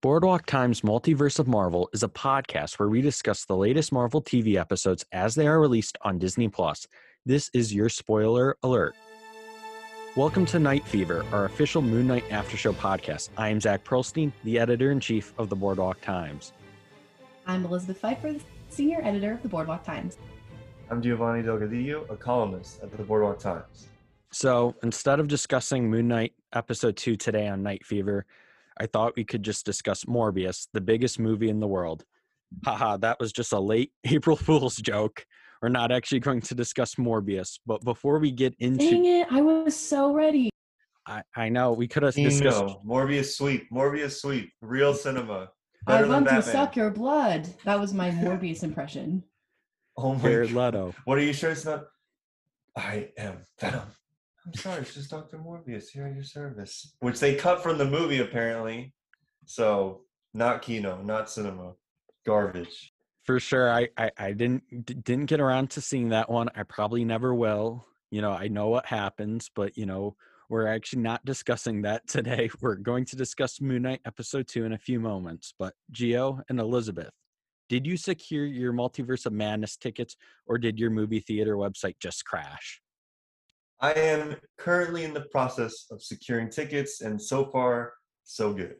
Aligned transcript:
Boardwalk 0.00 0.46
Times 0.46 0.82
Multiverse 0.82 1.40
of 1.40 1.48
Marvel 1.48 1.90
is 1.92 2.04
a 2.04 2.08
podcast 2.08 2.78
where 2.78 2.88
we 2.88 3.02
discuss 3.02 3.44
the 3.44 3.56
latest 3.56 3.90
Marvel 3.90 4.22
TV 4.22 4.54
episodes 4.54 5.04
as 5.10 5.34
they 5.34 5.44
are 5.48 5.58
released 5.58 5.98
on 6.02 6.20
Disney 6.20 6.46
Plus. 6.46 6.86
This 7.26 7.50
is 7.52 7.74
your 7.74 7.88
spoiler 7.88 8.56
alert. 8.62 8.94
Welcome 10.14 10.46
to 10.46 10.60
Knight 10.60 10.86
Fever, 10.86 11.26
our 11.32 11.46
official 11.46 11.82
Moon 11.82 12.06
Knight 12.06 12.22
After 12.30 12.56
Show 12.56 12.74
podcast. 12.74 13.30
I 13.36 13.48
am 13.48 13.60
Zach 13.60 13.84
Perilstein, 13.84 14.30
the 14.44 14.56
editor 14.60 14.92
in 14.92 15.00
chief 15.00 15.34
of 15.36 15.48
the 15.48 15.56
Boardwalk 15.56 16.00
Times. 16.00 16.52
I'm 17.48 17.64
Elizabeth 17.64 17.98
Pfeiffer, 17.98 18.34
the 18.34 18.40
senior 18.68 19.00
editor 19.02 19.32
of 19.32 19.42
the 19.42 19.48
Boardwalk 19.48 19.82
Times. 19.82 20.16
I'm 20.90 21.02
Giovanni 21.02 21.42
Delgadillo, 21.42 22.08
a 22.08 22.16
columnist 22.16 22.84
at 22.84 22.96
the 22.96 23.02
Boardwalk 23.02 23.40
Times. 23.40 23.88
So 24.30 24.76
instead 24.84 25.18
of 25.18 25.26
discussing 25.26 25.90
Moon 25.90 26.06
Knight 26.06 26.34
episode 26.52 26.96
two 26.96 27.16
today 27.16 27.48
on 27.48 27.64
Knight 27.64 27.84
Fever, 27.84 28.26
I 28.80 28.86
thought 28.86 29.14
we 29.16 29.24
could 29.24 29.42
just 29.42 29.66
discuss 29.66 30.04
Morbius, 30.04 30.68
the 30.72 30.80
biggest 30.80 31.18
movie 31.18 31.48
in 31.48 31.60
the 31.60 31.66
world. 31.66 32.04
Haha, 32.64 32.96
that 32.98 33.18
was 33.20 33.32
just 33.32 33.52
a 33.52 33.58
late 33.58 33.92
April 34.04 34.36
Fool's 34.36 34.76
joke. 34.76 35.24
We're 35.60 35.68
not 35.68 35.90
actually 35.90 36.20
going 36.20 36.40
to 36.42 36.54
discuss 36.54 36.94
Morbius, 36.94 37.58
but 37.66 37.82
before 37.82 38.20
we 38.20 38.30
get 38.30 38.54
into 38.60 38.90
Dang 38.90 39.04
it, 39.06 39.26
I 39.30 39.40
was 39.40 39.74
so 39.74 40.12
ready. 40.12 40.50
I, 41.06 41.22
I 41.34 41.48
know 41.48 41.72
we 41.72 41.88
could 41.88 42.04
have 42.04 42.14
discussed 42.14 42.60
Bingo. 42.60 42.82
Morbius 42.86 43.34
sweep. 43.34 43.68
Morbius 43.72 44.20
sweep. 44.20 44.52
Real 44.60 44.94
cinema. 44.94 45.50
I 45.86 45.92
Better 45.92 46.02
than 46.02 46.24
want 46.24 46.28
to 46.28 46.42
suck 46.42 46.76
your 46.76 46.90
blood. 46.90 47.48
That 47.64 47.80
was 47.80 47.92
my 47.92 48.10
Morbius 48.12 48.62
impression. 48.62 49.24
Oh 49.96 50.14
my 50.14 50.20
Jared 50.20 50.52
God. 50.52 50.74
Leto. 50.74 50.94
What 51.06 51.18
are 51.18 51.22
you 51.22 51.32
sure 51.32 51.50
it's 51.50 51.64
not? 51.64 51.86
I 52.76 53.08
am 53.16 53.38
Venom. 53.58 53.88
I'm 54.48 54.54
sorry, 54.54 54.80
it's 54.80 54.94
just 54.94 55.10
Dr. 55.10 55.36
Morbius 55.36 55.90
here 55.90 56.06
at 56.06 56.14
your 56.14 56.24
service. 56.24 56.94
Which 57.00 57.20
they 57.20 57.34
cut 57.34 57.62
from 57.62 57.76
the 57.76 57.84
movie 57.84 58.20
apparently. 58.20 58.94
So 59.44 60.02
not 60.32 60.62
Kino, 60.62 61.02
not 61.02 61.28
cinema. 61.28 61.74
Garbage. 62.24 62.92
For 63.24 63.38
sure, 63.38 63.70
I, 63.70 63.88
I 63.98 64.10
I 64.16 64.32
didn't 64.32 64.86
d- 64.86 64.94
didn't 64.94 65.26
get 65.26 65.40
around 65.40 65.68
to 65.70 65.82
seeing 65.82 66.08
that 66.10 66.30
one. 66.30 66.48
I 66.54 66.62
probably 66.62 67.04
never 67.04 67.34
will. 67.34 67.86
You 68.10 68.22
know, 68.22 68.32
I 68.32 68.48
know 68.48 68.68
what 68.68 68.86
happens, 68.86 69.50
but 69.54 69.76
you 69.76 69.84
know, 69.84 70.16
we're 70.48 70.66
actually 70.66 71.02
not 71.02 71.24
discussing 71.26 71.82
that 71.82 72.06
today. 72.08 72.48
We're 72.62 72.76
going 72.76 73.04
to 73.06 73.16
discuss 73.16 73.60
Moon 73.60 73.82
Knight 73.82 74.00
episode 74.06 74.48
two 74.48 74.64
in 74.64 74.72
a 74.72 74.78
few 74.78 74.98
moments. 74.98 75.52
But 75.58 75.74
Gio 75.92 76.40
and 76.48 76.58
Elizabeth, 76.58 77.10
did 77.68 77.86
you 77.86 77.98
secure 77.98 78.46
your 78.46 78.72
Multiverse 78.72 79.26
of 79.26 79.34
Madness 79.34 79.76
tickets, 79.76 80.16
or 80.46 80.56
did 80.56 80.78
your 80.78 80.90
movie 80.90 81.20
theater 81.20 81.56
website 81.56 81.96
just 82.00 82.24
crash? 82.24 82.80
I 83.80 83.92
am 83.92 84.36
currently 84.56 85.04
in 85.04 85.14
the 85.14 85.26
process 85.30 85.86
of 85.90 86.02
securing 86.02 86.50
tickets, 86.50 87.00
and 87.00 87.20
so 87.20 87.46
far, 87.46 87.92
so 88.24 88.52
good. 88.52 88.76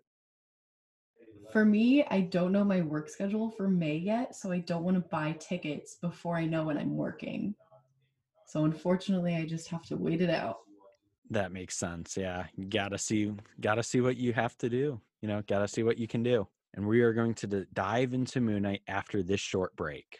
For 1.53 1.65
me, 1.65 2.05
I 2.05 2.23
don't 2.23 2.53
know 2.53 2.65
my 2.65 2.83
work 2.83 3.09
schedule 3.09 3.51
for 3.51 3.69
May 3.69 3.97
yet, 3.97 4.35
so 4.35 4.51
I 4.53 4.59
don't 4.59 4.83
want 4.83 4.97
to 4.97 5.09
buy 5.09 5.33
tickets 5.39 5.97
before 6.03 6.37
I 6.37 6.47
know 6.47 6.65
when 6.65 6.77
I'm 6.77 6.97
working. 6.97 7.55
So 8.47 8.65
unfortunately, 8.65 9.37
I 9.37 9.47
just 9.47 9.69
have 9.69 9.85
to 9.85 9.97
wait 9.97 10.21
it 10.21 10.31
out. 10.31 10.59
That 11.31 11.53
makes 11.53 11.77
sense. 11.77 12.17
Yeah, 12.17 12.47
you 12.57 12.67
gotta 12.67 12.99
see, 12.99 13.33
gotta 13.61 13.83
see 13.83 14.01
what 14.01 14.17
you 14.17 14.33
have 14.33 14.57
to 14.59 14.69
do. 14.69 15.01
You 15.23 15.29
know, 15.29 15.43
gotta 15.47 15.69
see 15.69 15.83
what 15.83 15.99
you 15.99 16.09
can 16.09 16.23
do. 16.23 16.49
And 16.75 16.87
we 16.87 17.03
are 17.03 17.13
going 17.13 17.35
to 17.35 17.47
d- 17.47 17.65
dive 17.73 18.15
into 18.15 18.41
Moon 18.41 18.63
Knight 18.63 18.83
after 18.89 19.23
this 19.23 19.41
short 19.41 19.75
break. 19.77 20.19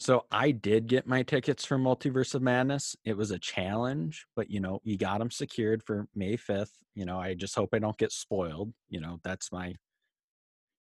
So 0.00 0.26
I 0.30 0.52
did 0.52 0.86
get 0.86 1.08
my 1.08 1.22
tickets 1.24 1.64
for 1.64 1.76
Multiverse 1.76 2.34
of 2.34 2.42
Madness. 2.42 2.94
It 3.04 3.16
was 3.16 3.32
a 3.32 3.38
challenge, 3.38 4.26
but 4.36 4.48
you 4.48 4.60
know, 4.60 4.80
you 4.84 4.96
got 4.96 5.18
them 5.18 5.30
secured 5.30 5.82
for 5.82 6.06
May 6.14 6.36
fifth. 6.36 6.78
You 6.94 7.04
know, 7.04 7.18
I 7.18 7.34
just 7.34 7.54
hope 7.56 7.70
I 7.72 7.80
don't 7.80 7.98
get 7.98 8.12
spoiled. 8.12 8.72
You 8.88 9.00
know, 9.00 9.18
that's 9.24 9.50
my 9.50 9.74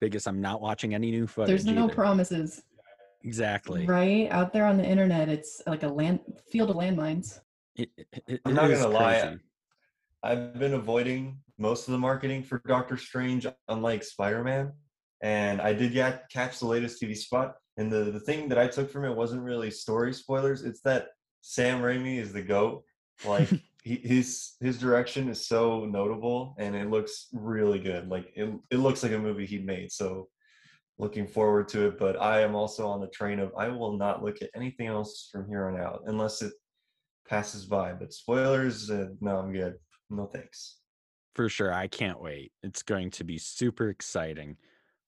biggest. 0.00 0.28
I'm 0.28 0.42
not 0.42 0.60
watching 0.60 0.94
any 0.94 1.10
new 1.10 1.26
footage. 1.26 1.48
There's 1.48 1.64
no 1.64 1.84
either. 1.84 1.94
promises, 1.94 2.62
exactly. 3.24 3.86
right? 3.86 4.28
Out 4.30 4.52
there 4.52 4.66
on 4.66 4.76
the 4.76 4.84
internet, 4.84 5.30
it's 5.30 5.62
like 5.66 5.84
a 5.84 5.88
land 5.88 6.20
field 6.50 6.68
of 6.70 6.76
landmines. 6.76 7.40
It- 7.76 7.90
it- 7.96 8.22
it- 8.26 8.40
I'm 8.44 8.54
not 8.54 8.70
gonna 8.70 8.88
lie. 8.88 9.38
I've 10.22 10.58
been 10.58 10.74
avoiding 10.74 11.40
most 11.56 11.88
of 11.88 11.92
the 11.92 11.98
marketing 11.98 12.42
for 12.42 12.60
Doctor 12.66 12.96
Strange, 12.98 13.46
unlike 13.68 14.02
Spider 14.02 14.44
Man. 14.44 14.72
And 15.22 15.60
I 15.60 15.72
did 15.72 15.92
get, 15.92 16.28
catch 16.30 16.58
the 16.60 16.66
latest 16.66 17.00
TV 17.00 17.16
spot. 17.16 17.54
And 17.78 17.90
the, 17.90 18.10
the 18.10 18.20
thing 18.20 18.48
that 18.48 18.58
I 18.58 18.66
took 18.66 18.90
from 18.90 19.04
it 19.04 19.16
wasn't 19.16 19.42
really 19.42 19.70
story 19.70 20.12
spoilers. 20.12 20.62
It's 20.62 20.80
that 20.80 21.08
Sam 21.40 21.80
Raimi 21.80 22.18
is 22.18 22.32
the 22.32 22.42
GOAT. 22.42 22.84
Like, 23.24 23.48
he, 23.84 23.96
his 23.96 24.56
his 24.60 24.78
direction 24.78 25.28
is 25.28 25.46
so 25.46 25.86
notable 25.86 26.56
and 26.58 26.74
it 26.74 26.90
looks 26.90 27.28
really 27.32 27.78
good. 27.78 28.08
Like, 28.08 28.32
it, 28.34 28.52
it 28.70 28.78
looks 28.78 29.02
like 29.02 29.12
a 29.12 29.18
movie 29.18 29.46
he 29.46 29.58
made. 29.58 29.92
So, 29.92 30.28
looking 30.98 31.26
forward 31.26 31.68
to 31.68 31.86
it. 31.86 31.98
But 31.98 32.20
I 32.20 32.42
am 32.42 32.54
also 32.54 32.86
on 32.88 33.00
the 33.00 33.08
train 33.08 33.38
of 33.38 33.52
I 33.56 33.68
will 33.68 33.96
not 33.96 34.22
look 34.22 34.42
at 34.42 34.50
anything 34.54 34.88
else 34.88 35.28
from 35.30 35.48
here 35.48 35.68
on 35.68 35.80
out 35.80 36.02
unless 36.06 36.42
it 36.42 36.52
passes 37.28 37.64
by. 37.64 37.92
But 37.92 38.12
spoilers, 38.12 38.90
uh, 38.90 39.08
no, 39.20 39.38
I'm 39.38 39.52
good. 39.52 39.74
No 40.10 40.26
thanks. 40.26 40.78
For 41.34 41.48
sure. 41.48 41.72
I 41.72 41.86
can't 41.86 42.20
wait. 42.20 42.52
It's 42.62 42.82
going 42.82 43.10
to 43.12 43.24
be 43.24 43.38
super 43.38 43.88
exciting. 43.90 44.56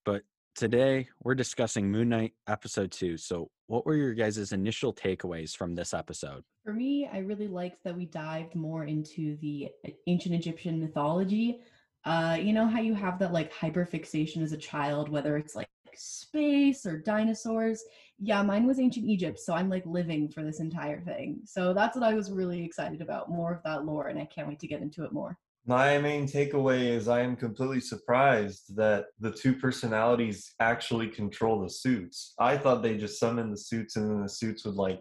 But 0.04 0.22
today 0.54 1.08
we're 1.22 1.34
discussing 1.34 1.90
Moon 1.90 2.08
Knight 2.08 2.32
episode 2.48 2.90
two. 2.90 3.16
So, 3.16 3.50
what 3.66 3.86
were 3.86 3.94
your 3.94 4.14
guys' 4.14 4.52
initial 4.52 4.92
takeaways 4.92 5.56
from 5.56 5.74
this 5.74 5.94
episode? 5.94 6.42
For 6.64 6.72
me, 6.72 7.08
I 7.12 7.18
really 7.18 7.48
liked 7.48 7.82
that 7.84 7.96
we 7.96 8.06
dived 8.06 8.54
more 8.54 8.84
into 8.84 9.36
the 9.38 9.68
ancient 10.06 10.34
Egyptian 10.34 10.80
mythology. 10.80 11.60
Uh, 12.04 12.38
you 12.40 12.52
know 12.52 12.66
how 12.66 12.80
you 12.80 12.94
have 12.94 13.18
that 13.18 13.32
like 13.32 13.52
hyperfixation 13.52 14.42
as 14.42 14.52
a 14.52 14.56
child, 14.56 15.08
whether 15.08 15.36
it's 15.36 15.54
like 15.54 15.68
space 15.94 16.86
or 16.86 16.98
dinosaurs. 16.98 17.82
Yeah, 18.18 18.42
mine 18.42 18.66
was 18.66 18.78
ancient 18.78 19.06
Egypt, 19.06 19.38
so 19.38 19.54
I'm 19.54 19.68
like 19.68 19.84
living 19.86 20.28
for 20.28 20.42
this 20.42 20.60
entire 20.60 21.00
thing. 21.00 21.40
So 21.44 21.72
that's 21.72 21.96
what 21.96 22.04
I 22.04 22.14
was 22.14 22.30
really 22.30 22.64
excited 22.64 23.00
about, 23.00 23.30
more 23.30 23.54
of 23.54 23.62
that 23.64 23.84
lore, 23.84 24.08
and 24.08 24.18
I 24.18 24.26
can't 24.26 24.48
wait 24.48 24.60
to 24.60 24.68
get 24.68 24.82
into 24.82 25.04
it 25.04 25.12
more. 25.12 25.38
My 25.66 25.98
main 25.98 26.26
takeaway 26.26 26.88
is 26.88 27.06
I 27.06 27.20
am 27.20 27.36
completely 27.36 27.80
surprised 27.80 28.74
that 28.76 29.06
the 29.18 29.30
two 29.30 29.54
personalities 29.54 30.54
actually 30.58 31.08
control 31.08 31.60
the 31.60 31.70
suits. 31.70 32.34
I 32.38 32.56
thought 32.56 32.82
they 32.82 32.96
just 32.96 33.20
summon 33.20 33.50
the 33.50 33.58
suits 33.58 33.96
and 33.96 34.10
then 34.10 34.22
the 34.22 34.28
suits 34.28 34.64
would 34.64 34.76
like 34.76 35.00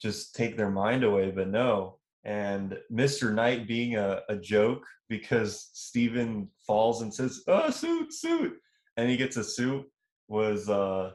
just 0.00 0.34
take 0.34 0.56
their 0.56 0.70
mind 0.70 1.04
away, 1.04 1.30
but 1.30 1.48
no. 1.48 1.98
And 2.24 2.78
Mr. 2.92 3.32
Knight 3.32 3.68
being 3.68 3.96
a, 3.96 4.20
a 4.28 4.36
joke 4.36 4.86
because 5.08 5.70
Steven 5.74 6.48
falls 6.66 7.02
and 7.02 7.12
says, 7.12 7.42
Oh, 7.46 7.70
suit, 7.70 8.12
suit. 8.12 8.54
And 8.96 9.08
he 9.08 9.16
gets 9.16 9.36
a 9.36 9.44
suit 9.44 9.84
was 10.28 10.68
uh, 10.68 11.10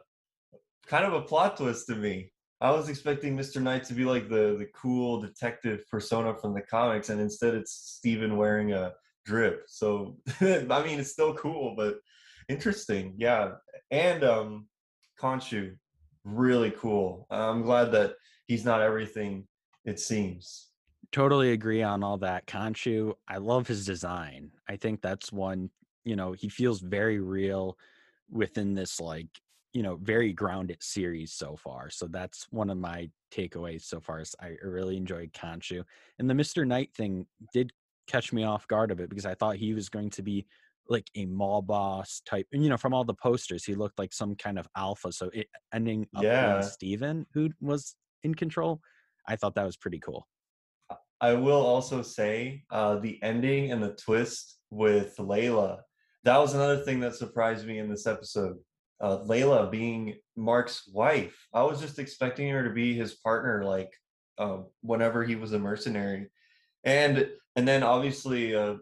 kind 0.87 1.05
of 1.05 1.13
a 1.13 1.21
plot 1.21 1.57
twist 1.57 1.87
to 1.87 1.95
me. 1.95 2.31
I 2.61 2.71
was 2.71 2.89
expecting 2.89 3.37
Mr. 3.37 3.61
Knight 3.61 3.83
to 3.85 3.93
be 3.93 4.05
like 4.05 4.29
the 4.29 4.55
the 4.57 4.69
cool 4.73 5.19
detective 5.21 5.87
persona 5.89 6.33
from 6.35 6.53
the 6.53 6.61
comics, 6.61 7.09
and 7.09 7.19
instead 7.19 7.53
it's 7.53 7.71
Steven 7.71 8.37
wearing 8.37 8.73
a 8.73 8.93
drip. 9.25 9.63
So 9.67 10.17
I 10.41 10.83
mean, 10.83 10.99
it's 10.99 11.11
still 11.11 11.33
cool, 11.33 11.75
but 11.75 11.99
interesting, 12.47 13.15
yeah. 13.17 13.51
And 13.91 14.23
um, 14.23 14.67
Khonshu, 15.19 15.75
really 16.23 16.71
cool. 16.71 17.27
I'm 17.29 17.61
glad 17.61 17.91
that 17.91 18.13
he's 18.47 18.65
not 18.65 18.81
everything 18.81 19.47
it 19.85 19.99
seems. 19.99 20.67
Totally 21.11 21.51
agree 21.51 21.83
on 21.83 22.03
all 22.03 22.17
that. 22.17 22.45
Khonshu, 22.47 23.13
I 23.27 23.37
love 23.37 23.67
his 23.67 23.85
design. 23.85 24.51
I 24.67 24.75
think 24.75 25.01
that's 25.01 25.31
one, 25.31 25.69
you 26.03 26.15
know, 26.15 26.33
he 26.33 26.49
feels 26.49 26.79
very 26.79 27.19
real 27.19 27.77
within 28.29 28.73
this 28.73 28.99
like 28.99 29.27
you 29.75 29.83
know 29.83 29.97
very 30.01 30.31
grounded 30.31 30.81
series 30.81 31.33
so 31.33 31.57
far 31.57 31.89
so 31.89 32.07
that's 32.07 32.47
one 32.49 32.69
of 32.69 32.77
my 32.77 33.09
takeaways 33.31 33.81
so 33.81 33.99
far 33.99 34.21
is 34.21 34.33
i 34.41 34.55
really 34.63 34.95
enjoyed 34.95 35.31
Khonshu. 35.33 35.83
and 36.17 36.29
the 36.29 36.33
mr 36.33 36.65
knight 36.65 36.95
thing 36.95 37.27
did 37.53 37.71
catch 38.07 38.31
me 38.31 38.45
off 38.45 38.65
guard 38.69 38.89
a 38.89 38.95
bit 38.95 39.09
because 39.09 39.25
i 39.25 39.35
thought 39.35 39.57
he 39.57 39.73
was 39.73 39.89
going 39.89 40.09
to 40.11 40.21
be 40.23 40.45
like 40.87 41.07
a 41.15 41.25
mall 41.25 41.61
boss 41.61 42.21
type 42.25 42.47
and 42.53 42.63
you 42.63 42.69
know 42.69 42.77
from 42.77 42.93
all 42.93 43.03
the 43.03 43.13
posters 43.13 43.65
he 43.65 43.75
looked 43.75 43.99
like 43.99 44.13
some 44.13 44.33
kind 44.35 44.57
of 44.57 44.65
alpha 44.77 45.11
so 45.11 45.29
it 45.33 45.47
ending 45.73 46.07
up 46.15 46.23
Yeah. 46.23 46.61
steven 46.61 47.25
who 47.33 47.49
was 47.59 47.95
in 48.23 48.33
control 48.33 48.79
i 49.27 49.35
thought 49.35 49.55
that 49.55 49.65
was 49.65 49.77
pretty 49.77 49.99
cool 49.99 50.25
I 51.21 51.33
will 51.33 51.65
also 51.65 52.01
say 52.01 52.63
uh, 52.69 52.97
the 52.97 53.23
ending 53.23 53.71
and 53.71 53.81
the 53.81 53.95
twist 53.95 54.57
with 54.69 55.15
Layla. 55.17 55.77
That 56.25 56.37
was 56.37 56.53
another 56.53 56.83
thing 56.83 56.99
that 56.99 57.15
surprised 57.15 57.65
me 57.65 57.79
in 57.79 57.89
this 57.89 58.05
episode. 58.05 58.57
Uh, 59.01 59.19
Layla 59.19 59.69
being 59.69 60.15
Mark's 60.35 60.89
wife. 60.91 61.35
I 61.53 61.63
was 61.63 61.81
just 61.81 61.99
expecting 61.99 62.49
her 62.49 62.63
to 62.63 62.73
be 62.73 62.95
his 62.95 63.15
partner, 63.15 63.63
like 63.63 63.91
uh, 64.37 64.59
whenever 64.81 65.23
he 65.23 65.35
was 65.35 65.53
a 65.53 65.59
mercenary, 65.59 66.27
and 66.83 67.29
and 67.55 67.67
then 67.67 67.83
obviously 67.83 68.55
uh, 68.55 68.75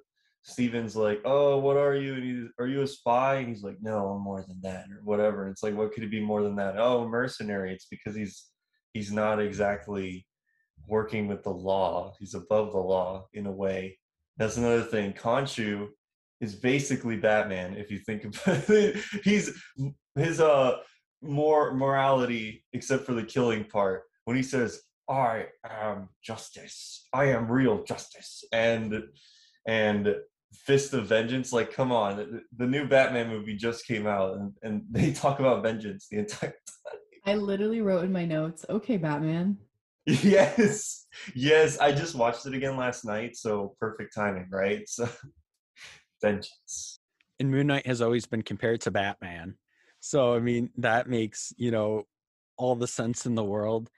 Steven's 0.43 0.95
like, 0.95 1.21
"Oh, 1.25 1.57
what 1.57 1.77
are 1.77 1.95
you? 1.95 2.13
And 2.15 2.23
he's, 2.23 2.49
are 2.59 2.67
you 2.67 2.81
a 2.81 2.87
spy?" 2.87 3.35
And 3.35 3.49
he's 3.49 3.63
like, 3.63 3.77
"No, 3.81 4.09
I'm 4.09 4.21
more 4.21 4.43
than 4.47 4.59
that, 4.61 4.85
or 4.91 5.01
whatever." 5.03 5.47
It's 5.47 5.63
like, 5.63 5.75
what 5.75 5.93
could 5.93 6.03
he 6.03 6.09
be 6.09 6.21
more 6.21 6.43
than 6.43 6.55
that? 6.57 6.77
Oh, 6.77 7.07
mercenary. 7.07 7.73
It's 7.73 7.87
because 7.89 8.15
he's 8.15 8.45
he's 8.93 9.11
not 9.11 9.41
exactly 9.41 10.27
working 10.87 11.27
with 11.27 11.43
the 11.43 11.49
law. 11.49 12.13
He's 12.19 12.33
above 12.33 12.71
the 12.71 12.79
law 12.79 13.27
in 13.33 13.45
a 13.45 13.51
way. 13.51 13.97
That's 14.37 14.57
another 14.57 14.83
thing. 14.83 15.13
Khonshu 15.13 15.87
is 16.41 16.55
basically 16.55 17.15
Batman 17.15 17.75
if 17.75 17.89
you 17.89 17.99
think 17.99 18.25
about 18.25 18.69
it. 18.69 18.97
He's 19.23 19.57
his 20.15 20.39
uh 20.39 20.77
more 21.21 21.73
morality 21.73 22.63
except 22.73 23.05
for 23.05 23.13
the 23.13 23.23
killing 23.23 23.63
part 23.63 24.03
when 24.25 24.35
he 24.35 24.43
says 24.43 24.81
I 25.09 25.47
am 25.69 26.09
justice. 26.23 27.07
I 27.13 27.25
am 27.25 27.51
real 27.51 27.83
justice. 27.83 28.43
And 28.51 29.03
and 29.67 30.15
Fist 30.53 30.93
of 30.93 31.07
Vengeance, 31.07 31.51
like 31.51 31.73
come 31.73 31.91
on. 31.91 32.17
The, 32.17 32.41
the 32.57 32.67
new 32.67 32.87
Batman 32.87 33.29
movie 33.29 33.55
just 33.55 33.87
came 33.87 34.07
out 34.07 34.37
and, 34.37 34.53
and 34.61 34.83
they 34.91 35.11
talk 35.11 35.39
about 35.39 35.63
vengeance 35.63 36.07
the 36.09 36.19
entire 36.19 36.51
time. 36.51 36.99
I 37.25 37.35
literally 37.35 37.81
wrote 37.81 38.03
in 38.03 38.11
my 38.11 38.25
notes, 38.25 38.65
okay, 38.69 38.97
Batman. 38.97 39.57
Yes. 40.05 41.05
Yes. 41.33 41.79
I 41.79 41.93
just 41.93 42.13
watched 42.13 42.45
it 42.45 42.53
again 42.53 42.75
last 42.75 43.05
night, 43.05 43.37
so 43.37 43.73
perfect 43.79 44.13
timing, 44.13 44.49
right? 44.51 44.81
So 44.85 45.07
vengeance. 46.21 46.99
And 47.39 47.49
Moon 47.49 47.67
Knight 47.67 47.87
has 47.87 48.01
always 48.01 48.25
been 48.25 48.41
compared 48.41 48.81
to 48.81 48.91
Batman. 48.91 49.55
So 50.05 50.33
I 50.33 50.39
mean 50.39 50.69
that 50.79 51.07
makes, 51.07 51.53
you 51.55 51.71
know, 51.71 52.03
all 52.57 52.75
the 52.75 52.87
sense 52.87 53.25
in 53.25 53.35
the 53.35 53.43
world. 53.43 53.89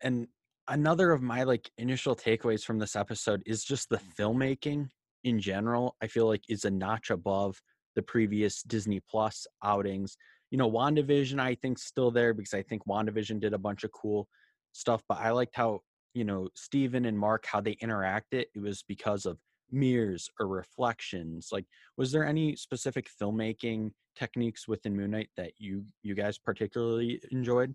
And 0.00 0.28
another 0.68 1.10
of 1.10 1.20
my 1.20 1.42
like 1.42 1.68
initial 1.78 2.14
takeaways 2.14 2.62
from 2.62 2.78
this 2.78 2.94
episode 2.94 3.42
is 3.44 3.64
just 3.64 3.88
the 3.88 3.96
mm-hmm. 3.96 4.22
filmmaking 4.22 4.88
in 5.24 5.40
general. 5.40 5.96
I 6.00 6.06
feel 6.06 6.28
like 6.28 6.44
is 6.48 6.64
a 6.64 6.70
notch 6.70 7.10
above 7.10 7.60
the 7.96 8.02
previous 8.02 8.62
Disney 8.62 9.00
Plus 9.10 9.48
outings. 9.64 10.16
You 10.52 10.58
know, 10.58 10.70
WandaVision 10.70 11.40
I 11.40 11.56
think 11.56 11.80
still 11.80 12.12
there 12.12 12.34
because 12.34 12.54
I 12.54 12.62
think 12.62 12.86
WandaVision 12.86 13.40
did 13.40 13.52
a 13.52 13.58
bunch 13.58 13.82
of 13.82 13.90
cool 13.90 14.28
stuff, 14.74 15.02
but 15.08 15.18
I 15.18 15.30
liked 15.30 15.56
how, 15.56 15.80
you 16.14 16.24
know, 16.24 16.46
Steven 16.54 17.04
and 17.04 17.18
Mark 17.18 17.46
how 17.46 17.60
they 17.60 17.74
interacted. 17.82 18.44
It 18.54 18.62
was 18.62 18.84
because 18.86 19.26
of 19.26 19.38
mirrors 19.70 20.30
or 20.40 20.46
reflections. 20.46 21.50
Like 21.52 21.66
was 21.96 22.12
there 22.12 22.26
any 22.26 22.56
specific 22.56 23.08
filmmaking 23.20 23.92
techniques 24.16 24.66
within 24.66 24.96
Moon 24.96 25.12
Knight 25.12 25.30
that 25.36 25.52
you 25.58 25.84
you 26.02 26.14
guys 26.14 26.38
particularly 26.38 27.20
enjoyed? 27.30 27.74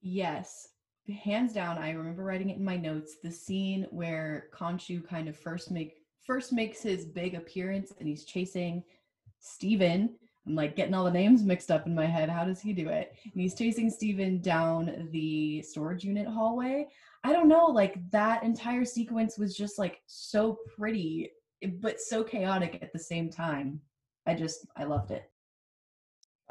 Yes, 0.00 0.68
hands 1.12 1.52
down. 1.52 1.78
I 1.78 1.92
remember 1.92 2.24
writing 2.24 2.50
it 2.50 2.58
in 2.58 2.64
my 2.64 2.76
notes. 2.76 3.16
The 3.22 3.30
scene 3.30 3.86
where 3.90 4.48
Khonshu 4.54 5.06
kind 5.06 5.28
of 5.28 5.36
first 5.36 5.70
make 5.70 5.94
first 6.26 6.52
makes 6.52 6.82
his 6.82 7.06
big 7.06 7.34
appearance 7.34 7.92
and 7.98 8.08
he's 8.08 8.24
chasing 8.24 8.82
Steven. 9.40 10.14
I'm 10.46 10.54
like 10.54 10.76
getting 10.76 10.94
all 10.94 11.04
the 11.04 11.10
names 11.10 11.42
mixed 11.42 11.70
up 11.70 11.86
in 11.86 11.94
my 11.94 12.06
head. 12.06 12.28
How 12.28 12.44
does 12.44 12.60
he 12.60 12.72
do 12.72 12.88
it? 12.88 13.14
And 13.24 13.40
he's 13.40 13.54
chasing 13.54 13.90
Steven 13.90 14.40
down 14.40 15.08
the 15.12 15.62
storage 15.62 16.04
unit 16.04 16.26
hallway. 16.26 16.86
I 17.24 17.32
don't 17.32 17.48
know, 17.48 17.66
like 17.66 17.98
that 18.10 18.42
entire 18.42 18.84
sequence 18.84 19.38
was 19.38 19.56
just 19.56 19.78
like 19.78 20.00
so 20.06 20.58
pretty, 20.76 21.30
but 21.80 22.00
so 22.00 22.22
chaotic 22.22 22.78
at 22.80 22.92
the 22.92 22.98
same 22.98 23.28
time. 23.28 23.80
I 24.26 24.34
just 24.34 24.66
I 24.76 24.84
loved 24.84 25.10
it. 25.10 25.24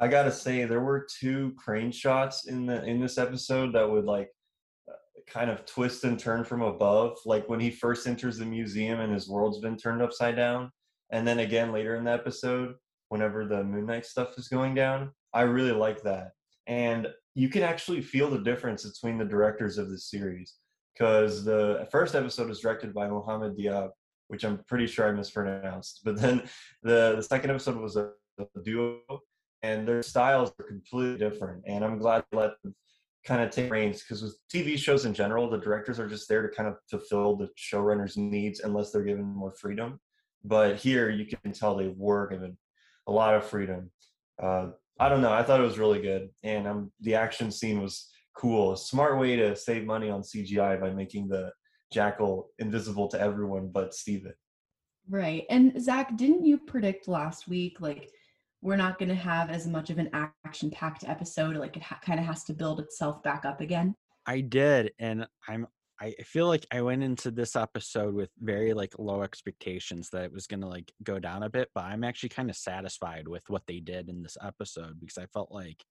I 0.00 0.08
gotta 0.08 0.30
say, 0.30 0.64
there 0.64 0.80
were 0.80 1.06
two 1.18 1.54
crane 1.56 1.90
shots 1.90 2.46
in 2.46 2.66
the 2.66 2.84
in 2.84 3.00
this 3.00 3.18
episode 3.18 3.74
that 3.74 3.88
would 3.88 4.04
like 4.04 4.30
uh, 4.88 4.92
kind 5.26 5.50
of 5.50 5.64
twist 5.64 6.04
and 6.04 6.18
turn 6.18 6.44
from 6.44 6.62
above, 6.62 7.18
like 7.24 7.48
when 7.48 7.60
he 7.60 7.70
first 7.70 8.06
enters 8.06 8.38
the 8.38 8.44
museum 8.44 9.00
and 9.00 9.12
his 9.12 9.28
world's 9.28 9.60
been 9.60 9.76
turned 9.76 10.02
upside 10.02 10.36
down, 10.36 10.70
and 11.10 11.26
then 11.26 11.40
again 11.40 11.72
later 11.72 11.96
in 11.96 12.04
the 12.04 12.12
episode, 12.12 12.74
whenever 13.08 13.44
the 13.44 13.64
Moon 13.64 13.86
Knight 13.86 14.06
stuff 14.06 14.38
is 14.38 14.48
going 14.48 14.74
down. 14.74 15.10
I 15.34 15.42
really 15.42 15.72
like 15.72 16.02
that, 16.02 16.32
and 16.66 17.08
you 17.38 17.48
can 17.48 17.62
actually 17.62 18.00
feel 18.00 18.28
the 18.28 18.40
difference 18.40 18.82
between 18.84 19.16
the 19.16 19.24
directors 19.24 19.78
of 19.78 19.88
this 19.88 20.10
series 20.10 20.54
because 20.92 21.44
the 21.44 21.86
first 21.92 22.16
episode 22.16 22.48
was 22.48 22.58
directed 22.58 22.92
by 22.92 23.06
Mohamed 23.06 23.56
Diab, 23.56 23.90
which 24.26 24.44
I'm 24.44 24.58
pretty 24.66 24.88
sure 24.88 25.08
I 25.08 25.12
mispronounced, 25.12 26.00
but 26.04 26.20
then 26.20 26.42
the 26.82 27.14
the 27.14 27.22
second 27.22 27.50
episode 27.50 27.76
was 27.76 27.94
a, 27.94 28.10
a 28.40 28.60
duo 28.64 28.98
and 29.62 29.86
their 29.86 30.02
styles 30.02 30.52
are 30.58 30.64
completely 30.64 31.16
different. 31.16 31.62
And 31.64 31.84
I'm 31.84 31.98
glad 31.98 32.24
to 32.32 32.38
let 32.38 32.50
them 32.64 32.74
kind 33.24 33.40
of 33.42 33.50
take 33.50 33.70
reins 33.70 34.02
because 34.02 34.20
with 34.20 34.36
TV 34.52 34.76
shows 34.76 35.04
in 35.04 35.14
general, 35.14 35.48
the 35.48 35.58
directors 35.58 36.00
are 36.00 36.08
just 36.08 36.28
there 36.28 36.42
to 36.42 36.56
kind 36.56 36.68
of 36.68 36.74
fulfill 36.90 37.36
the 37.36 37.48
showrunner's 37.56 38.16
needs 38.16 38.60
unless 38.60 38.90
they're 38.90 39.04
given 39.04 39.24
more 39.24 39.52
freedom. 39.52 40.00
But 40.44 40.76
here, 40.76 41.08
you 41.08 41.24
can 41.24 41.52
tell 41.52 41.76
they 41.76 41.94
were 41.96 42.26
given 42.26 42.56
a 43.06 43.12
lot 43.12 43.36
of 43.36 43.44
freedom. 43.44 43.92
Uh, 44.42 44.70
I 44.98 45.08
don't 45.08 45.20
know. 45.20 45.32
I 45.32 45.42
thought 45.42 45.60
it 45.60 45.64
was 45.64 45.78
really 45.78 46.00
good, 46.00 46.28
and 46.42 46.66
um, 46.66 46.92
the 47.00 47.14
action 47.14 47.50
scene 47.50 47.80
was 47.80 48.08
cool. 48.36 48.72
A 48.72 48.76
smart 48.76 49.18
way 49.18 49.36
to 49.36 49.54
save 49.54 49.84
money 49.84 50.10
on 50.10 50.22
CGI 50.22 50.80
by 50.80 50.90
making 50.90 51.28
the 51.28 51.52
jackal 51.92 52.50
invisible 52.58 53.08
to 53.08 53.20
everyone 53.20 53.68
but 53.72 53.94
Steven. 53.94 54.34
Right. 55.08 55.44
And 55.48 55.80
Zach, 55.80 56.16
didn't 56.16 56.44
you 56.44 56.58
predict 56.58 57.08
last 57.08 57.48
week 57.48 57.80
like 57.80 58.10
we're 58.60 58.76
not 58.76 58.98
going 58.98 59.08
to 59.08 59.14
have 59.14 59.50
as 59.50 59.66
much 59.66 59.90
of 59.90 59.98
an 59.98 60.10
action 60.44 60.70
packed 60.70 61.04
episode 61.06 61.56
like 61.56 61.76
it 61.76 61.82
ha- 61.82 62.00
kind 62.04 62.18
of 62.18 62.26
has 62.26 62.44
to 62.44 62.52
build 62.52 62.80
itself 62.80 63.22
back 63.22 63.44
up 63.44 63.60
again 63.60 63.94
i 64.26 64.40
did 64.40 64.92
and 64.98 65.26
i'm 65.48 65.66
i 66.00 66.12
feel 66.24 66.46
like 66.46 66.66
i 66.72 66.80
went 66.80 67.02
into 67.02 67.30
this 67.30 67.56
episode 67.56 68.14
with 68.14 68.30
very 68.40 68.72
like 68.72 68.92
low 68.98 69.22
expectations 69.22 70.08
that 70.10 70.24
it 70.24 70.32
was 70.32 70.46
going 70.46 70.60
to 70.60 70.66
like 70.66 70.92
go 71.02 71.18
down 71.18 71.42
a 71.42 71.50
bit 71.50 71.68
but 71.74 71.84
i'm 71.84 72.04
actually 72.04 72.28
kind 72.28 72.50
of 72.50 72.56
satisfied 72.56 73.26
with 73.26 73.42
what 73.48 73.62
they 73.66 73.80
did 73.80 74.08
in 74.08 74.22
this 74.22 74.36
episode 74.42 74.98
because 75.00 75.18
i 75.18 75.26
felt 75.26 75.50
like 75.50 75.84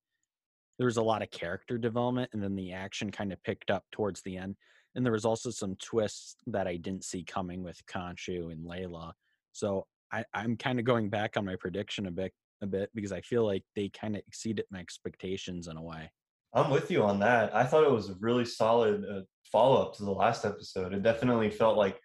there 0.77 0.85
was 0.85 0.97
a 0.97 1.03
lot 1.03 1.21
of 1.23 1.31
character 1.31 1.77
development 1.77 2.29
and 2.33 2.41
then 2.41 2.55
the 2.55 2.71
action 2.71 3.11
kind 3.11 3.33
of 3.33 3.43
picked 3.43 3.71
up 3.71 3.83
towards 3.91 4.21
the 4.21 4.37
end 4.37 4.55
and 4.95 5.05
there 5.05 5.13
was 5.13 5.25
also 5.25 5.49
some 5.49 5.75
twists 5.81 6.35
that 6.47 6.67
i 6.67 6.75
didn't 6.75 7.03
see 7.03 7.23
coming 7.23 7.63
with 7.63 7.79
Khonshu 7.85 8.51
and 8.51 8.65
layla 8.65 9.11
so 9.51 9.85
I, 10.11 10.23
i'm 10.33 10.55
kind 10.55 10.79
of 10.79 10.85
going 10.85 11.09
back 11.09 11.37
on 11.37 11.45
my 11.45 11.55
prediction 11.55 12.07
a 12.07 12.11
bit 12.11 12.31
a 12.61 12.67
bit 12.67 12.89
because 12.95 13.11
I 13.11 13.21
feel 13.21 13.45
like 13.45 13.63
they 13.75 13.89
kind 13.89 14.15
of 14.15 14.21
exceeded 14.27 14.65
my 14.71 14.79
expectations 14.79 15.67
in 15.67 15.77
a 15.77 15.81
way. 15.81 16.11
I'm 16.53 16.71
with 16.71 16.89
you 16.89 17.03
on 17.03 17.19
that. 17.19 17.55
I 17.55 17.63
thought 17.65 17.83
it 17.83 17.91
was 17.91 18.09
a 18.09 18.15
really 18.19 18.45
solid 18.45 19.03
uh, 19.03 19.21
follow 19.51 19.81
up 19.81 19.95
to 19.97 20.03
the 20.03 20.11
last 20.11 20.45
episode. 20.45 20.93
It 20.93 21.03
definitely 21.03 21.49
felt 21.49 21.77
like 21.77 21.99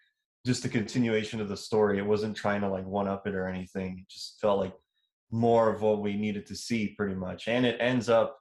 just 0.45 0.65
a 0.65 0.69
continuation 0.69 1.39
of 1.39 1.49
the 1.49 1.57
story. 1.57 1.97
It 1.97 2.05
wasn't 2.05 2.35
trying 2.35 2.61
to 2.61 2.69
like 2.69 2.85
one 2.85 3.07
up 3.07 3.27
it 3.27 3.35
or 3.35 3.47
anything. 3.47 3.99
It 3.99 4.09
just 4.09 4.39
felt 4.41 4.59
like 4.59 4.73
more 5.31 5.73
of 5.73 5.81
what 5.81 6.01
we 6.01 6.15
needed 6.15 6.45
to 6.47 6.55
see 6.55 6.89
pretty 6.89 7.15
much. 7.15 7.47
And 7.47 7.65
it 7.65 7.77
ends 7.79 8.09
up 8.09 8.37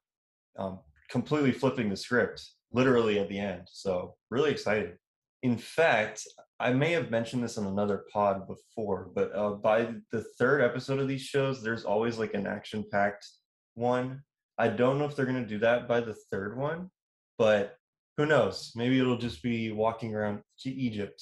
um, 0.58 0.81
completely 1.08 1.52
flipping 1.52 1.88
the 1.88 1.96
script 1.96 2.44
literally 2.72 3.19
at 3.19 3.28
the 3.28 3.38
end. 3.38 3.62
So 3.70 4.16
really 4.31 4.50
excited. 4.50 4.96
In 5.43 5.56
fact, 5.56 6.26
I 6.60 6.72
may 6.72 6.93
have 6.93 7.10
mentioned 7.10 7.43
this 7.43 7.56
in 7.56 7.66
another 7.66 8.05
pod 8.12 8.46
before, 8.46 9.10
but 9.14 9.34
uh, 9.34 9.50
by 9.50 9.94
the 10.12 10.25
third 10.38 10.62
episode 10.62 11.00
of 11.00 11.08
these 11.08 11.22
shows, 11.22 11.62
there's 11.62 11.84
always 11.84 12.19
like 12.19 12.34
an 12.34 12.46
action 12.46 12.84
packed 12.90 13.26
one. 13.75 14.22
I 14.62 14.69
don't 14.69 14.96
know 14.96 15.06
if 15.06 15.16
they're 15.16 15.26
going 15.26 15.42
to 15.42 15.48
do 15.48 15.58
that 15.58 15.88
by 15.88 15.98
the 15.98 16.14
third 16.14 16.56
one, 16.56 16.88
but 17.36 17.74
who 18.16 18.26
knows? 18.26 18.70
Maybe 18.76 19.00
it'll 19.00 19.19
just 19.19 19.42
be 19.42 19.72
walking 19.72 20.14
around 20.14 20.38
to 20.60 20.70
Egypt, 20.70 21.20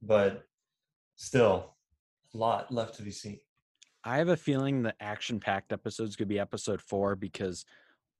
but 0.00 0.44
still, 1.16 1.74
a 2.32 2.36
lot 2.36 2.70
left 2.72 2.94
to 2.98 3.02
be 3.02 3.10
seen. 3.10 3.40
I 4.04 4.18
have 4.18 4.28
a 4.28 4.36
feeling 4.36 4.84
the 4.84 4.94
action 5.00 5.40
packed 5.40 5.72
episodes 5.72 6.14
could 6.14 6.28
be 6.28 6.38
episode 6.38 6.80
four 6.80 7.16
because 7.16 7.64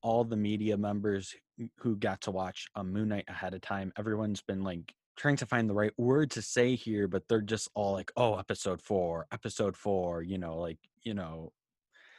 all 0.03 0.25
the 0.25 0.37
media 0.37 0.77
members 0.77 1.33
who 1.79 1.95
got 1.95 2.21
to 2.23 2.33
watch 2.33 2.67
a 2.75 2.83
Moon 2.83 3.11
Knight 3.11 3.27
ahead 3.29 3.55
of 3.55 3.61
time, 3.61 3.93
everyone's 3.97 4.43
been 4.43 4.65
like 4.65 4.93
trying 5.17 5.37
to 5.37 5.47
find 5.47 5.71
the 5.71 5.75
right 5.75 5.93
word 5.97 6.29
to 6.33 6.43
say 6.43 6.75
here, 6.75 7.07
but 7.07 7.23
they're 7.29 7.41
just 7.41 7.71
all 7.77 7.93
like, 7.93 8.11
oh, 8.17 8.35
episode 8.37 8.83
four, 8.83 9.29
episode 9.31 9.77
four, 9.77 10.23
you 10.23 10.39
know, 10.39 10.57
like, 10.57 10.79
you 11.05 11.15
know, 11.15 11.53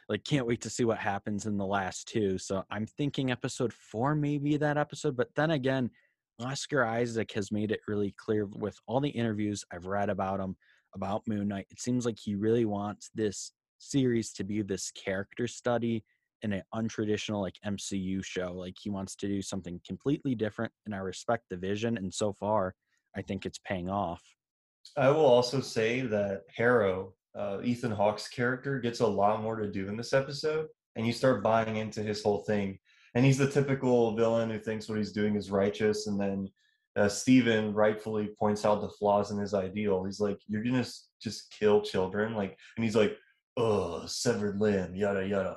like 0.08 0.24
can't 0.24 0.46
wait 0.46 0.60
to 0.62 0.70
see 0.70 0.84
what 0.84 0.98
happens 0.98 1.46
in 1.46 1.56
the 1.56 1.66
last 1.66 2.08
two. 2.08 2.38
So 2.38 2.64
I'm 2.70 2.86
thinking 2.86 3.30
episode 3.30 3.72
four 3.72 4.14
maybe 4.14 4.56
that 4.56 4.78
episode. 4.78 5.16
But 5.16 5.34
then 5.36 5.52
again, 5.52 5.90
Oscar 6.40 6.84
Isaac 6.84 7.32
has 7.32 7.50
made 7.52 7.72
it 7.72 7.80
really 7.88 8.14
clear 8.16 8.46
with 8.46 8.76
all 8.86 9.00
the 9.00 9.08
interviews 9.08 9.64
I've 9.72 9.86
read 9.86 10.08
about 10.08 10.40
him 10.40 10.56
about 10.94 11.22
Moon 11.26 11.48
Knight. 11.48 11.66
It 11.70 11.80
seems 11.80 12.06
like 12.06 12.18
he 12.18 12.34
really 12.34 12.64
wants 12.64 13.10
this 13.14 13.52
series 13.78 14.32
to 14.32 14.44
be 14.44 14.62
this 14.62 14.90
character 14.92 15.46
study 15.46 16.04
in 16.42 16.52
an 16.52 16.62
untraditional 16.74 17.42
like 17.42 17.56
MCU 17.66 18.24
show. 18.24 18.52
Like 18.54 18.76
he 18.80 18.90
wants 18.90 19.16
to 19.16 19.26
do 19.26 19.42
something 19.42 19.80
completely 19.86 20.34
different, 20.34 20.72
and 20.86 20.94
I 20.94 20.98
respect 20.98 21.44
the 21.50 21.56
vision. 21.56 21.96
And 21.98 22.12
so 22.12 22.32
far, 22.32 22.74
I 23.16 23.22
think 23.22 23.44
it's 23.44 23.58
paying 23.58 23.90
off. 23.90 24.22
I 24.96 25.10
will 25.10 25.26
also 25.26 25.60
say 25.60 26.02
that 26.02 26.44
Harrow, 26.54 27.14
uh, 27.38 27.60
Ethan 27.62 27.92
Hawke's 27.92 28.28
character, 28.28 28.80
gets 28.80 29.00
a 29.00 29.06
lot 29.06 29.42
more 29.42 29.56
to 29.56 29.70
do 29.70 29.88
in 29.88 29.96
this 29.96 30.12
episode, 30.12 30.66
and 30.96 31.06
you 31.06 31.12
start 31.12 31.42
buying 31.42 31.76
into 31.76 32.02
his 32.02 32.22
whole 32.22 32.42
thing. 32.42 32.78
And 33.14 33.24
he's 33.24 33.38
the 33.38 33.50
typical 33.50 34.16
villain 34.16 34.50
who 34.50 34.58
thinks 34.58 34.88
what 34.88 34.98
he's 34.98 35.12
doing 35.12 35.36
is 35.36 35.50
righteous, 35.50 36.08
and 36.08 36.20
then 36.20 36.48
uh, 36.96 37.08
Steven 37.08 37.72
rightfully 37.72 38.30
points 38.38 38.64
out 38.64 38.80
the 38.80 38.88
flaws 38.88 39.30
in 39.30 39.38
his 39.38 39.54
ideal. 39.54 40.04
He's 40.04 40.20
like, 40.20 40.40
"You're 40.48 40.64
gonna 40.64 40.86
just 41.22 41.50
kill 41.50 41.80
children," 41.80 42.34
like, 42.34 42.58
and 42.76 42.84
he's 42.84 42.96
like, 42.96 43.16
"Oh, 43.56 44.04
severed 44.06 44.60
limb, 44.60 44.94
yada 44.94 45.26
yada, 45.26 45.56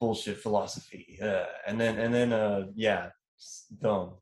bullshit 0.00 0.38
philosophy." 0.38 1.18
Yeah. 1.20 1.46
And 1.66 1.80
then, 1.80 1.98
and 1.98 2.14
then, 2.14 2.32
uh, 2.32 2.66
yeah, 2.74 3.10
dumb 3.80 4.14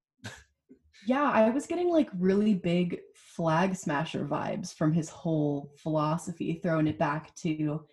yeah, 1.06 1.30
I 1.30 1.50
was 1.50 1.66
getting 1.66 1.88
like 1.88 2.08
really 2.18 2.54
big 2.54 3.00
flag 3.14 3.74
smasher 3.74 4.24
vibes 4.24 4.74
from 4.74 4.92
his 4.92 5.08
whole 5.08 5.72
philosophy, 5.78 6.60
throwing 6.62 6.86
it 6.86 6.98
back 6.98 7.34
to 7.36 7.84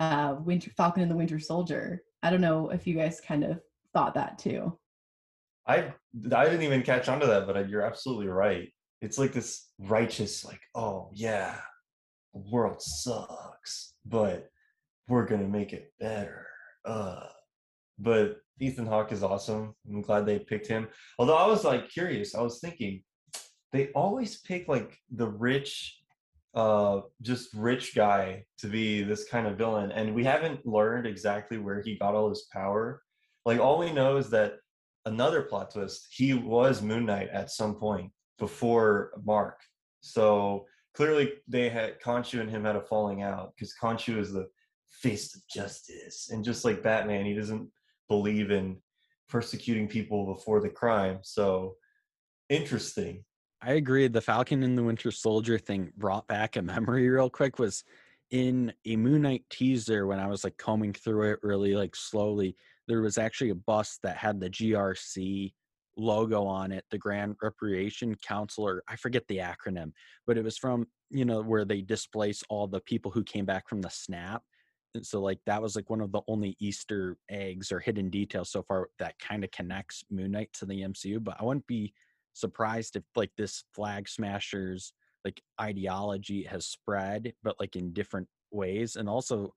uh 0.00 0.36
Winter 0.40 0.70
Falcon 0.70 1.02
and 1.02 1.10
the 1.10 1.16
Winter 1.16 1.38
Soldier. 1.38 2.02
I 2.22 2.30
don't 2.30 2.40
know 2.40 2.70
if 2.70 2.86
you 2.86 2.94
guys 2.94 3.20
kind 3.20 3.44
of 3.44 3.60
thought 3.92 4.14
that 4.14 4.38
too. 4.38 4.76
I 5.66 5.92
I 6.32 6.44
didn't 6.44 6.62
even 6.62 6.82
catch 6.82 7.08
on 7.08 7.20
to 7.20 7.26
that, 7.26 7.46
but 7.46 7.68
you're 7.68 7.82
absolutely 7.82 8.28
right. 8.28 8.68
It's 9.00 9.18
like 9.18 9.32
this 9.32 9.68
righteous, 9.78 10.44
like, 10.44 10.60
oh 10.74 11.10
yeah, 11.12 11.56
the 12.32 12.42
world 12.50 12.80
sucks, 12.80 13.94
but 14.04 14.48
we're 15.08 15.26
gonna 15.26 15.48
make 15.48 15.72
it 15.72 15.92
better. 16.00 16.46
Uh, 16.84 17.26
but 17.98 18.36
Ethan 18.60 18.86
Hawke 18.86 19.12
is 19.12 19.22
awesome. 19.22 19.74
I'm 19.88 20.02
glad 20.02 20.26
they 20.26 20.38
picked 20.38 20.66
him. 20.66 20.88
Although 21.18 21.36
I 21.36 21.46
was 21.46 21.64
like 21.64 21.90
curious, 21.90 22.34
I 22.34 22.42
was 22.42 22.60
thinking 22.60 23.02
they 23.72 23.88
always 23.88 24.40
pick 24.42 24.68
like 24.68 24.96
the 25.10 25.28
rich, 25.28 25.98
uh, 26.54 27.00
just 27.22 27.52
rich 27.54 27.94
guy 27.94 28.44
to 28.58 28.68
be 28.68 29.02
this 29.02 29.28
kind 29.28 29.46
of 29.46 29.58
villain, 29.58 29.90
and 29.90 30.14
we 30.14 30.24
haven't 30.24 30.64
learned 30.64 31.06
exactly 31.06 31.58
where 31.58 31.82
he 31.82 31.98
got 31.98 32.14
all 32.14 32.28
his 32.28 32.46
power. 32.52 33.02
Like 33.44 33.58
all 33.58 33.78
we 33.78 33.92
know 33.92 34.16
is 34.16 34.30
that 34.30 34.54
another 35.04 35.42
plot 35.42 35.72
twist, 35.72 36.06
he 36.10 36.34
was 36.34 36.80
Moon 36.80 37.06
Knight 37.06 37.28
at 37.30 37.50
some 37.50 37.74
point 37.74 38.10
before 38.38 39.12
Mark. 39.24 39.58
So 40.00 40.66
clearly 40.94 41.32
they 41.48 41.68
had 41.68 42.00
Khonshu 42.00 42.40
and 42.40 42.50
him 42.50 42.64
had 42.64 42.76
a 42.76 42.80
falling 42.80 43.22
out 43.22 43.52
because 43.54 43.74
Khonshu 43.80 44.18
is 44.18 44.32
the 44.32 44.46
face 44.90 45.34
of 45.34 45.42
justice. 45.52 46.30
And 46.30 46.44
just 46.44 46.64
like 46.64 46.82
Batman, 46.82 47.24
he 47.24 47.34
doesn't 47.34 47.68
believe 48.08 48.50
in 48.50 48.76
persecuting 49.28 49.88
people 49.88 50.34
before 50.34 50.60
the 50.60 50.68
crime. 50.68 51.18
So 51.22 51.76
interesting. 52.48 53.24
I 53.62 53.72
agree. 53.72 54.08
The 54.08 54.20
Falcon 54.20 54.62
and 54.62 54.76
the 54.76 54.82
Winter 54.82 55.10
Soldier 55.10 55.58
thing 55.58 55.92
brought 55.96 56.26
back 56.26 56.56
a 56.56 56.62
memory 56.62 57.08
real 57.08 57.30
quick 57.30 57.58
was 57.58 57.82
in 58.30 58.72
a 58.84 58.96
Moon 58.96 59.22
Knight 59.22 59.44
teaser 59.48 60.06
when 60.06 60.18
I 60.18 60.26
was 60.26 60.44
like 60.44 60.56
combing 60.58 60.92
through 60.92 61.32
it 61.32 61.38
really 61.42 61.74
like 61.74 61.96
slowly. 61.96 62.56
There 62.88 63.00
was 63.00 63.16
actually 63.16 63.50
a 63.50 63.54
bus 63.54 63.98
that 64.02 64.16
had 64.16 64.40
the 64.40 64.50
GRC 64.50 65.52
logo 65.96 66.44
on 66.44 66.72
it, 66.72 66.84
the 66.90 66.98
Grand 66.98 67.36
Reparation 67.42 68.14
Council, 68.16 68.66
or 68.66 68.82
I 68.88 68.96
forget 68.96 69.26
the 69.28 69.38
acronym, 69.38 69.92
but 70.26 70.36
it 70.36 70.44
was 70.44 70.58
from, 70.58 70.86
you 71.10 71.24
know, 71.24 71.40
where 71.40 71.64
they 71.64 71.80
displace 71.80 72.42
all 72.48 72.66
the 72.66 72.80
people 72.80 73.10
who 73.10 73.22
came 73.22 73.44
back 73.44 73.68
from 73.68 73.80
the 73.80 73.90
snap. 73.90 74.42
So 75.02 75.20
like 75.20 75.40
that 75.46 75.60
was 75.60 75.76
like 75.76 75.90
one 75.90 76.00
of 76.00 76.12
the 76.12 76.22
only 76.28 76.56
Easter 76.60 77.16
eggs 77.28 77.72
or 77.72 77.80
hidden 77.80 78.10
details 78.10 78.50
so 78.50 78.62
far 78.62 78.88
that 78.98 79.18
kind 79.18 79.44
of 79.44 79.50
connects 79.50 80.04
Moon 80.10 80.32
Knight 80.32 80.50
to 80.54 80.66
the 80.66 80.82
MCU. 80.82 81.22
But 81.22 81.36
I 81.40 81.44
wouldn't 81.44 81.66
be 81.66 81.92
surprised 82.32 82.96
if 82.96 83.02
like 83.16 83.30
this 83.36 83.64
flag 83.74 84.08
smashers 84.08 84.92
like 85.24 85.42
ideology 85.60 86.44
has 86.44 86.66
spread, 86.66 87.32
but 87.42 87.58
like 87.58 87.76
in 87.76 87.92
different 87.92 88.28
ways. 88.50 88.96
And 88.96 89.08
also 89.08 89.54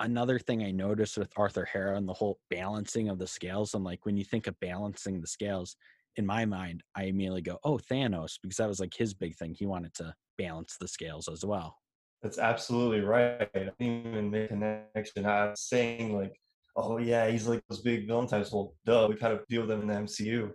another 0.00 0.38
thing 0.38 0.62
I 0.62 0.70
noticed 0.70 1.16
with 1.16 1.32
Arthur 1.36 1.64
Harrow 1.64 1.96
and 1.96 2.08
the 2.08 2.12
whole 2.12 2.38
balancing 2.50 3.08
of 3.08 3.18
the 3.18 3.26
scales, 3.26 3.74
and 3.74 3.84
like 3.84 4.04
when 4.04 4.16
you 4.16 4.24
think 4.24 4.46
of 4.46 4.60
balancing 4.60 5.20
the 5.20 5.26
scales, 5.26 5.76
in 6.16 6.26
my 6.26 6.44
mind, 6.44 6.82
I 6.94 7.04
immediately 7.04 7.42
go, 7.42 7.58
oh, 7.64 7.78
Thanos, 7.78 8.38
because 8.42 8.56
that 8.56 8.68
was 8.68 8.80
like 8.80 8.94
his 8.94 9.14
big 9.14 9.36
thing. 9.36 9.54
He 9.54 9.66
wanted 9.66 9.94
to 9.94 10.14
balance 10.38 10.76
the 10.80 10.88
scales 10.88 11.28
as 11.28 11.44
well. 11.44 11.76
That's 12.22 12.38
absolutely 12.38 13.00
right. 13.00 13.48
I 13.54 13.58
didn't 13.58 13.74
even 13.80 14.30
make 14.30 14.46
a 14.46 14.48
connection. 14.48 15.26
I 15.26 15.50
was 15.50 15.60
saying 15.60 16.16
like, 16.16 16.34
oh 16.76 16.98
yeah, 16.98 17.28
he's 17.28 17.46
like 17.46 17.62
those 17.68 17.80
big 17.80 18.06
villain 18.06 18.26
types. 18.26 18.52
Well, 18.52 18.74
duh, 18.84 19.06
we 19.08 19.16
kind 19.16 19.32
of 19.32 19.46
deal 19.48 19.62
with 19.62 19.70
them 19.70 19.82
in 19.82 19.88
the 19.88 19.94
MCU. 19.94 20.50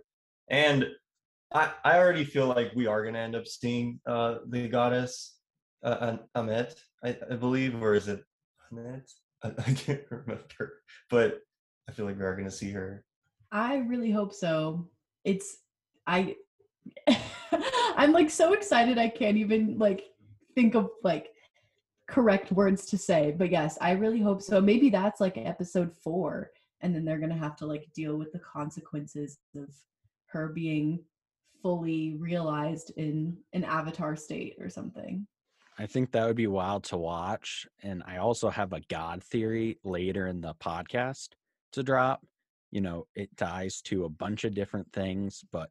And 0.50 0.86
I, 1.52 1.72
I 1.84 1.98
already 1.98 2.24
feel 2.24 2.46
like 2.46 2.72
we 2.74 2.86
are 2.86 3.04
gonna 3.04 3.18
end 3.18 3.36
up 3.36 3.46
seeing 3.46 4.00
uh 4.06 4.36
the 4.48 4.68
goddess 4.68 5.36
uh, 5.84 6.16
Ammit, 6.36 6.74
I, 7.04 7.16
I 7.30 7.34
believe, 7.34 7.80
or 7.82 7.94
is 7.94 8.08
it 8.08 8.22
Ammit? 8.72 9.10
I, 9.42 9.48
I 9.48 9.72
can't 9.74 10.02
remember, 10.10 10.82
but 11.10 11.40
I 11.88 11.92
feel 11.92 12.06
like 12.06 12.18
we 12.18 12.24
are 12.24 12.36
gonna 12.36 12.50
see 12.50 12.70
her. 12.72 13.04
I 13.50 13.78
really 13.78 14.10
hope 14.10 14.32
so. 14.32 14.88
It's 15.24 15.58
I 16.06 16.36
I'm 17.96 18.12
like 18.12 18.30
so 18.30 18.54
excited 18.54 18.98
I 18.98 19.08
can't 19.08 19.36
even 19.36 19.78
like 19.78 20.04
think 20.54 20.74
of 20.74 20.90
like 21.02 21.28
correct 22.12 22.52
words 22.52 22.86
to 22.86 22.98
say. 22.98 23.34
But 23.36 23.50
yes, 23.50 23.78
I 23.80 23.92
really 23.92 24.20
hope 24.20 24.42
so. 24.42 24.60
Maybe 24.60 24.90
that's 24.90 25.20
like 25.20 25.38
episode 25.38 25.92
four, 25.96 26.50
and 26.82 26.94
then 26.94 27.04
they're 27.04 27.18
gonna 27.18 27.34
have 27.34 27.56
to 27.56 27.66
like 27.66 27.88
deal 27.94 28.16
with 28.16 28.32
the 28.32 28.38
consequences 28.38 29.38
of 29.56 29.68
her 30.26 30.48
being 30.48 31.00
fully 31.62 32.16
realized 32.18 32.92
in 32.96 33.36
an 33.52 33.64
avatar 33.64 34.16
state 34.16 34.56
or 34.60 34.68
something. 34.68 35.26
I 35.78 35.86
think 35.86 36.12
that 36.12 36.26
would 36.26 36.36
be 36.36 36.48
wild 36.48 36.84
to 36.84 36.98
watch. 36.98 37.66
And 37.82 38.02
I 38.06 38.18
also 38.18 38.50
have 38.50 38.72
a 38.72 38.82
God 38.90 39.22
theory 39.22 39.78
later 39.84 40.26
in 40.26 40.40
the 40.40 40.54
podcast 40.54 41.28
to 41.72 41.82
drop. 41.82 42.22
You 42.70 42.82
know, 42.82 43.06
it 43.14 43.34
ties 43.36 43.80
to 43.82 44.04
a 44.04 44.10
bunch 44.10 44.44
of 44.44 44.54
different 44.54 44.92
things, 44.92 45.42
but 45.50 45.70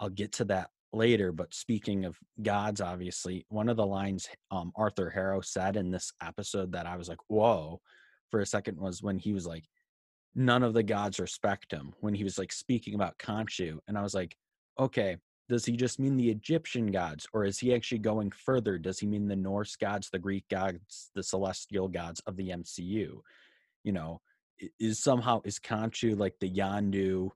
I'll 0.00 0.08
get 0.08 0.32
to 0.32 0.44
that 0.46 0.70
later. 0.94 1.32
But 1.32 1.54
speaking 1.54 2.04
of 2.04 2.16
gods, 2.42 2.80
obviously, 2.80 3.46
one 3.48 3.68
of 3.68 3.76
the 3.76 3.86
lines 3.86 4.28
um, 4.50 4.72
Arthur 4.76 5.10
Harrow 5.10 5.40
said 5.40 5.76
in 5.76 5.90
this 5.90 6.12
episode 6.22 6.72
that 6.72 6.86
I 6.86 6.96
was 6.96 7.08
like, 7.08 7.18
whoa, 7.28 7.80
for 8.30 8.40
a 8.40 8.46
second 8.46 8.78
was 8.78 9.02
when 9.02 9.18
he 9.18 9.32
was 9.32 9.46
like, 9.46 9.64
none 10.34 10.62
of 10.62 10.74
the 10.74 10.82
gods 10.82 11.20
respect 11.20 11.72
him, 11.72 11.92
when 12.00 12.14
he 12.14 12.24
was 12.24 12.38
like 12.38 12.52
speaking 12.52 12.94
about 12.94 13.18
Khonshu. 13.18 13.78
And 13.86 13.96
I 13.96 14.02
was 14.02 14.14
like, 14.14 14.36
okay, 14.78 15.16
does 15.48 15.64
he 15.64 15.76
just 15.76 16.00
mean 16.00 16.16
the 16.16 16.30
Egyptian 16.30 16.90
gods, 16.90 17.26
or 17.32 17.44
is 17.44 17.58
he 17.58 17.74
actually 17.74 17.98
going 17.98 18.30
further? 18.30 18.78
Does 18.78 18.98
he 18.98 19.06
mean 19.06 19.28
the 19.28 19.36
Norse 19.36 19.76
gods, 19.76 20.08
the 20.10 20.18
Greek 20.18 20.44
gods, 20.50 21.10
the 21.14 21.22
celestial 21.22 21.88
gods 21.88 22.20
of 22.26 22.36
the 22.36 22.48
MCU? 22.48 23.18
You 23.84 23.92
know, 23.92 24.20
is 24.80 25.02
somehow 25.02 25.42
is 25.44 25.58
Khonshu 25.58 26.18
like 26.18 26.34
the 26.40 26.50
Yondu 26.50 27.30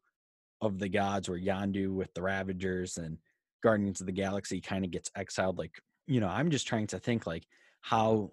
of 0.62 0.78
the 0.78 0.88
gods, 0.88 1.28
or 1.28 1.38
Yondu 1.38 1.92
with 1.92 2.12
the 2.14 2.22
Ravagers 2.22 2.96
and 2.96 3.18
Guardians 3.62 4.00
of 4.00 4.06
the 4.06 4.12
Galaxy 4.12 4.60
kind 4.60 4.84
of 4.84 4.90
gets 4.90 5.10
exiled? 5.16 5.58
Like, 5.58 5.80
you 6.06 6.20
know, 6.20 6.28
I'm 6.28 6.50
just 6.50 6.66
trying 6.66 6.86
to 6.88 6.98
think 6.98 7.26
like 7.26 7.46
how 7.80 8.32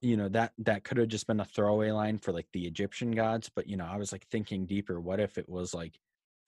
you 0.00 0.16
know 0.16 0.28
that 0.28 0.52
that 0.58 0.84
could 0.84 0.96
have 0.98 1.08
just 1.08 1.26
been 1.26 1.40
a 1.40 1.44
throwaway 1.44 1.90
line 1.90 2.18
for 2.18 2.30
like 2.30 2.46
the 2.52 2.64
egyptian 2.64 3.10
gods 3.10 3.50
but 3.52 3.66
you 3.66 3.76
know 3.76 3.84
i 3.84 3.96
was 3.96 4.12
like 4.12 4.24
thinking 4.28 4.64
deeper 4.64 5.00
what 5.00 5.18
if 5.18 5.38
it 5.38 5.48
was 5.48 5.74
like 5.74 5.98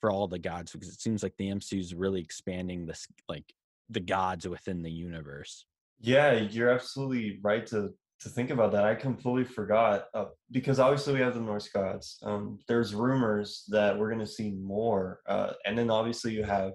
for 0.00 0.11
all 0.11 0.26
the 0.26 0.38
gods 0.38 0.73
because 0.73 0.88
it 0.88 1.00
seems 1.00 1.23
like 1.23 1.37
the 1.37 1.49
MCU 1.49 1.78
is 1.78 1.95
really 1.95 2.21
expanding 2.21 2.87
this 2.87 3.07
like 3.28 3.54
the 3.90 4.00
gods 4.00 4.49
within 4.49 4.83
the 4.83 4.90
universe. 4.90 5.66
Yeah, 6.00 6.33
you're 6.33 6.71
absolutely 6.71 7.38
right 7.42 7.66
to 7.66 7.92
to 8.21 8.28
think 8.28 8.50
about 8.50 8.73
that. 8.73 8.85
I 8.85 8.95
completely 8.95 9.45
forgot 9.45 10.07
uh, 10.12 10.26
because 10.50 10.78
obviously 10.78 11.14
we 11.14 11.21
have 11.21 11.35
the 11.35 11.40
Norse 11.40 11.69
gods. 11.69 12.19
Um, 12.23 12.59
there's 12.69 12.95
rumors 12.95 13.64
that 13.69 13.99
we're 13.99 14.09
going 14.09 14.21
to 14.21 14.26
see 14.26 14.50
more, 14.50 15.21
uh, 15.26 15.52
and 15.64 15.76
then 15.76 15.90
obviously 15.90 16.33
you 16.33 16.45
have 16.45 16.73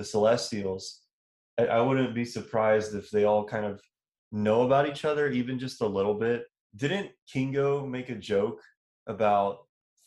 the 0.00 0.04
Celestials. 0.04 1.02
I, 1.58 1.66
I 1.66 1.80
wouldn't 1.82 2.14
be 2.14 2.24
surprised 2.24 2.94
if 2.94 3.10
they 3.10 3.24
all 3.24 3.44
kind 3.44 3.66
of 3.66 3.80
know 4.32 4.62
about 4.62 4.88
each 4.88 5.04
other, 5.04 5.28
even 5.28 5.58
just 5.58 5.82
a 5.82 5.86
little 5.86 6.14
bit. 6.14 6.44
Didn't 6.74 7.10
Kingo 7.30 7.84
make 7.84 8.08
a 8.08 8.14
joke 8.14 8.62
about 9.06 9.58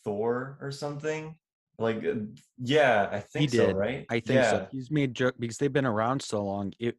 Thor 0.03 0.57
or 0.61 0.71
something? 0.71 1.35
Like, 1.77 2.03
uh, 2.03 2.25
yeah, 2.57 3.07
I 3.11 3.19
think 3.19 3.51
he 3.51 3.57
so, 3.57 3.67
did. 3.67 3.75
right? 3.75 4.05
I 4.09 4.15
think 4.15 4.37
yeah. 4.37 4.49
so. 4.49 4.67
He's 4.71 4.89
made 4.89 5.13
joke 5.13 5.35
because 5.39 5.57
they've 5.57 5.71
been 5.71 5.85
around 5.85 6.23
so 6.23 6.43
long. 6.43 6.73
It, 6.79 6.97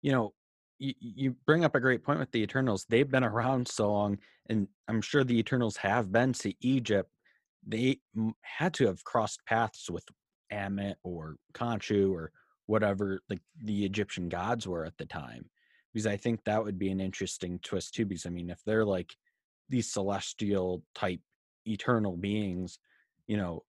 you 0.00 0.10
know, 0.10 0.32
you, 0.80 0.94
you 0.98 1.36
bring 1.46 1.64
up 1.64 1.76
a 1.76 1.80
great 1.80 2.02
point 2.02 2.18
with 2.18 2.32
the 2.32 2.42
Eternals. 2.42 2.86
They've 2.88 3.10
been 3.10 3.24
around 3.32 3.68
so 3.68 3.92
long, 3.92 4.18
and 4.48 4.66
I'm 4.88 5.00
sure 5.00 5.22
the 5.22 5.38
Eternals 5.38 5.76
have 5.76 6.10
been 6.10 6.32
to 6.34 6.52
Egypt. 6.60 7.08
They 7.64 8.00
had 8.40 8.74
to 8.74 8.86
have 8.86 9.04
crossed 9.04 9.44
paths 9.46 9.88
with 9.88 10.04
Ammit 10.52 10.94
or 11.02 11.36
Khonshu 11.54 12.12
or 12.12 12.32
whatever 12.66 13.20
the, 13.28 13.38
the 13.62 13.84
Egyptian 13.84 14.28
gods 14.28 14.66
were 14.66 14.84
at 14.84 14.96
the 14.98 15.06
time. 15.06 15.48
Because 15.92 16.06
I 16.06 16.16
think 16.16 16.44
that 16.44 16.62
would 16.62 16.78
be 16.78 16.90
an 16.90 17.00
interesting 17.00 17.58
twist 17.62 17.94
too. 17.94 18.06
Because 18.06 18.26
I 18.26 18.30
mean, 18.30 18.50
if 18.50 18.60
they're 18.64 18.84
like 18.84 19.14
these 19.68 19.92
celestial 19.92 20.82
type 20.94 21.20
eternal 21.66 22.16
beings, 22.16 22.78
you 23.26 23.36
know, 23.36 23.64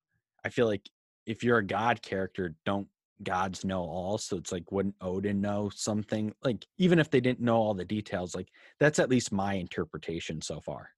I 0.46 0.50
feel 0.50 0.68
like 0.68 0.90
if 1.26 1.44
you're 1.44 1.58
a 1.58 1.66
god 1.66 2.02
character, 2.02 2.56
don't 2.66 2.88
gods 3.24 3.64
know 3.64 3.82
all? 3.82 4.18
So 4.18 4.38
it's 4.38 4.52
like, 4.52 4.72
wouldn't 4.72 4.96
Odin 5.02 5.42
know 5.42 5.72
something? 5.74 6.34
Like, 6.44 6.66
even 6.78 7.00
if 7.00 7.10
they 7.10 7.22
didn't 7.22 7.42
know 7.42 7.56
all 7.56 7.74
the 7.74 7.86
details, 7.86 8.36
like 8.36 8.50
that's 8.80 9.00
at 9.00 9.10
least 9.10 9.32
my 9.32 9.54
interpretation 9.54 10.42
so 10.42 10.60
far. 10.60 10.90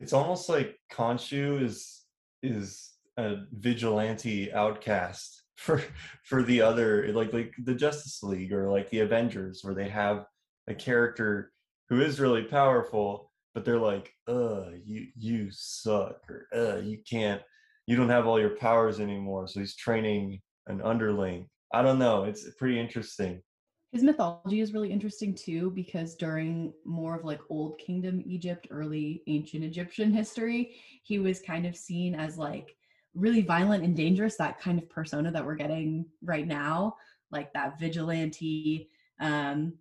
It's 0.00 0.12
almost 0.12 0.48
like 0.48 0.78
Khonshu 0.92 1.62
is 1.62 2.02
is 2.42 2.91
a 3.16 3.36
vigilante 3.52 4.52
outcast 4.52 5.42
for 5.56 5.82
for 6.24 6.42
the 6.42 6.60
other 6.60 7.12
like 7.12 7.32
like 7.32 7.52
the 7.64 7.74
Justice 7.74 8.22
League 8.22 8.52
or 8.52 8.70
like 8.70 8.90
the 8.90 9.00
Avengers 9.00 9.60
where 9.62 9.74
they 9.74 9.88
have 9.88 10.24
a 10.68 10.74
character 10.74 11.52
who 11.88 12.00
is 12.00 12.20
really 12.20 12.44
powerful 12.44 13.30
but 13.54 13.64
they're 13.64 13.78
like 13.78 14.12
uh 14.28 14.70
you 14.84 15.08
you 15.16 15.48
suck 15.50 16.20
or 16.30 16.46
uh 16.54 16.76
you 16.78 16.98
can't 17.08 17.42
you 17.86 17.96
don't 17.96 18.08
have 18.08 18.26
all 18.26 18.40
your 18.40 18.56
powers 18.56 19.00
anymore. 19.00 19.46
So 19.48 19.60
he's 19.60 19.74
training 19.74 20.40
an 20.68 20.80
underling. 20.82 21.48
I 21.74 21.82
don't 21.82 21.98
know. 21.98 22.24
It's 22.24 22.48
pretty 22.54 22.78
interesting. 22.78 23.42
his 23.90 24.02
mythology 24.02 24.60
is 24.60 24.72
really 24.72 24.90
interesting 24.92 25.34
too 25.34 25.70
because 25.70 26.14
during 26.14 26.72
more 26.84 27.16
of 27.16 27.24
like 27.24 27.40
old 27.50 27.78
kingdom 27.78 28.22
egypt 28.24 28.66
early 28.70 29.22
ancient 29.26 29.62
egyptian 29.64 30.12
history 30.12 30.76
he 31.02 31.18
was 31.18 31.40
kind 31.40 31.66
of 31.66 31.76
seen 31.76 32.14
as 32.14 32.38
like 32.38 32.74
really 33.14 33.42
violent 33.42 33.84
and 33.84 33.96
dangerous 33.96 34.36
that 34.36 34.60
kind 34.60 34.78
of 34.78 34.88
persona 34.88 35.30
that 35.30 35.44
we're 35.44 35.54
getting 35.54 36.04
right 36.22 36.46
now 36.46 36.94
like 37.30 37.52
that 37.52 37.78
vigilante 37.78 38.88
um, 39.20 39.74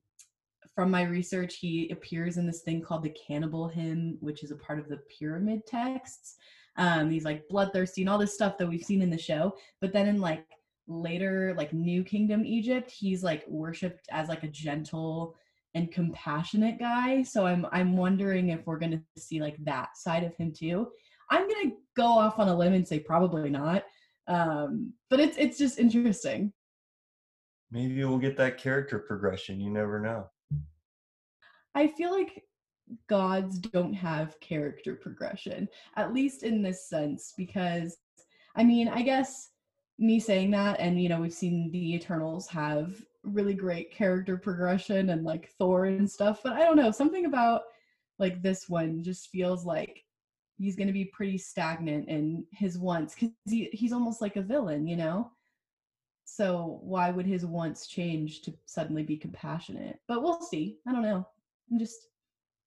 from 0.76 0.90
my 0.90 1.04
research 1.04 1.56
he 1.56 1.90
appears 1.92 2.38
in 2.38 2.46
this 2.46 2.62
thing 2.62 2.82
called 2.82 3.04
the 3.04 3.16
cannibal 3.28 3.68
hymn 3.68 4.18
which 4.20 4.44
is 4.44 4.52
a 4.52 4.56
part 4.56 4.80
of 4.80 4.88
the 4.88 5.00
pyramid 5.20 5.66
texts. 5.66 6.36
Um, 6.78 7.10
he's 7.10 7.26
like 7.26 7.48
bloodthirsty 7.50 8.02
and 8.02 8.10
all 8.10 8.18
this 8.18 8.34
stuff 8.34 8.58
that 8.58 8.68
we've 8.68 8.84
seen 8.84 9.02
in 9.02 9.10
the 9.10 9.18
show 9.18 9.56
but 9.82 9.92
then 9.92 10.08
in 10.08 10.22
like 10.22 10.46
later 10.88 11.54
like 11.58 11.74
new 11.74 12.04
kingdom 12.04 12.46
egypt 12.46 12.90
he's 12.90 13.24
like 13.24 13.46
worshipped 13.48 14.08
as 14.12 14.30
like 14.30 14.44
a 14.44 14.48
gentle 14.48 15.36
and 15.74 15.92
compassionate 15.92 16.80
guy. 16.80 17.24
So 17.24 17.46
i'm 17.46 17.66
i'm 17.72 17.96
wondering 17.96 18.50
if 18.50 18.66
we're 18.66 18.80
going 18.80 18.92
to 18.92 19.22
see 19.22 19.42
like 19.42 19.58
that 19.64 19.98
side 19.98 20.24
of 20.24 20.36
him 20.36 20.52
too 20.52 20.88
i'm 21.32 21.48
to 21.50 21.72
go 21.96 22.06
off 22.06 22.38
on 22.40 22.48
a 22.48 22.56
limb 22.56 22.74
and 22.74 22.88
say 22.88 23.00
probably 23.00 23.50
not 23.50 23.84
um 24.28 24.94
but 25.10 25.20
it's 25.20 25.38
it's 25.38 25.58
just 25.58 25.80
interesting. 25.80 26.54
Maybe 27.70 28.04
we'll 28.04 28.18
get 28.18 28.38
that 28.38 28.58
character 28.58 29.00
progression 29.00 29.60
you 29.60 29.70
never 29.70 30.00
know. 30.00 30.30
I 31.74 31.88
feel 31.88 32.12
like 32.12 32.44
gods 33.08 33.60
don't 33.60 33.94
have 33.94 34.40
character 34.40 34.96
progression 34.96 35.68
at 35.96 36.14
least 36.14 36.44
in 36.44 36.62
this 36.62 36.90
sense 36.90 37.34
because 37.38 37.98
i 38.58 38.64
mean 38.66 38.90
i 38.90 39.02
guess 39.02 39.52
me 39.98 40.20
saying 40.20 40.52
that 40.52 40.78
and 40.78 41.02
you 41.02 41.08
know 41.08 41.22
we've 41.22 41.34
seen 41.34 41.72
the 41.72 41.96
eternals 41.96 42.48
have 42.48 43.02
really 43.24 43.54
great 43.54 43.94
character 43.94 44.36
progression 44.36 45.12
and 45.12 45.24
like 45.24 45.52
thor 45.58 45.86
and 45.86 46.10
stuff 46.10 46.42
but 46.44 46.52
i 46.52 46.60
don't 46.60 46.76
know 46.76 46.92
something 46.92 47.26
about 47.26 47.62
like 48.20 48.42
this 48.42 48.68
one 48.68 49.02
just 49.02 49.30
feels 49.30 49.66
like 49.66 50.04
he's 50.62 50.76
going 50.76 50.88
to 50.88 50.94
be 50.94 51.06
pretty 51.06 51.38
stagnant 51.38 52.08
in 52.08 52.46
his 52.52 52.78
wants 52.78 53.14
because 53.14 53.32
he, 53.46 53.70
he's 53.74 53.94
almost 53.94 54.22
like 54.22 54.36
a 54.36 54.42
villain 54.42 54.88
you 54.88 54.96
know 54.96 55.32
so 56.26 56.80
why 56.82 57.10
would 57.10 57.26
his 57.26 57.46
wants 57.46 57.88
change 57.88 58.42
to 58.42 58.54
suddenly 58.66 59.04
be 59.04 59.18
compassionate 59.18 60.00
but 60.08 60.22
we'll 60.22 60.42
see 60.42 60.78
i 60.88 60.92
don't 60.92 61.02
know 61.02 61.26
i'm 61.72 61.80
just 61.80 62.08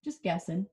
just 0.05 0.23
guessing 0.23 0.67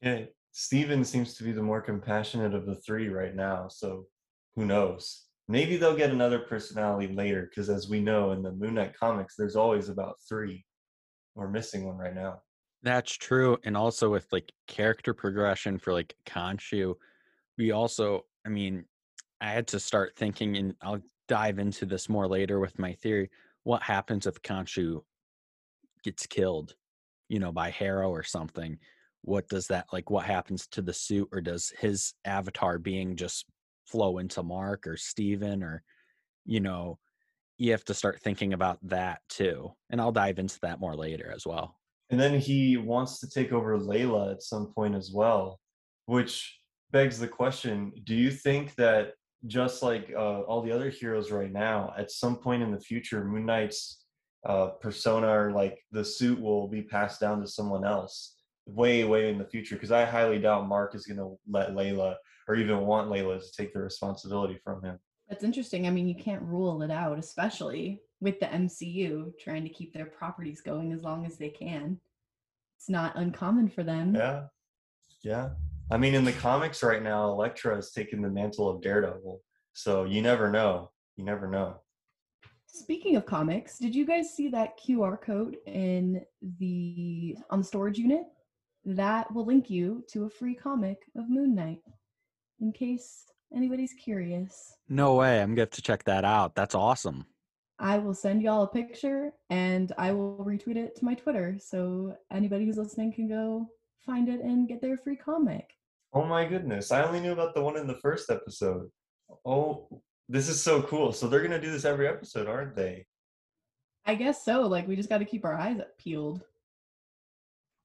yeah 0.00 0.20
steven 0.52 1.04
seems 1.04 1.34
to 1.34 1.44
be 1.44 1.52
the 1.52 1.62
more 1.62 1.80
compassionate 1.80 2.54
of 2.54 2.66
the 2.66 2.76
three 2.76 3.08
right 3.08 3.34
now 3.34 3.68
so 3.68 4.06
who 4.54 4.66
knows? 4.66 5.26
Maybe 5.48 5.76
they'll 5.76 5.96
get 5.96 6.10
another 6.10 6.40
personality 6.40 7.12
later, 7.12 7.48
because 7.48 7.68
as 7.68 7.88
we 7.88 8.00
know 8.00 8.32
in 8.32 8.42
the 8.42 8.52
Moon 8.52 8.74
Knight 8.74 8.94
comics, 8.98 9.34
there's 9.36 9.56
always 9.56 9.88
about 9.88 10.16
three. 10.28 10.64
We're 11.34 11.48
missing 11.48 11.86
one 11.86 11.96
right 11.96 12.14
now. 12.14 12.42
That's 12.82 13.12
true. 13.12 13.58
And 13.64 13.76
also 13.76 14.10
with 14.10 14.26
like 14.32 14.50
character 14.66 15.14
progression 15.14 15.78
for 15.78 15.92
like 15.92 16.14
Khonshu, 16.26 16.94
we 17.56 17.70
also, 17.70 18.26
I 18.44 18.48
mean, 18.48 18.84
I 19.40 19.50
had 19.50 19.68
to 19.68 19.80
start 19.80 20.16
thinking, 20.16 20.56
and 20.56 20.74
I'll 20.82 21.00
dive 21.28 21.58
into 21.58 21.86
this 21.86 22.08
more 22.08 22.26
later 22.26 22.58
with 22.60 22.78
my 22.78 22.92
theory. 22.94 23.30
What 23.64 23.82
happens 23.82 24.26
if 24.26 24.42
Khonshu 24.42 25.02
gets 26.02 26.26
killed, 26.26 26.74
you 27.28 27.38
know, 27.38 27.52
by 27.52 27.70
Harrow 27.70 28.10
or 28.10 28.24
something? 28.24 28.78
What 29.22 29.48
does 29.48 29.68
that 29.68 29.86
like? 29.92 30.10
What 30.10 30.24
happens 30.24 30.66
to 30.68 30.82
the 30.82 30.92
suit, 30.92 31.28
or 31.32 31.40
does 31.40 31.72
his 31.78 32.14
avatar 32.24 32.78
being 32.78 33.14
just 33.16 33.46
flow 33.86 34.18
into 34.18 34.42
Mark 34.42 34.86
or 34.86 34.96
Steven 34.96 35.62
or, 35.62 35.82
you 36.44 36.60
know, 36.60 36.98
you 37.58 37.70
have 37.70 37.84
to 37.84 37.94
start 37.94 38.20
thinking 38.20 38.52
about 38.52 38.78
that 38.82 39.20
too. 39.28 39.72
And 39.90 40.00
I'll 40.00 40.12
dive 40.12 40.40
into 40.40 40.58
that 40.62 40.80
more 40.80 40.96
later 40.96 41.32
as 41.34 41.46
well. 41.46 41.76
And 42.12 42.20
then 42.20 42.38
he 42.38 42.76
wants 42.76 43.20
to 43.20 43.28
take 43.28 43.52
over 43.52 43.78
Layla 43.78 44.32
at 44.32 44.42
some 44.42 44.66
point 44.66 44.94
as 44.94 45.10
well, 45.10 45.58
which 46.04 46.58
begs 46.90 47.18
the 47.18 47.26
question 47.26 47.90
do 48.04 48.14
you 48.14 48.30
think 48.30 48.74
that 48.74 49.14
just 49.46 49.82
like 49.82 50.12
uh, 50.14 50.42
all 50.42 50.60
the 50.60 50.70
other 50.70 50.90
heroes 50.90 51.32
right 51.32 51.50
now, 51.50 51.94
at 51.96 52.10
some 52.10 52.36
point 52.36 52.62
in 52.62 52.70
the 52.70 52.78
future, 52.78 53.24
Moon 53.24 53.46
Knight's 53.46 54.04
uh, 54.44 54.68
persona 54.80 55.26
or 55.26 55.52
like 55.52 55.78
the 55.90 56.04
suit 56.04 56.38
will 56.38 56.68
be 56.68 56.82
passed 56.82 57.18
down 57.18 57.40
to 57.40 57.48
someone 57.48 57.84
else 57.84 58.36
way, 58.66 59.04
way 59.04 59.30
in 59.30 59.38
the 59.38 59.46
future? 59.46 59.74
Because 59.74 59.90
I 59.90 60.04
highly 60.04 60.38
doubt 60.38 60.68
Mark 60.68 60.94
is 60.94 61.06
going 61.06 61.16
to 61.16 61.38
let 61.48 61.70
Layla 61.70 62.16
or 62.46 62.56
even 62.56 62.80
want 62.80 63.08
Layla 63.08 63.40
to 63.40 63.52
take 63.56 63.72
the 63.72 63.80
responsibility 63.80 64.58
from 64.62 64.82
him. 64.82 64.98
That's 65.30 65.44
interesting. 65.44 65.86
I 65.86 65.90
mean, 65.90 66.06
you 66.06 66.14
can't 66.14 66.42
rule 66.42 66.82
it 66.82 66.90
out, 66.90 67.18
especially 67.18 68.02
with 68.22 68.38
the 68.38 68.46
MCU 68.46 69.32
trying 69.38 69.64
to 69.64 69.68
keep 69.68 69.92
their 69.92 70.06
properties 70.06 70.60
going 70.60 70.92
as 70.92 71.02
long 71.02 71.26
as 71.26 71.36
they 71.36 71.48
can. 71.48 72.00
It's 72.78 72.88
not 72.88 73.16
uncommon 73.16 73.68
for 73.68 73.82
them. 73.82 74.14
Yeah. 74.14 74.44
Yeah. 75.24 75.50
I 75.90 75.98
mean, 75.98 76.14
in 76.14 76.24
the 76.24 76.32
comics 76.32 76.82
right 76.84 77.02
now, 77.02 77.28
Elektra 77.30 77.74
has 77.74 77.90
taken 77.90 78.22
the 78.22 78.30
mantle 78.30 78.68
of 78.68 78.80
Daredevil. 78.80 79.40
So 79.72 80.04
you 80.04 80.22
never 80.22 80.50
know. 80.50 80.92
You 81.16 81.24
never 81.24 81.48
know. 81.48 81.80
Speaking 82.66 83.16
of 83.16 83.26
comics, 83.26 83.78
did 83.78 83.94
you 83.94 84.06
guys 84.06 84.30
see 84.30 84.48
that 84.48 84.78
QR 84.78 85.20
code 85.20 85.56
in 85.66 86.22
the 86.58 87.36
on 87.50 87.58
the 87.58 87.64
storage 87.64 87.98
unit? 87.98 88.22
That 88.84 89.32
will 89.34 89.44
link 89.44 89.68
you 89.68 90.04
to 90.12 90.24
a 90.24 90.30
free 90.30 90.54
comic 90.54 90.98
of 91.16 91.28
Moon 91.28 91.54
Knight 91.54 91.82
in 92.60 92.72
case 92.72 93.24
anybody's 93.54 93.92
curious. 93.92 94.76
No 94.88 95.16
way. 95.16 95.40
I'm 95.40 95.48
going 95.48 95.56
to 95.56 95.62
have 95.62 95.70
to 95.70 95.82
check 95.82 96.04
that 96.04 96.24
out. 96.24 96.54
That's 96.54 96.74
awesome. 96.74 97.26
I 97.82 97.98
will 97.98 98.14
send 98.14 98.42
y'all 98.42 98.62
a 98.62 98.68
picture 98.68 99.32
and 99.50 99.92
I 99.98 100.12
will 100.12 100.36
retweet 100.36 100.76
it 100.76 100.94
to 100.96 101.04
my 101.04 101.14
Twitter 101.14 101.56
so 101.58 102.16
anybody 102.32 102.64
who's 102.64 102.76
listening 102.76 103.12
can 103.12 103.28
go 103.28 103.68
find 104.06 104.28
it 104.28 104.40
and 104.40 104.68
get 104.68 104.80
their 104.80 104.96
free 104.96 105.16
comic. 105.16 105.74
Oh 106.12 106.24
my 106.24 106.44
goodness. 106.44 106.92
I 106.92 107.02
only 107.02 107.18
knew 107.18 107.32
about 107.32 107.56
the 107.56 107.60
one 107.60 107.76
in 107.76 107.88
the 107.88 107.98
first 107.98 108.30
episode. 108.30 108.88
Oh, 109.44 109.88
this 110.28 110.48
is 110.48 110.62
so 110.62 110.80
cool. 110.82 111.12
So 111.12 111.26
they're 111.26 111.40
going 111.40 111.50
to 111.50 111.60
do 111.60 111.72
this 111.72 111.84
every 111.84 112.06
episode, 112.06 112.46
aren't 112.46 112.76
they? 112.76 113.04
I 114.06 114.14
guess 114.14 114.44
so. 114.44 114.60
Like 114.62 114.86
we 114.86 114.94
just 114.94 115.08
got 115.08 115.18
to 115.18 115.24
keep 115.24 115.44
our 115.44 115.56
eyes 115.56 115.80
peeled. 115.98 116.42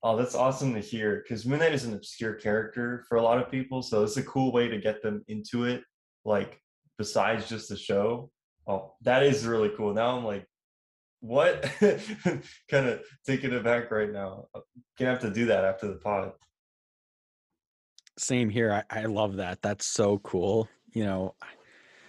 Oh, 0.03 0.15
that's 0.15 0.35
awesome 0.35 0.75
to 0.75 0.79
hear 0.79 1.23
because 1.23 1.43
Moon 1.43 1.57
Knight 1.57 1.73
is 1.73 1.85
an 1.85 1.95
obscure 1.95 2.35
character 2.35 3.03
for 3.09 3.17
a 3.17 3.23
lot 3.23 3.39
of 3.39 3.49
people. 3.49 3.81
So 3.81 4.03
it's 4.03 4.17
a 4.17 4.23
cool 4.23 4.51
way 4.51 4.67
to 4.67 4.77
get 4.77 5.01
them 5.01 5.25
into 5.27 5.63
it, 5.63 5.81
like 6.23 6.61
besides 6.99 7.49
just 7.49 7.69
the 7.69 7.75
show. 7.75 8.29
Oh, 8.67 8.93
that 9.01 9.23
is 9.23 9.45
really 9.45 9.71
cool. 9.77 9.93
Now 9.93 10.17
I'm 10.17 10.25
like, 10.25 10.45
what? 11.21 11.63
kind 11.79 12.87
of 12.87 13.01
taking 13.25 13.53
it 13.53 13.63
back 13.63 13.91
right 13.91 14.11
now. 14.11 14.47
Uh, 14.53 14.59
gonna 14.99 15.11
have 15.11 15.21
to 15.21 15.31
do 15.31 15.45
that 15.45 15.63
after 15.63 15.87
the 15.87 15.95
pod. 15.95 16.33
Same 18.17 18.49
here. 18.49 18.83
I, 18.91 19.01
I 19.01 19.05
love 19.05 19.37
that. 19.37 19.61
That's 19.61 19.85
so 19.85 20.19
cool. 20.19 20.67
You 20.93 21.05
know, 21.05 21.35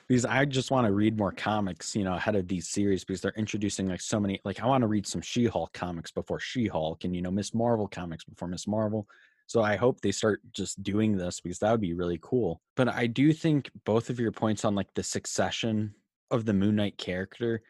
because 0.09 0.25
I 0.25 0.45
just 0.47 0.71
want 0.71 0.87
to 0.87 0.93
read 0.93 1.19
more 1.19 1.33
comics, 1.33 1.95
you 1.95 2.03
know, 2.03 2.15
ahead 2.15 2.35
of 2.35 2.49
these 2.49 2.69
series 2.69 3.05
because 3.05 3.21
they're 3.21 3.33
introducing 3.37 3.89
like 3.89 4.01
so 4.01 4.19
many. 4.19 4.41
Like 4.45 4.61
I 4.61 4.67
want 4.67 4.83
to 4.83 4.89
read 4.89 5.07
some 5.07 5.21
She-Hulk 5.21 5.73
comics 5.73 6.11
before 6.11 6.41
She-Hulk, 6.41 7.05
and 7.05 7.15
you 7.15 7.23
know, 7.23 7.31
Miss 7.31 7.55
Marvel 7.55 7.87
comics 7.87 8.25
before 8.25 8.49
Miss 8.49 8.67
Marvel. 8.67 9.07
So 9.47 9.63
I 9.63 9.77
hope 9.77 10.01
they 10.01 10.13
start 10.13 10.41
just 10.53 10.83
doing 10.83 11.17
this 11.17 11.41
because 11.41 11.59
that 11.61 11.71
would 11.71 11.81
be 11.81 11.95
really 11.95 12.19
cool. 12.21 12.61
But 12.77 12.89
I 12.89 13.07
do 13.07 13.33
think 13.33 13.71
both 13.87 14.11
of 14.11 14.21
your 14.21 14.33
points 14.33 14.65
on 14.65 14.75
like 14.75 14.93
the 14.95 15.03
succession 15.03 15.95
of 16.31 16.45
the 16.45 16.53
Moon 16.53 16.77
Knight 16.77 16.99
character 16.99 17.63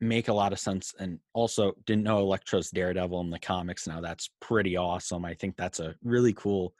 make 0.00 0.28
a 0.28 0.32
lot 0.32 0.52
of 0.52 0.60
sense. 0.60 0.94
And 0.98 1.18
also 1.32 1.74
didn't 1.86 2.04
know 2.04 2.18
Elektra's 2.20 2.70
Daredevil 2.70 3.20
in 3.20 3.30
the 3.30 3.38
comics. 3.38 3.86
Now 3.86 4.00
that's 4.00 4.30
pretty 4.40 4.76
awesome. 4.76 5.24
I 5.24 5.34
think 5.34 5.56
that's 5.56 5.80
a 5.80 5.94
really 6.02 6.32
cool 6.32 6.74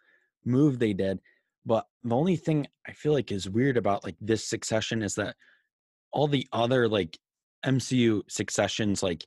move 0.45 0.79
they 0.79 0.93
did. 0.93 1.19
But 1.67 1.87
the 2.05 2.17
only 2.17 2.37
thing 2.37 2.67
I 2.87 2.93
feel 2.93 3.13
like 3.13 3.33
is 3.33 3.49
weird 3.49 3.77
about 3.77 4.05
like 4.05 4.17
this 4.21 4.49
succession 4.49 5.03
is 5.03 5.15
that 5.17 5.37
all 6.13 6.29
the 6.29 6.47
other 6.53 6.89
like 6.89 7.19
MCU 7.67 8.23
successions 8.29 9.03
like 9.03 9.25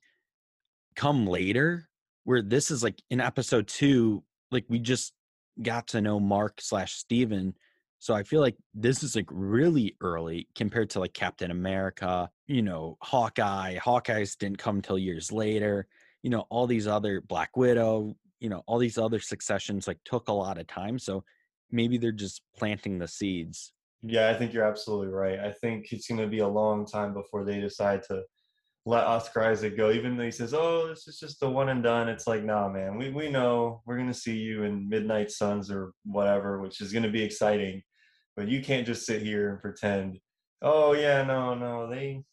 come 0.96 1.28
later, 1.28 1.88
where 2.24 2.42
this 2.42 2.72
is 2.72 2.84
like 2.84 3.02
in 3.10 3.20
episode 3.20 3.68
two, 3.68 4.24
like 4.50 4.66
we 4.70 4.80
just 4.80 5.14
got 5.62 5.88
to 5.90 6.02
know 6.02 6.20
Mark 6.20 6.62
slash 6.62 6.94
Steven. 6.94 7.54
So 8.02 8.16
I 8.16 8.24
feel 8.24 8.42
like 8.42 8.56
this 8.74 9.04
is 9.04 9.16
like 9.16 9.28
really 9.30 9.96
early 10.02 10.48
compared 10.56 10.90
to 10.90 11.00
like 11.00 11.14
Captain 11.14 11.52
America, 11.52 12.32
you 12.48 12.64
know, 12.64 12.98
Hawkeye. 13.00 13.78
Hawkeyes 13.78 14.36
didn't 14.36 14.58
come 14.58 14.82
till 14.82 14.98
years 14.98 15.32
later. 15.32 15.86
You 16.24 16.32
know, 16.32 16.48
all 16.50 16.66
these 16.66 16.88
other 16.88 17.22
Black 17.22 17.56
Widow, 17.56 18.16
you 18.40 18.50
know, 18.50 18.64
all 18.66 18.80
these 18.80 18.98
other 18.98 19.20
successions 19.20 19.88
like 19.88 20.00
took 20.04 20.30
a 20.30 20.34
lot 20.34 20.58
of 20.58 20.66
time. 20.66 20.98
So 20.98 21.24
maybe 21.70 22.00
they're 22.00 22.12
just 22.12 22.42
planting 22.58 22.98
the 22.98 23.08
seeds. 23.08 23.72
Yeah, 24.02 24.32
I 24.32 24.34
think 24.34 24.52
you're 24.52 24.66
absolutely 24.66 25.10
right. 25.10 25.38
I 25.38 25.52
think 25.52 25.92
it's 25.92 26.08
going 26.08 26.22
to 26.22 26.28
be 26.28 26.40
a 26.40 26.48
long 26.48 26.88
time 26.88 27.14
before 27.14 27.44
they 27.44 27.60
decide 27.60 28.02
to 28.08 28.24
let 28.84 29.04
Oscar 29.04 29.44
Isaac 29.44 29.78
go. 29.78 29.92
Even 29.92 30.18
though 30.18 30.24
he 30.24 30.32
says, 30.32 30.56
"Oh, 30.56 30.88
this 30.88 31.08
is 31.08 31.20
just 31.20 31.44
a 31.44 31.48
one 31.48 31.70
and 31.70 31.84
done," 31.84 32.10
it's 32.10 32.26
like, 32.26 32.44
nah, 32.44 32.68
man. 32.68 32.98
We 32.98 33.12
we 33.12 33.30
know 33.30 33.84
we're 33.86 33.98
going 33.98 34.08
to 34.08 34.14
see 34.16 34.38
you 34.38 34.64
in 34.64 34.90
Midnight 34.90 35.30
Suns 35.30 35.70
or 35.70 35.92
whatever, 36.04 36.60
which 36.60 36.82
is 36.82 36.92
going 36.92 37.04
to 37.04 37.12
be 37.12 37.22
exciting. 37.22 37.84
But 38.36 38.48
you 38.48 38.62
can't 38.62 38.86
just 38.86 39.06
sit 39.06 39.22
here 39.22 39.50
and 39.50 39.60
pretend. 39.60 40.20
Oh 40.62 40.94
yeah, 40.94 41.24
no, 41.24 41.54
no, 41.54 41.90
they 41.90 42.24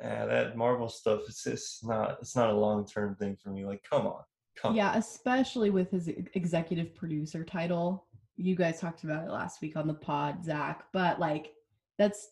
eh, 0.00 0.26
that 0.26 0.56
Marvel 0.56 0.88
stuff 0.88 1.22
it's 1.28 1.44
just 1.44 1.86
not 1.86 2.18
it's 2.20 2.36
not 2.36 2.50
a 2.50 2.56
long 2.56 2.86
term 2.86 3.14
thing 3.16 3.36
for 3.42 3.50
me. 3.50 3.64
Like, 3.64 3.82
come 3.88 4.06
on, 4.06 4.22
come. 4.56 4.74
Yeah, 4.74 4.96
especially 4.96 5.70
with 5.70 5.90
his 5.90 6.08
executive 6.34 6.94
producer 6.94 7.44
title. 7.44 8.06
You 8.36 8.54
guys 8.54 8.80
talked 8.80 9.04
about 9.04 9.24
it 9.24 9.30
last 9.30 9.60
week 9.60 9.76
on 9.76 9.86
the 9.86 9.94
pod, 9.94 10.44
Zach. 10.44 10.84
But 10.92 11.18
like, 11.18 11.52
that's 11.98 12.28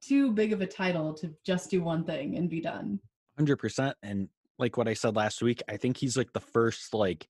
too 0.00 0.32
big 0.32 0.52
of 0.52 0.60
a 0.60 0.66
title 0.66 1.12
to 1.14 1.34
just 1.44 1.70
do 1.70 1.82
one 1.82 2.04
thing 2.04 2.36
and 2.36 2.48
be 2.48 2.60
done. 2.60 3.00
Hundred 3.36 3.56
percent. 3.56 3.96
And 4.02 4.28
like 4.58 4.76
what 4.76 4.88
I 4.88 4.94
said 4.94 5.16
last 5.16 5.42
week, 5.42 5.62
I 5.68 5.76
think 5.76 5.96
he's 5.96 6.16
like 6.16 6.32
the 6.32 6.40
first 6.40 6.94
like 6.94 7.28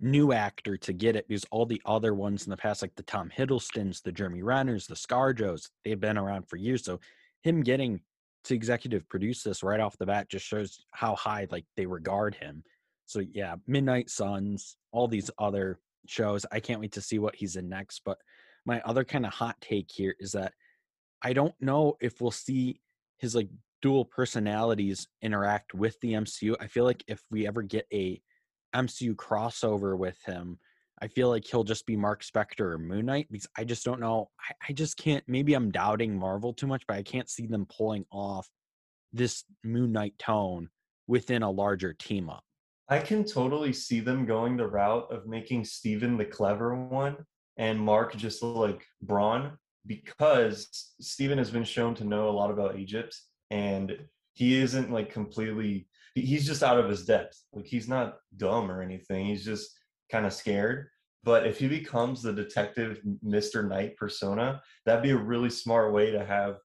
new 0.00 0.32
actor 0.32 0.76
to 0.76 0.92
get 0.92 1.16
it 1.16 1.26
because 1.28 1.46
all 1.50 1.66
the 1.66 1.82
other 1.84 2.14
ones 2.14 2.44
in 2.44 2.50
the 2.50 2.56
past, 2.56 2.82
like 2.82 2.94
the 2.96 3.02
Tom 3.02 3.30
Hiddlestons, 3.36 4.02
the 4.02 4.12
Jeremy 4.12 4.42
Renners, 4.42 4.86
the 4.86 4.96
Scarjos, 4.96 5.70
they've 5.84 6.00
been 6.00 6.18
around 6.18 6.48
for 6.48 6.56
years. 6.56 6.84
So 6.84 7.00
him 7.42 7.62
getting 7.62 8.00
to 8.44 8.54
executive 8.54 9.08
produce 9.08 9.42
this 9.42 9.62
right 9.62 9.80
off 9.80 9.96
the 9.98 10.06
bat 10.06 10.28
just 10.28 10.44
shows 10.44 10.84
how 10.92 11.14
high 11.14 11.46
like 11.50 11.64
they 11.76 11.86
regard 11.86 12.34
him. 12.34 12.62
So 13.06 13.20
yeah, 13.20 13.56
Midnight 13.66 14.10
Suns, 14.10 14.76
all 14.92 15.08
these 15.08 15.30
other 15.38 15.78
shows. 16.06 16.44
I 16.52 16.60
can't 16.60 16.80
wait 16.80 16.92
to 16.92 17.00
see 17.00 17.18
what 17.18 17.36
he's 17.36 17.56
in 17.56 17.68
next. 17.68 18.02
But 18.04 18.18
my 18.66 18.80
other 18.82 19.04
kind 19.04 19.26
of 19.26 19.32
hot 19.32 19.56
take 19.60 19.90
here 19.90 20.14
is 20.18 20.32
that 20.32 20.52
I 21.22 21.32
don't 21.32 21.54
know 21.60 21.96
if 22.00 22.20
we'll 22.20 22.30
see 22.30 22.80
his 23.18 23.34
like 23.34 23.48
dual 23.80 24.04
personalities 24.04 25.06
interact 25.22 25.74
with 25.74 25.98
the 26.00 26.12
MCU. 26.12 26.56
I 26.60 26.66
feel 26.66 26.84
like 26.84 27.04
if 27.06 27.22
we 27.30 27.46
ever 27.46 27.62
get 27.62 27.86
a 27.92 28.20
MCU 28.74 29.14
crossover 29.14 29.96
with 29.96 30.22
him, 30.24 30.58
I 31.00 31.08
feel 31.08 31.28
like 31.28 31.44
he'll 31.46 31.64
just 31.64 31.86
be 31.86 31.96
Mark 31.96 32.22
Spector 32.22 32.72
or 32.72 32.78
Moon 32.78 33.06
Knight 33.06 33.28
because 33.30 33.48
I 33.56 33.64
just 33.64 33.84
don't 33.84 34.00
know. 34.00 34.30
I, 34.40 34.70
I 34.70 34.72
just 34.72 34.96
can't. 34.96 35.24
Maybe 35.26 35.54
I'm 35.54 35.70
doubting 35.70 36.18
Marvel 36.18 36.52
too 36.52 36.66
much, 36.66 36.84
but 36.86 36.96
I 36.96 37.02
can't 37.02 37.28
see 37.28 37.46
them 37.46 37.66
pulling 37.66 38.04
off 38.10 38.48
this 39.12 39.44
Moon 39.62 39.92
Knight 39.92 40.14
tone 40.18 40.68
within 41.06 41.42
a 41.42 41.50
larger 41.50 41.92
team 41.92 42.30
up. 42.30 42.44
I 42.88 42.98
can 42.98 43.24
totally 43.24 43.72
see 43.72 44.00
them 44.00 44.26
going 44.26 44.56
the 44.56 44.66
route 44.66 45.10
of 45.10 45.26
making 45.26 45.64
Steven 45.64 46.16
the 46.16 46.24
clever 46.24 46.74
one 46.74 47.16
and 47.56 47.78
Mark 47.78 48.16
just 48.16 48.42
like 48.42 48.84
brawn 49.02 49.56
because 49.86 50.92
Steven 51.00 51.38
has 51.38 51.50
been 51.50 51.64
shown 51.64 51.94
to 51.96 52.04
know 52.04 52.28
a 52.28 52.30
lot 52.30 52.50
about 52.50 52.78
Egypt 52.78 53.18
and 53.50 53.98
he 54.34 54.56
isn't 54.56 54.90
like 54.90 55.12
completely 55.12 55.86
he's 56.14 56.46
just 56.46 56.62
out 56.62 56.78
of 56.78 56.88
his 56.88 57.04
depth. 57.04 57.42
Like 57.52 57.66
he's 57.66 57.88
not 57.88 58.18
dumb 58.36 58.70
or 58.70 58.82
anything. 58.82 59.26
He's 59.26 59.44
just 59.44 59.70
kind 60.10 60.26
of 60.26 60.32
scared. 60.32 60.88
But 61.24 61.46
if 61.46 61.58
he 61.58 61.68
becomes 61.68 62.22
the 62.22 62.32
detective 62.32 63.00
Mr. 63.24 63.66
Knight 63.66 63.96
persona, 63.96 64.60
that'd 64.84 65.02
be 65.02 65.10
a 65.10 65.16
really 65.16 65.50
smart 65.50 65.92
way 65.92 66.10
to 66.10 66.24
have 66.24 66.56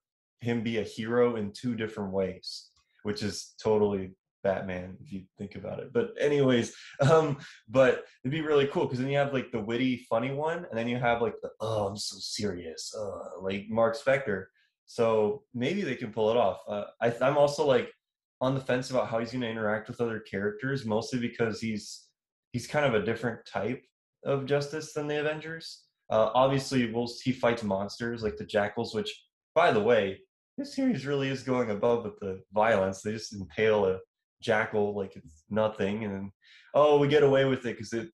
him 0.42 0.62
be 0.62 0.78
a 0.78 0.82
hero 0.82 1.36
in 1.36 1.52
two 1.52 1.74
different 1.74 2.12
ways, 2.12 2.70
which 3.02 3.22
is 3.22 3.54
totally 3.62 4.12
Batman 4.42 4.96
if 5.02 5.12
you 5.12 5.22
think 5.38 5.54
about 5.54 5.80
it. 5.80 5.92
But 5.92 6.14
anyways, 6.18 6.74
um, 7.10 7.38
but 7.68 8.04
it'd 8.22 8.32
be 8.32 8.42
really 8.42 8.66
cool 8.66 8.84
because 8.84 8.98
then 8.98 9.08
you 9.08 9.18
have 9.18 9.32
like 9.32 9.50
the 9.50 9.60
witty, 9.60 10.06
funny 10.08 10.32
one, 10.32 10.66
and 10.68 10.78
then 10.78 10.88
you 10.88 10.98
have 10.98 11.22
like 11.22 11.34
the 11.42 11.50
oh, 11.60 11.86
I'm 11.88 11.96
so 11.96 12.16
serious, 12.18 12.94
uh, 12.94 13.40
like 13.40 13.66
Mark 13.68 13.96
Spector. 13.98 14.46
So 14.86 15.44
maybe 15.54 15.82
they 15.82 15.94
can 15.94 16.12
pull 16.12 16.30
it 16.30 16.36
off. 16.36 16.60
Uh, 16.68 16.84
I, 17.00 17.14
I'm 17.22 17.38
also 17.38 17.64
like 17.64 17.92
on 18.40 18.54
the 18.54 18.60
fence 18.60 18.90
about 18.90 19.08
how 19.08 19.18
he's 19.18 19.32
going 19.32 19.42
to 19.42 19.50
interact 19.50 19.88
with 19.88 20.00
other 20.00 20.20
characters, 20.20 20.86
mostly 20.86 21.18
because 21.18 21.60
he's 21.60 22.06
he's 22.52 22.66
kind 22.66 22.86
of 22.86 22.94
a 22.94 23.04
different 23.04 23.44
type 23.46 23.84
of 24.24 24.46
justice 24.46 24.92
than 24.92 25.06
the 25.06 25.20
Avengers. 25.20 25.84
Uh, 26.10 26.30
obviously, 26.34 26.92
we'll, 26.92 27.08
he 27.22 27.32
fights 27.32 27.62
monsters 27.62 28.22
like 28.22 28.36
the 28.36 28.44
Jackals, 28.44 28.94
which, 28.94 29.14
by 29.54 29.70
the 29.70 29.80
way, 29.80 30.18
this 30.58 30.74
series 30.74 31.06
really 31.06 31.28
is 31.28 31.42
going 31.42 31.70
above 31.70 32.04
with 32.04 32.18
the 32.20 32.40
violence. 32.52 33.02
They 33.02 33.12
just 33.12 33.34
impale 33.34 33.86
a 33.86 33.98
jackal 34.42 34.96
like 34.96 35.14
it's 35.16 35.44
nothing, 35.50 36.04
and 36.04 36.30
oh, 36.74 36.98
we 36.98 37.08
get 37.08 37.22
away 37.22 37.44
with 37.44 37.60
it 37.60 37.76
because 37.76 37.92
it 37.92 38.08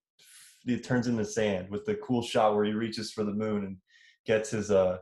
it 0.65 0.83
turns 0.83 1.07
into 1.07 1.25
sand 1.25 1.69
with 1.69 1.85
the 1.85 1.95
cool 1.95 2.21
shot 2.21 2.53
where 2.53 2.65
he 2.65 2.73
reaches 2.73 3.11
for 3.11 3.23
the 3.23 3.33
moon 3.33 3.63
and 3.65 3.77
gets 4.25 4.51
his 4.51 4.69
uh, 4.69 4.97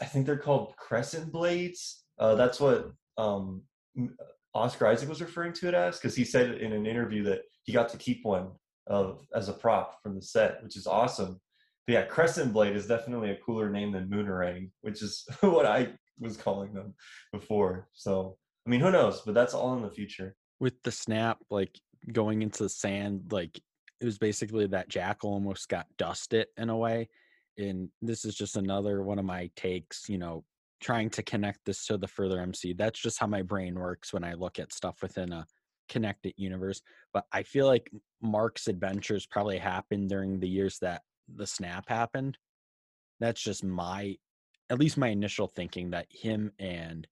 I 0.00 0.04
think 0.06 0.26
they're 0.26 0.38
called 0.38 0.74
crescent 0.76 1.30
blades. 1.32 2.04
Uh, 2.18 2.34
that's 2.34 2.60
what 2.60 2.90
um, 3.16 3.62
Oscar 4.54 4.88
Isaac 4.88 5.08
was 5.08 5.22
referring 5.22 5.52
to 5.54 5.68
it 5.68 5.74
as 5.74 5.98
because 5.98 6.16
he 6.16 6.24
said 6.24 6.56
in 6.58 6.72
an 6.72 6.86
interview 6.86 7.22
that 7.24 7.42
he 7.64 7.72
got 7.72 7.88
to 7.90 7.96
keep 7.96 8.24
one 8.24 8.50
of 8.86 9.26
as 9.34 9.48
a 9.48 9.52
prop 9.52 10.02
from 10.02 10.16
the 10.16 10.22
set, 10.22 10.62
which 10.62 10.76
is 10.76 10.86
awesome. 10.86 11.40
But 11.86 11.92
yeah, 11.92 12.02
Crescent 12.02 12.52
Blade 12.52 12.76
is 12.76 12.86
definitely 12.86 13.30
a 13.30 13.36
cooler 13.36 13.70
name 13.70 13.92
than 13.92 14.08
Moonerang, 14.08 14.70
which 14.82 15.02
is 15.02 15.24
what 15.40 15.66
I 15.66 15.88
was 16.18 16.36
calling 16.36 16.74
them 16.74 16.94
before. 17.32 17.88
So 17.92 18.36
I 18.66 18.70
mean, 18.70 18.80
who 18.80 18.90
knows? 18.90 19.22
But 19.22 19.34
that's 19.34 19.54
all 19.54 19.76
in 19.76 19.82
the 19.82 19.90
future. 19.90 20.34
With 20.58 20.82
the 20.82 20.92
snap, 20.92 21.38
like 21.50 21.78
going 22.12 22.42
into 22.42 22.64
the 22.64 22.68
sand, 22.68 23.30
like 23.30 23.58
it 24.00 24.04
was 24.04 24.18
basically 24.18 24.66
that 24.68 24.88
jackal 24.88 25.32
almost 25.32 25.68
got 25.68 25.86
dusted 25.98 26.46
in 26.56 26.70
a 26.70 26.76
way. 26.76 27.08
And 27.58 27.88
this 28.00 28.24
is 28.24 28.34
just 28.34 28.56
another 28.56 29.02
one 29.02 29.18
of 29.18 29.24
my 29.24 29.50
takes, 29.56 30.08
you 30.08 30.18
know, 30.18 30.44
trying 30.80 31.10
to 31.10 31.22
connect 31.22 31.60
this 31.64 31.86
to 31.86 31.98
the 31.98 32.08
further 32.08 32.40
MC. 32.40 32.72
That's 32.72 33.00
just 33.00 33.18
how 33.18 33.26
my 33.26 33.42
brain 33.42 33.78
works 33.78 34.12
when 34.12 34.24
I 34.24 34.34
look 34.34 34.58
at 34.58 34.72
stuff 34.72 35.02
within 35.02 35.32
a 35.32 35.46
connected 35.88 36.32
universe. 36.36 36.80
But 37.12 37.26
I 37.32 37.42
feel 37.42 37.66
like 37.66 37.90
Mark's 38.22 38.66
adventures 38.66 39.26
probably 39.26 39.58
happened 39.58 40.08
during 40.08 40.40
the 40.40 40.48
years 40.48 40.78
that 40.80 41.02
the 41.28 41.46
snap 41.46 41.88
happened. 41.88 42.38
That's 43.18 43.42
just 43.42 43.62
my, 43.62 44.16
at 44.70 44.78
least 44.78 44.96
my 44.96 45.08
initial 45.08 45.48
thinking 45.48 45.90
that 45.90 46.06
him 46.10 46.52
and 46.58 47.06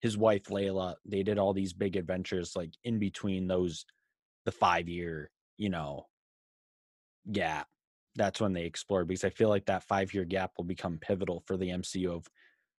his 0.00 0.16
wife 0.16 0.44
Layla, 0.44 0.94
they 1.04 1.22
did 1.22 1.38
all 1.38 1.52
these 1.52 1.74
big 1.74 1.96
adventures 1.96 2.56
like 2.56 2.72
in 2.84 2.98
between 2.98 3.46
those, 3.46 3.84
the 4.46 4.52
five 4.52 4.88
year, 4.88 5.30
you 5.58 5.68
know, 5.68 6.06
gap. 7.30 7.66
That's 8.16 8.40
when 8.40 8.54
they 8.54 8.64
explored 8.64 9.08
because 9.08 9.24
I 9.24 9.30
feel 9.30 9.50
like 9.50 9.66
that 9.66 9.84
five 9.84 10.14
year 10.14 10.24
gap 10.24 10.52
will 10.56 10.64
become 10.64 10.98
pivotal 10.98 11.42
for 11.46 11.58
the 11.58 11.68
MCU 11.68 12.08
of 12.08 12.26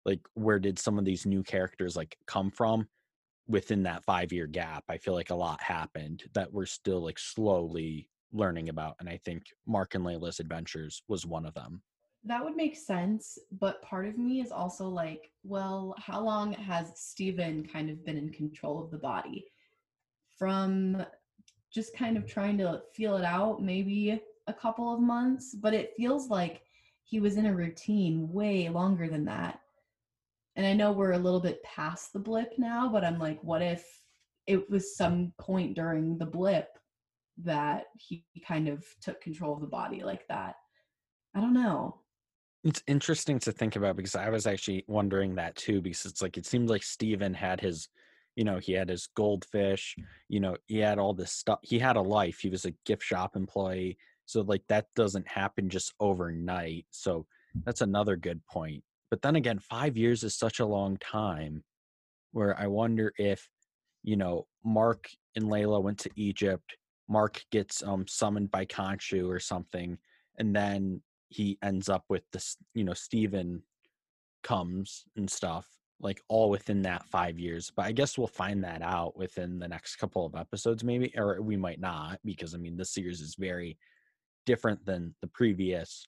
like 0.06 0.20
where 0.34 0.60
did 0.60 0.80
some 0.80 0.98
of 0.98 1.06
these 1.06 1.26
new 1.26 1.44
characters 1.44 1.96
like 1.96 2.18
come 2.28 2.52
from 2.52 2.88
within 3.48 3.84
that 3.84 4.04
five 4.04 4.32
year 4.32 4.48
gap 4.48 4.84
i 4.90 4.98
feel 4.98 5.14
like 5.14 5.30
a 5.30 5.36
lot 5.36 5.62
happened 5.62 6.24
that 6.34 6.52
we're 6.52 6.66
still 6.66 7.04
like 7.04 7.20
slowly 7.20 8.08
learning 8.34 8.70
about 8.70 8.96
and 9.00 9.10
i 9.10 9.20
think 9.26 9.44
mark 9.68 9.96
and 9.96 10.06
layla's 10.06 10.40
adventures 10.40 11.04
was 11.08 11.26
one 11.26 11.46
of 11.46 11.54
them. 11.54 11.82
That 12.24 12.44
would 12.44 12.56
make 12.56 12.76
sense 12.78 13.40
but 13.60 13.82
part 13.82 14.08
of 14.08 14.18
me 14.18 14.42
is 14.42 14.52
also 14.52 14.88
like 14.88 15.32
well 15.44 15.96
how 15.98 16.22
long 16.22 16.54
has 16.54 16.92
Steven 16.96 17.66
kind 17.66 17.90
of 17.90 18.06
been 18.06 18.18
in 18.18 18.30
control 18.30 18.84
of 18.84 18.92
the 18.92 18.98
body? 18.98 19.46
From 20.38 21.04
just 21.74 21.96
kind 21.96 22.18
of 22.18 22.28
trying 22.28 22.58
to 22.60 22.84
feel 22.94 23.18
it 23.18 23.26
out 23.26 23.64
maybe 23.64 24.22
a 24.48 24.54
couple 24.54 24.94
of 24.94 25.00
months 25.00 25.56
but 25.56 25.74
it 25.74 25.94
feels 25.98 26.30
like 26.30 26.62
he 27.04 27.20
was 27.20 27.38
in 27.38 27.48
a 27.48 27.54
routine 27.54 28.32
way 28.32 28.70
longer 28.70 29.08
than 29.10 29.26
that 29.26 29.60
and 30.56 30.66
I 30.66 30.74
know 30.74 30.92
we're 30.92 31.14
a 31.14 31.20
little 31.20 31.40
bit 31.40 31.64
past 31.64 32.14
the 32.14 32.20
blip 32.20 32.54
now, 32.58 32.90
but 32.90 33.04
I'm 33.04 33.20
like, 33.20 33.40
what 33.42 33.62
if 33.62 33.86
it 34.48 34.70
was 34.70 34.96
some 34.96 35.34
point 35.40 35.76
during 35.76 36.18
the 36.18 36.26
blip 36.26 36.68
that 37.44 37.86
he 37.98 38.26
kind 38.46 38.68
of 38.68 38.84
took 39.02 39.22
control 39.22 39.54
of 39.54 39.62
the 39.62 39.68
body 39.68 40.04
like 40.04 40.28
that? 40.28 40.56
I 41.36 41.40
don't 41.40 41.54
know. 41.54 42.02
It's 42.64 42.84
interesting 42.86 43.40
to 43.40 43.52
think 43.52 43.76
about 43.76 43.96
because 43.96 44.16
I 44.16 44.30
was 44.30 44.46
actually 44.46 44.84
wondering 44.88 45.36
that 45.36 45.56
too, 45.56 45.82
because 45.82 46.06
it's 46.06 46.22
like 46.22 46.38
it 46.38 46.46
seemed 46.46 46.70
like 46.70 46.84
Steven 46.84 47.34
had 47.34 47.62
his, 47.62 47.88
you 48.36 48.44
know, 48.44 48.60
he 48.60 48.74
had 48.74 48.90
his 48.90 49.08
goldfish, 49.16 49.96
you 50.28 50.42
know, 50.42 50.58
he 50.68 50.78
had 50.78 51.00
all 51.00 51.14
this 51.14 51.32
stuff. 51.32 51.60
He 51.64 51.80
had 51.80 51.96
a 51.96 52.02
life. 52.02 52.40
He 52.40 52.50
was 52.50 52.66
a 52.66 52.74
gift 52.86 53.04
shop 53.04 53.36
employee. 53.36 53.98
So 54.26 54.42
like 54.42 54.64
that 54.68 54.88
doesn't 54.96 55.28
happen 55.28 55.70
just 55.70 55.94
overnight. 56.00 56.86
So 56.92 57.26
that's 57.66 57.82
another 57.82 58.16
good 58.16 58.46
point 58.46 58.84
but 59.12 59.22
then 59.22 59.36
again, 59.36 59.60
five 59.60 59.98
years 59.98 60.24
is 60.24 60.34
such 60.34 60.60
a 60.62 60.66
long 60.66 60.98
time 60.98 61.64
where 62.32 62.58
I 62.58 62.68
wonder 62.68 63.14
if, 63.18 63.48
you 64.04 64.16
know, 64.16 64.48
Mark 64.64 65.10
and 65.36 65.46
Layla 65.46 65.84
went 65.84 66.00
to 66.00 66.10
Egypt. 66.16 66.78
Mark 67.10 67.44
gets 67.52 67.84
um, 67.84 68.08
summoned 68.08 68.50
by 68.52 68.66
Khonshu 68.66 69.30
or 69.30 69.40
something, 69.40 69.98
and 70.40 70.56
then 70.56 71.02
he 71.28 71.60
ends 71.62 71.90
up 71.90 72.06
with 72.08 72.24
this, 72.32 72.56
you 72.74 72.86
know, 72.86 72.94
Steven 72.94 73.62
comes 74.44 75.04
and 75.18 75.30
stuff, 75.30 75.68
like 76.00 76.22
all 76.30 76.50
within 76.50 76.82
that 76.84 77.06
five 77.06 77.38
years. 77.38 77.70
But 77.76 77.88
I 77.88 77.92
guess 77.92 78.18
we'll 78.18 78.28
find 78.28 78.64
that 78.64 78.82
out 78.82 79.18
within 79.18 79.60
the 79.60 79.68
next 79.68 79.98
couple 79.98 80.26
of 80.26 80.36
episodes, 80.36 80.86
maybe, 80.86 81.12
or 81.18 81.42
we 81.42 81.58
might 81.58 81.82
not, 81.82 82.20
because 82.24 82.56
I 82.56 82.60
mean, 82.60 82.78
this 82.78 82.94
series 82.94 83.20
is 83.20 83.36
very 83.36 83.78
different 84.46 84.86
than 84.86 85.14
the 85.20 85.28
previous 85.28 86.08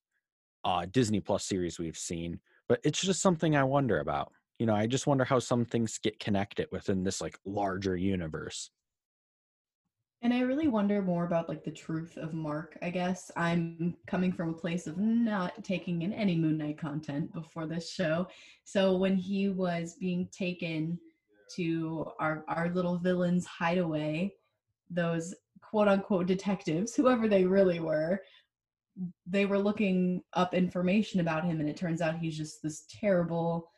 uh, 0.64 0.86
Disney 0.90 1.20
Plus 1.20 1.44
series 1.44 1.78
we've 1.78 1.98
seen 1.98 2.40
but 2.68 2.80
it's 2.84 3.02
just 3.02 3.22
something 3.22 3.56
I 3.56 3.64
wonder 3.64 4.00
about. 4.00 4.32
You 4.60 4.66
know, 4.66 4.76
I 4.76 4.88
just 4.88 5.08
wonder 5.08 5.26
how 5.26 5.40
some 5.40 5.66
things 5.66 5.98
get 5.98 6.20
connected 6.20 6.68
within 6.72 7.04
this 7.04 7.22
like 7.22 7.38
larger 7.46 7.98
universe. 7.98 8.70
And 10.22 10.34
I 10.34 10.40
really 10.40 10.70
wonder 10.70 11.02
more 11.02 11.26
about 11.26 11.50
like 11.50 11.66
the 11.66 11.72
truth 11.72 12.16
of 12.16 12.34
Mark, 12.34 12.78
I 12.82 12.90
guess. 12.90 13.30
I'm 13.36 13.96
coming 14.08 14.32
from 14.32 14.50
a 14.52 14.54
place 14.54 14.88
of 14.88 14.98
not 14.98 15.64
taking 15.66 16.04
in 16.04 16.14
any 16.14 16.38
Moon 16.38 16.58
Knight 16.58 16.78
content 16.78 17.34
before 17.34 17.66
this 17.66 17.92
show. 17.92 18.28
So 18.64 18.96
when 18.96 19.18
he 19.18 19.50
was 19.50 19.96
being 20.00 20.30
taken 20.32 20.98
to 21.56 22.06
our 22.20 22.44
our 22.48 22.70
little 22.70 22.98
villain's 22.98 23.46
hideaway. 23.46 24.34
Those 24.90 25.34
quote 25.62 25.88
unquote 25.88 26.28
detectives, 26.28 26.96
whoever 26.96 27.28
they 27.28 27.46
really 27.46 27.80
were, 27.80 28.22
they 29.26 29.46
were 29.46 29.60
looking 29.60 30.22
up 30.34 30.54
information 30.54 31.20
about 31.20 31.46
him, 31.46 31.60
and 31.60 31.70
it 31.70 31.78
turns 31.78 32.02
out 32.02 32.18
he's 32.18 32.38
just 32.38 32.62
this 32.62 32.86
terrible 32.90 33.72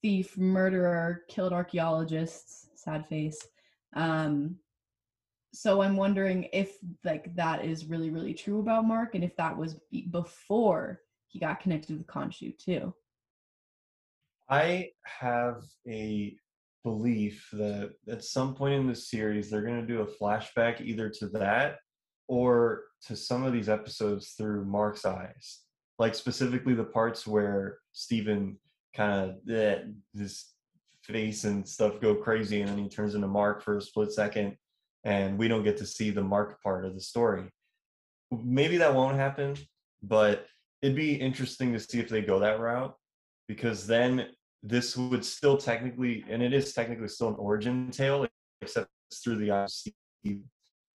thief, 0.00 0.36
murderer, 0.36 1.22
killed 1.28 1.52
archaeologists. 1.52 2.68
Sad 2.74 3.06
face. 3.06 3.38
Um, 3.94 4.56
so 5.54 5.82
I'm 5.82 5.96
wondering 5.96 6.48
if 6.52 6.76
like 7.04 7.34
that 7.36 7.64
is 7.64 7.86
really 7.86 8.10
really 8.10 8.34
true 8.34 8.58
about 8.60 8.86
Mark, 8.86 9.14
and 9.14 9.22
if 9.22 9.36
that 9.36 9.56
was 9.56 9.76
be- 9.90 10.08
before 10.10 11.00
he 11.28 11.38
got 11.38 11.60
connected 11.60 11.96
with 11.96 12.06
Khonshu 12.06 12.56
too. 12.58 12.94
I 14.48 14.90
have 15.04 15.62
a 15.88 16.36
belief 16.84 17.48
that 17.52 17.92
at 18.08 18.24
some 18.24 18.54
point 18.54 18.74
in 18.74 18.86
the 18.86 18.94
series 18.94 19.48
they're 19.48 19.62
going 19.62 19.80
to 19.80 19.86
do 19.86 20.00
a 20.02 20.06
flashback 20.06 20.80
either 20.80 21.08
to 21.08 21.28
that 21.28 21.76
or 22.28 22.84
to 23.06 23.16
some 23.16 23.44
of 23.44 23.52
these 23.52 23.68
episodes 23.68 24.30
through 24.36 24.64
Mark's 24.64 25.04
eyes. 25.04 25.60
Like 25.98 26.14
specifically 26.14 26.74
the 26.74 26.84
parts 26.84 27.26
where 27.26 27.78
Steven 27.92 28.58
kind 28.94 29.30
of 29.30 29.54
eh, 29.54 29.82
this 30.14 30.52
face 31.02 31.44
and 31.44 31.66
stuff 31.66 32.00
go 32.00 32.14
crazy 32.14 32.60
and 32.60 32.70
then 32.70 32.78
he 32.78 32.88
turns 32.88 33.14
into 33.14 33.26
Mark 33.26 33.62
for 33.62 33.78
a 33.78 33.82
split 33.82 34.12
second 34.12 34.56
and 35.04 35.38
we 35.38 35.48
don't 35.48 35.64
get 35.64 35.76
to 35.78 35.86
see 35.86 36.10
the 36.10 36.22
Mark 36.22 36.62
part 36.62 36.84
of 36.84 36.94
the 36.94 37.00
story. 37.00 37.44
Maybe 38.30 38.76
that 38.78 38.94
won't 38.94 39.16
happen, 39.16 39.56
but 40.02 40.46
it'd 40.80 40.96
be 40.96 41.14
interesting 41.14 41.72
to 41.72 41.80
see 41.80 41.98
if 41.98 42.08
they 42.08 42.22
go 42.22 42.38
that 42.38 42.60
route 42.60 42.94
because 43.48 43.86
then 43.86 44.28
this 44.62 44.96
would 44.96 45.24
still 45.24 45.56
technically, 45.56 46.24
and 46.28 46.42
it 46.42 46.52
is 46.52 46.72
technically 46.72 47.08
still 47.08 47.28
an 47.28 47.34
origin 47.34 47.90
tale, 47.90 48.26
except 48.60 48.88
it's 49.10 49.20
through 49.20 49.36
the 49.36 49.50
eyes 49.50 49.84
of 49.86 49.92
Steve. 50.20 50.42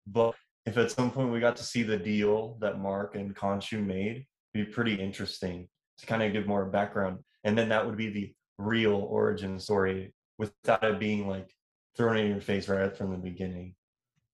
But 0.08 0.36
if 0.68 0.78
at 0.78 0.92
some 0.92 1.10
point 1.10 1.32
we 1.32 1.40
got 1.40 1.56
to 1.56 1.64
see 1.64 1.82
the 1.82 1.98
deal 1.98 2.58
that 2.60 2.80
Mark 2.80 3.16
and 3.16 3.34
Khonshu 3.34 3.84
made, 3.84 4.26
it'd 4.54 4.68
be 4.68 4.74
pretty 4.74 4.96
interesting 4.96 5.70
to 5.98 6.06
kind 6.06 6.22
of 6.22 6.34
give 6.34 6.46
more 6.46 6.66
background. 6.66 7.20
And 7.46 7.58
then 7.58 7.70
that 7.70 7.86
would 7.86 7.96
be 7.96 8.10
the 8.10 8.34
real 8.60 8.96
origin 8.96 9.60
story 9.60 10.14
without 10.38 10.84
it 10.84 11.00
being 11.00 11.26
like 11.26 11.50
thrown 11.96 12.18
in 12.18 12.30
your 12.30 12.42
face 12.42 12.68
right 12.68 12.96
from 12.96 13.12
the 13.12 13.18
beginning. 13.18 13.76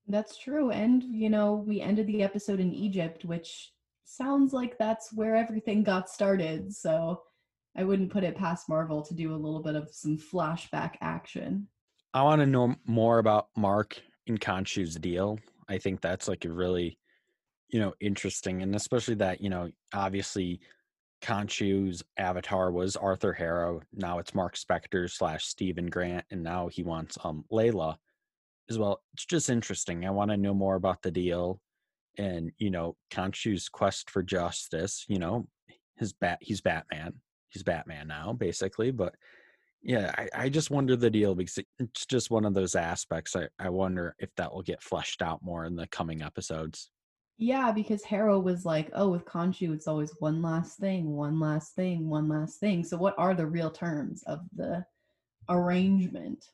That's 0.08 0.38
true. 0.38 0.72
And, 0.72 1.04
you 1.04 1.30
know, 1.30 1.64
we 1.68 1.82
ended 1.82 2.08
the 2.08 2.24
episode 2.24 2.60
in 2.60 2.74
Egypt, 2.74 3.26
which 3.26 3.72
sounds 4.04 4.54
like 4.54 4.78
that's 4.80 5.14
where 5.14 5.36
everything 5.36 5.84
got 5.84 6.10
started. 6.10 6.74
So 6.74 7.22
I 7.78 7.84
wouldn't 7.84 8.12
put 8.12 8.24
it 8.24 8.36
past 8.36 8.68
Marvel 8.68 9.04
to 9.04 9.14
do 9.14 9.34
a 9.34 9.38
little 9.38 9.62
bit 9.62 9.76
of 9.76 9.90
some 9.92 10.18
flashback 10.18 10.96
action. 11.00 11.68
I 12.14 12.24
want 12.24 12.42
to 12.42 12.48
know 12.48 12.76
more 12.86 13.20
about 13.20 13.50
Mark 13.56 14.02
and 14.28 14.42
Khonshu's 14.42 14.96
deal. 14.96 15.38
I 15.70 15.78
think 15.78 16.02
that's 16.02 16.28
like 16.28 16.46
a 16.46 16.52
really, 16.52 16.98
you 17.70 17.80
know, 17.80 17.94
interesting, 18.00 18.62
and 18.62 18.76
especially 18.76 19.16
that 19.16 19.42
you 19.42 19.50
know, 19.50 19.70
obviously, 19.94 20.60
Khonshu's 21.22 22.04
avatar 22.18 22.72
was 22.72 22.96
Arthur 22.96 23.34
Harrow. 23.34 23.82
Now 23.94 24.20
it's 24.20 24.36
Mark 24.36 24.56
Spector 24.56 25.10
slash 25.10 25.46
Steven 25.46 25.88
Grant, 25.88 26.26
and 26.32 26.44
now 26.44 26.68
he 26.68 26.84
wants 26.84 27.18
um 27.24 27.46
Layla 27.52 27.96
as 28.70 28.78
well. 28.78 29.02
It's 29.14 29.26
just 29.26 29.50
interesting. 29.50 30.06
I 30.06 30.12
want 30.12 30.32
to 30.32 30.38
know 30.38 30.54
more 30.54 30.76
about 30.76 31.02
the 31.02 31.12
deal, 31.12 31.60
and 32.18 32.52
you 32.58 32.72
know, 32.72 32.96
Khonshu's 33.12 33.70
quest 33.70 34.10
for 34.10 34.24
justice. 34.24 35.06
You 35.08 35.20
know, 35.20 35.48
his 35.98 36.14
bat. 36.14 36.40
He's 36.42 36.62
Batman 36.62 37.14
he's 37.54 37.64
Batman 37.64 38.08
now, 38.08 38.34
basically. 38.34 38.92
But 38.92 39.16
yeah, 39.84 40.14
I, 40.18 40.30
I 40.34 40.50
just 40.50 40.72
wonder 40.72 40.96
the 40.96 41.10
deal 41.10 41.36
because 41.36 41.60
it's 41.78 42.06
just 42.06 42.32
one 42.32 42.46
of 42.46 42.54
those 42.54 42.76
aspects. 42.76 43.36
I, 43.36 43.48
I 43.60 43.70
wonder 43.70 44.16
if 44.18 44.30
that 44.38 44.54
will 44.54 44.62
get 44.62 44.82
fleshed 44.82 45.22
out 45.22 45.44
more 45.44 45.66
in 45.66 45.76
the 45.76 45.88
coming 45.88 46.22
episodes. 46.22 46.90
Yeah, 47.38 47.72
because 47.72 48.04
Harrow 48.04 48.40
was 48.40 48.64
like, 48.64 48.90
oh, 48.94 49.10
with 49.10 49.26
Khonshu, 49.26 49.74
it's 49.74 49.88
always 49.88 50.14
one 50.20 50.42
last 50.42 50.78
thing, 50.78 51.10
one 51.10 51.40
last 51.40 51.76
thing, 51.76 52.10
one 52.10 52.30
last 52.30 52.60
thing. 52.60 52.84
So, 52.84 52.96
what 52.96 53.16
are 53.18 53.34
the 53.34 53.46
real 53.46 53.72
terms 53.72 54.24
of 54.24 54.40
the 54.56 54.86
arrangement? 55.50 56.46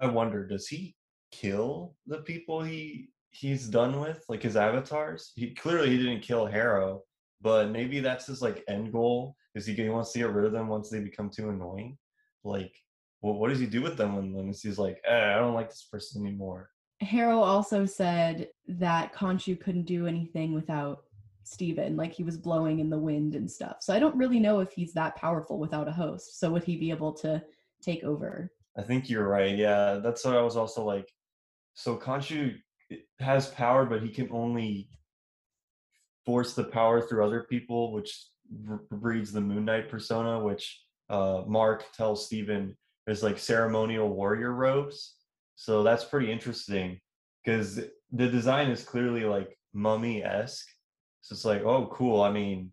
I 0.00 0.06
wonder, 0.06 0.46
does 0.46 0.66
he 0.66 0.96
kill 1.30 1.94
the 2.06 2.18
people 2.18 2.62
he 2.62 3.10
he's 3.30 3.68
done 3.68 4.00
with, 4.00 4.24
like 4.28 4.42
his 4.42 4.56
avatars? 4.56 5.32
He 5.36 5.54
clearly 5.54 5.90
he 5.90 5.98
didn't 5.98 6.22
kill 6.22 6.46
Harrow, 6.46 7.02
but 7.40 7.70
maybe 7.70 8.00
that's 8.00 8.26
his 8.26 8.42
like 8.42 8.64
end 8.68 8.92
goal 8.92 9.36
is 9.54 9.66
he, 9.66 9.74
he 9.74 9.88
wants 9.88 10.12
to 10.12 10.20
get 10.20 10.32
rid 10.32 10.46
of 10.46 10.52
them 10.52 10.68
once 10.68 10.88
they 10.88 11.00
become 11.00 11.30
too 11.30 11.50
annoying? 11.50 11.98
Like, 12.44 12.74
well, 13.20 13.34
what 13.34 13.50
does 13.50 13.60
he 13.60 13.66
do 13.66 13.82
with 13.82 13.96
them 13.96 14.16
when, 14.16 14.32
when 14.32 14.46
he's 14.48 14.78
like, 14.78 15.00
eh, 15.06 15.34
I 15.34 15.38
don't 15.38 15.54
like 15.54 15.70
this 15.70 15.86
person 15.90 16.26
anymore? 16.26 16.70
Harrow 17.00 17.40
also 17.40 17.84
said 17.84 18.48
that 18.68 19.14
Khonshu 19.14 19.60
couldn't 19.60 19.84
do 19.84 20.06
anything 20.06 20.54
without 20.54 21.04
Steven, 21.44 21.96
like 21.96 22.12
he 22.12 22.22
was 22.22 22.36
blowing 22.36 22.78
in 22.78 22.88
the 22.88 22.98
wind 22.98 23.34
and 23.34 23.50
stuff. 23.50 23.78
So 23.80 23.92
I 23.92 23.98
don't 23.98 24.16
really 24.16 24.38
know 24.38 24.60
if 24.60 24.72
he's 24.72 24.92
that 24.94 25.16
powerful 25.16 25.58
without 25.58 25.88
a 25.88 25.92
host. 25.92 26.38
So 26.38 26.50
would 26.50 26.64
he 26.64 26.76
be 26.76 26.90
able 26.90 27.12
to 27.14 27.42
take 27.82 28.04
over? 28.04 28.52
I 28.78 28.82
think 28.82 29.10
you're 29.10 29.28
right. 29.28 29.56
Yeah, 29.56 29.94
that's 30.02 30.24
what 30.24 30.36
I 30.36 30.42
was 30.42 30.56
also 30.56 30.84
like. 30.84 31.10
So 31.74 31.96
Khonshu 31.96 32.56
has 33.18 33.48
power, 33.48 33.84
but 33.84 34.02
he 34.02 34.08
can 34.08 34.28
only 34.30 34.88
force 36.24 36.54
the 36.54 36.64
power 36.64 37.00
through 37.00 37.24
other 37.24 37.46
people, 37.48 37.92
which 37.92 38.26
breeds 38.90 39.32
the 39.32 39.40
Moon 39.40 39.64
Knight 39.64 39.88
persona, 39.88 40.38
which 40.38 40.82
uh, 41.12 41.42
Mark 41.46 41.84
tells 41.92 42.26
Steven 42.26 42.76
is 43.06 43.22
like 43.22 43.38
ceremonial 43.38 44.08
warrior 44.08 44.52
robes. 44.52 45.16
So 45.54 45.82
that's 45.82 46.04
pretty 46.04 46.32
interesting 46.32 46.98
because 47.44 47.76
the 48.10 48.28
design 48.28 48.70
is 48.70 48.82
clearly 48.82 49.24
like 49.24 49.56
mummy 49.74 50.24
esque. 50.24 50.66
So 51.20 51.34
it's 51.34 51.44
like, 51.44 51.62
oh, 51.62 51.88
cool. 51.92 52.22
I 52.22 52.32
mean, 52.32 52.72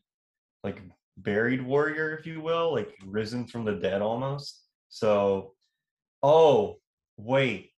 like 0.64 0.82
buried 1.18 1.62
warrior, 1.62 2.18
if 2.18 2.26
you 2.26 2.42
will, 2.42 2.74
like 2.74 2.96
risen 3.06 3.46
from 3.46 3.66
the 3.66 3.76
dead 3.76 4.02
almost. 4.02 4.64
So, 4.88 5.54
oh, 6.24 6.80
wait, 7.18 7.72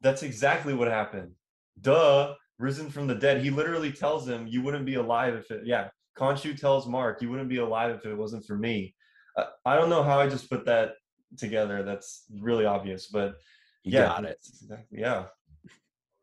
that's 0.00 0.22
exactly 0.22 0.74
what 0.74 0.88
happened. 0.88 1.32
Duh, 1.80 2.34
risen 2.58 2.90
from 2.90 3.06
the 3.06 3.14
dead. 3.14 3.42
He 3.42 3.50
literally 3.50 3.92
tells 3.92 4.28
him, 4.28 4.46
you 4.48 4.62
wouldn't 4.62 4.84
be 4.84 4.96
alive 4.96 5.34
if 5.34 5.50
it, 5.50 5.62
yeah, 5.64 5.88
Khonshu 6.18 6.58
tells 6.58 6.88
Mark, 6.88 7.22
"You 7.22 7.30
wouldn't 7.30 7.48
be 7.48 7.58
alive 7.58 7.94
if 7.94 8.04
it 8.04 8.14
wasn't 8.14 8.44
for 8.44 8.56
me." 8.56 8.94
Uh, 9.38 9.44
I 9.64 9.76
don't 9.76 9.88
know 9.88 10.02
how 10.02 10.18
I 10.18 10.28
just 10.28 10.50
put 10.50 10.66
that 10.66 10.94
together. 11.36 11.82
That's 11.84 12.24
really 12.40 12.66
obvious, 12.66 13.06
but 13.06 13.36
you 13.84 13.92
yeah, 13.92 14.06
got 14.06 14.24
it. 14.24 14.38
Exactly, 14.62 14.98
yeah. 15.00 15.26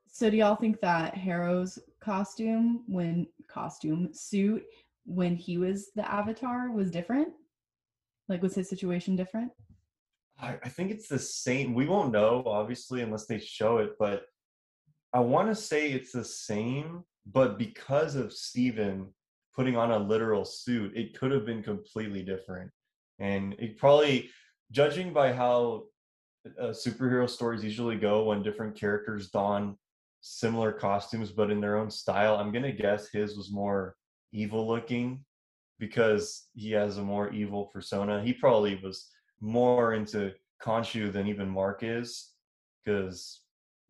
So, 0.07 0.29
do 0.29 0.37
y'all 0.37 0.55
think 0.55 0.81
that 0.81 1.15
Harrow's 1.15 1.79
costume, 2.01 2.83
when 2.87 3.27
costume 3.47 4.09
suit, 4.13 4.63
when 5.05 5.35
he 5.35 5.57
was 5.57 5.91
the 5.95 6.09
Avatar, 6.09 6.71
was 6.71 6.91
different? 6.91 7.29
Like, 8.27 8.41
was 8.41 8.55
his 8.55 8.69
situation 8.69 9.15
different? 9.15 9.51
I, 10.39 10.57
I 10.63 10.69
think 10.69 10.91
it's 10.91 11.07
the 11.07 11.19
same. 11.19 11.73
We 11.73 11.85
won't 11.85 12.11
know, 12.11 12.43
obviously, 12.45 13.01
unless 13.01 13.27
they 13.27 13.39
show 13.39 13.77
it, 13.77 13.91
but 13.97 14.23
I 15.13 15.19
want 15.21 15.47
to 15.47 15.55
say 15.55 15.91
it's 15.91 16.11
the 16.11 16.25
same. 16.25 17.03
But 17.25 17.57
because 17.57 18.15
of 18.15 18.33
Steven 18.33 19.07
putting 19.55 19.77
on 19.77 19.91
a 19.91 19.97
literal 19.97 20.43
suit, 20.43 20.91
it 20.95 21.17
could 21.17 21.31
have 21.31 21.45
been 21.45 21.63
completely 21.63 22.21
different. 22.21 22.71
And 23.19 23.55
it 23.59 23.77
probably, 23.77 24.29
judging 24.71 25.13
by 25.13 25.31
how 25.33 25.83
uh, 26.59 26.67
superhero 26.67 27.29
stories 27.29 27.63
usually 27.63 27.95
go 27.95 28.23
when 28.25 28.43
different 28.43 28.75
characters 28.75 29.29
don 29.29 29.77
similar 30.21 30.71
costumes 30.71 31.31
but 31.31 31.51
in 31.51 31.61
their 31.61 31.77
own 31.77 31.89
style, 31.89 32.35
I'm 32.35 32.51
to 32.63 32.71
guess 32.71 33.09
his 33.09 33.37
was 33.37 33.51
more 33.51 33.95
evil 34.31 34.67
looking 34.67 35.23
because 35.79 36.47
he 36.53 36.71
has 36.71 36.97
a 36.97 37.03
more 37.03 37.31
evil 37.31 37.65
persona. 37.65 38.23
He 38.23 38.33
probably 38.33 38.79
was 38.83 39.09
more 39.41 39.93
into 39.93 40.33
Khonshu 40.63 41.11
than 41.11 41.27
even 41.27 41.49
Mark 41.49 41.81
is 41.83 42.31
because 42.83 43.41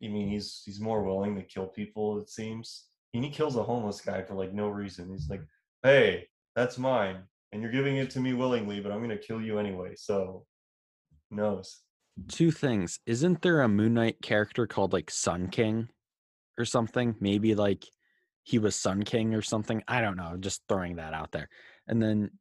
I 0.04 0.08
mean 0.08 0.28
he's 0.28 0.62
he's 0.66 0.80
more 0.80 1.04
willing 1.04 1.36
to 1.36 1.44
kill 1.44 1.68
people 1.68 2.20
it 2.20 2.30
seems. 2.30 2.88
And 3.14 3.24
he 3.24 3.30
kills 3.30 3.56
a 3.56 3.64
homeless 3.64 4.02
guy 4.02 4.22
for 4.24 4.36
like 4.36 4.54
no 4.54 4.68
reason. 4.68 5.10
He's 5.10 5.30
like, 5.30 5.44
hey, 5.84 6.28
that's 6.56 6.78
mine, 6.78 7.24
and 7.56 7.63
you're 7.63 7.72
giving 7.72 7.96
it 7.96 8.10
to 8.10 8.20
me 8.20 8.34
willingly, 8.34 8.82
but 8.82 8.91
I'm 8.91 9.00
gonna 9.00 9.18
kill 9.18 9.41
you 9.41 9.60
anyway. 9.60 9.94
So, 9.96 10.46
knows. 11.32 11.84
Two 12.28 12.52
things. 12.52 13.00
Isn't 13.06 13.41
there 13.41 13.62
a 13.62 13.70
Moon 13.70 13.94
Knight 13.94 14.22
character 14.22 14.68
called 14.68 14.91
like 14.91 15.10
Sun 15.10 15.48
King 15.48 15.88
or 16.60 16.65
something? 16.65 17.15
Maybe 17.22 17.56
like 17.56 17.86
he 18.44 18.60
was 18.60 18.76
Sun 18.76 19.04
King 19.04 19.34
or 19.34 19.41
something. 19.41 19.82
I 19.88 20.02
don't 20.02 20.18
know. 20.18 20.36
Just 20.38 20.63
throwing 20.68 20.98
that 20.98 21.13
out 21.13 21.32
there. 21.32 21.48
And 21.88 22.04
then, 22.04 22.32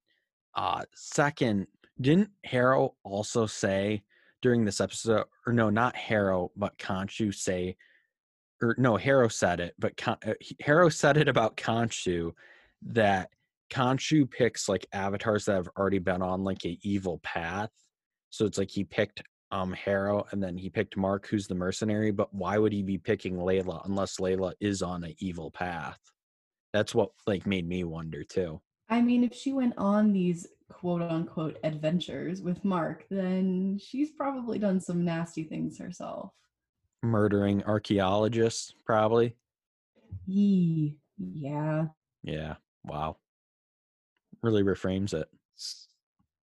uh, 0.57 0.83
second, 0.97 1.69
didn't 2.01 2.31
Harrow 2.45 2.97
also 3.05 3.47
say 3.47 4.03
during 4.43 4.65
this 4.65 4.81
episode, 4.81 5.27
or 5.47 5.53
no, 5.53 5.71
not 5.71 5.95
Harrow, 5.95 6.51
but 6.57 6.77
Khonshu 6.77 7.33
say, 7.33 7.77
or 8.61 8.75
no, 8.79 8.97
Harrow 8.97 9.29
said 9.29 9.61
it, 9.61 9.75
but 9.79 9.97
Con- 9.97 10.19
uh, 10.27 10.35
Harrow 10.61 10.89
said 10.89 11.17
it 11.17 11.29
about 11.29 11.57
Khonshu 11.57 12.33
that 12.83 13.31
Khonshu 13.71 14.31
picks 14.31 14.69
like 14.69 14.87
avatars 14.93 15.47
that 15.47 15.55
have 15.55 15.69
already 15.79 15.99
been 15.99 16.23
on 16.23 16.45
like 16.45 16.65
a 16.65 16.79
evil 16.83 17.19
path. 17.23 17.71
So 18.31 18.45
it's 18.47 18.59
like 18.59 18.71
he 18.71 18.85
picked 18.85 19.23
um 19.51 19.73
Harrow 19.73 20.25
and 20.33 20.43
then 20.43 20.57
he 20.57 20.69
picked 20.71 20.97
Mark 20.97 21.27
who's 21.29 21.47
the 21.47 21.55
mercenary, 21.55 22.11
but 22.11 22.33
why 22.35 22.59
would 22.59 22.73
he 22.73 22.83
be 22.83 22.99
picking 22.99 23.37
Layla 23.37 23.85
unless 23.87 24.17
Layla 24.17 24.53
is 24.61 24.83
on 24.83 25.05
an 25.05 25.15
evil 25.19 25.51
path? 25.51 25.99
That's 26.73 26.95
what 26.95 27.11
like 27.27 27.47
made 27.47 27.69
me 27.69 27.85
wonder 27.85 28.25
too. 28.25 28.61
I 28.89 29.01
mean, 29.01 29.25
if 29.25 29.35
she 29.35 29.53
went 29.53 29.75
on 29.79 30.13
these 30.13 30.47
quote 30.71 31.03
unquote 31.03 31.59
adventures 31.63 32.43
with 32.43 32.65
Mark, 32.65 33.07
then 33.11 33.79
she's 33.83 34.11
probably 34.11 34.59
done 34.59 34.81
some 34.81 35.05
nasty 35.05 35.45
things 35.45 35.79
herself. 35.79 36.33
Murdering 37.03 37.63
archaeologists, 37.65 38.75
probably. 38.85 39.37
Yee. 40.27 40.97
Yeah. 41.19 41.87
Yeah. 42.23 42.55
Wow. 42.85 43.19
Really 44.45 44.63
reframes 44.63 45.15
it. 45.15 45.27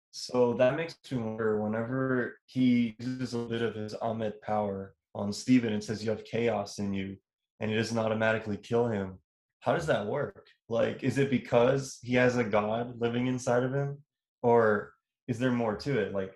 So 0.09 0.55
that 0.55 0.75
makes 0.75 0.95
me 1.11 1.19
wonder 1.19 1.61
whenever 1.61 2.39
he 2.47 2.95
uses 2.97 3.35
a 3.35 3.37
bit 3.37 3.61
of 3.61 3.75
his 3.75 3.93
Ammit 3.93 4.41
power 4.41 4.95
on 5.13 5.31
Steven 5.31 5.71
and 5.71 5.83
says 5.83 6.03
you 6.03 6.09
have 6.09 6.25
chaos 6.25 6.79
in 6.79 6.93
you 6.93 7.15
and 7.59 7.69
it 7.69 7.75
doesn't 7.75 7.99
automatically 7.99 8.57
kill 8.57 8.87
him, 8.87 9.19
how 9.59 9.73
does 9.73 9.85
that 9.85 10.07
work? 10.07 10.47
Like, 10.67 11.03
is 11.03 11.19
it 11.19 11.29
because 11.29 11.99
he 12.01 12.15
has 12.15 12.37
a 12.37 12.43
god 12.43 12.99
living 12.99 13.27
inside 13.27 13.61
of 13.61 13.71
him? 13.71 13.99
Or 14.41 14.93
is 15.27 15.37
there 15.37 15.51
more 15.51 15.75
to 15.75 15.99
it? 15.99 16.11
Like, 16.11 16.35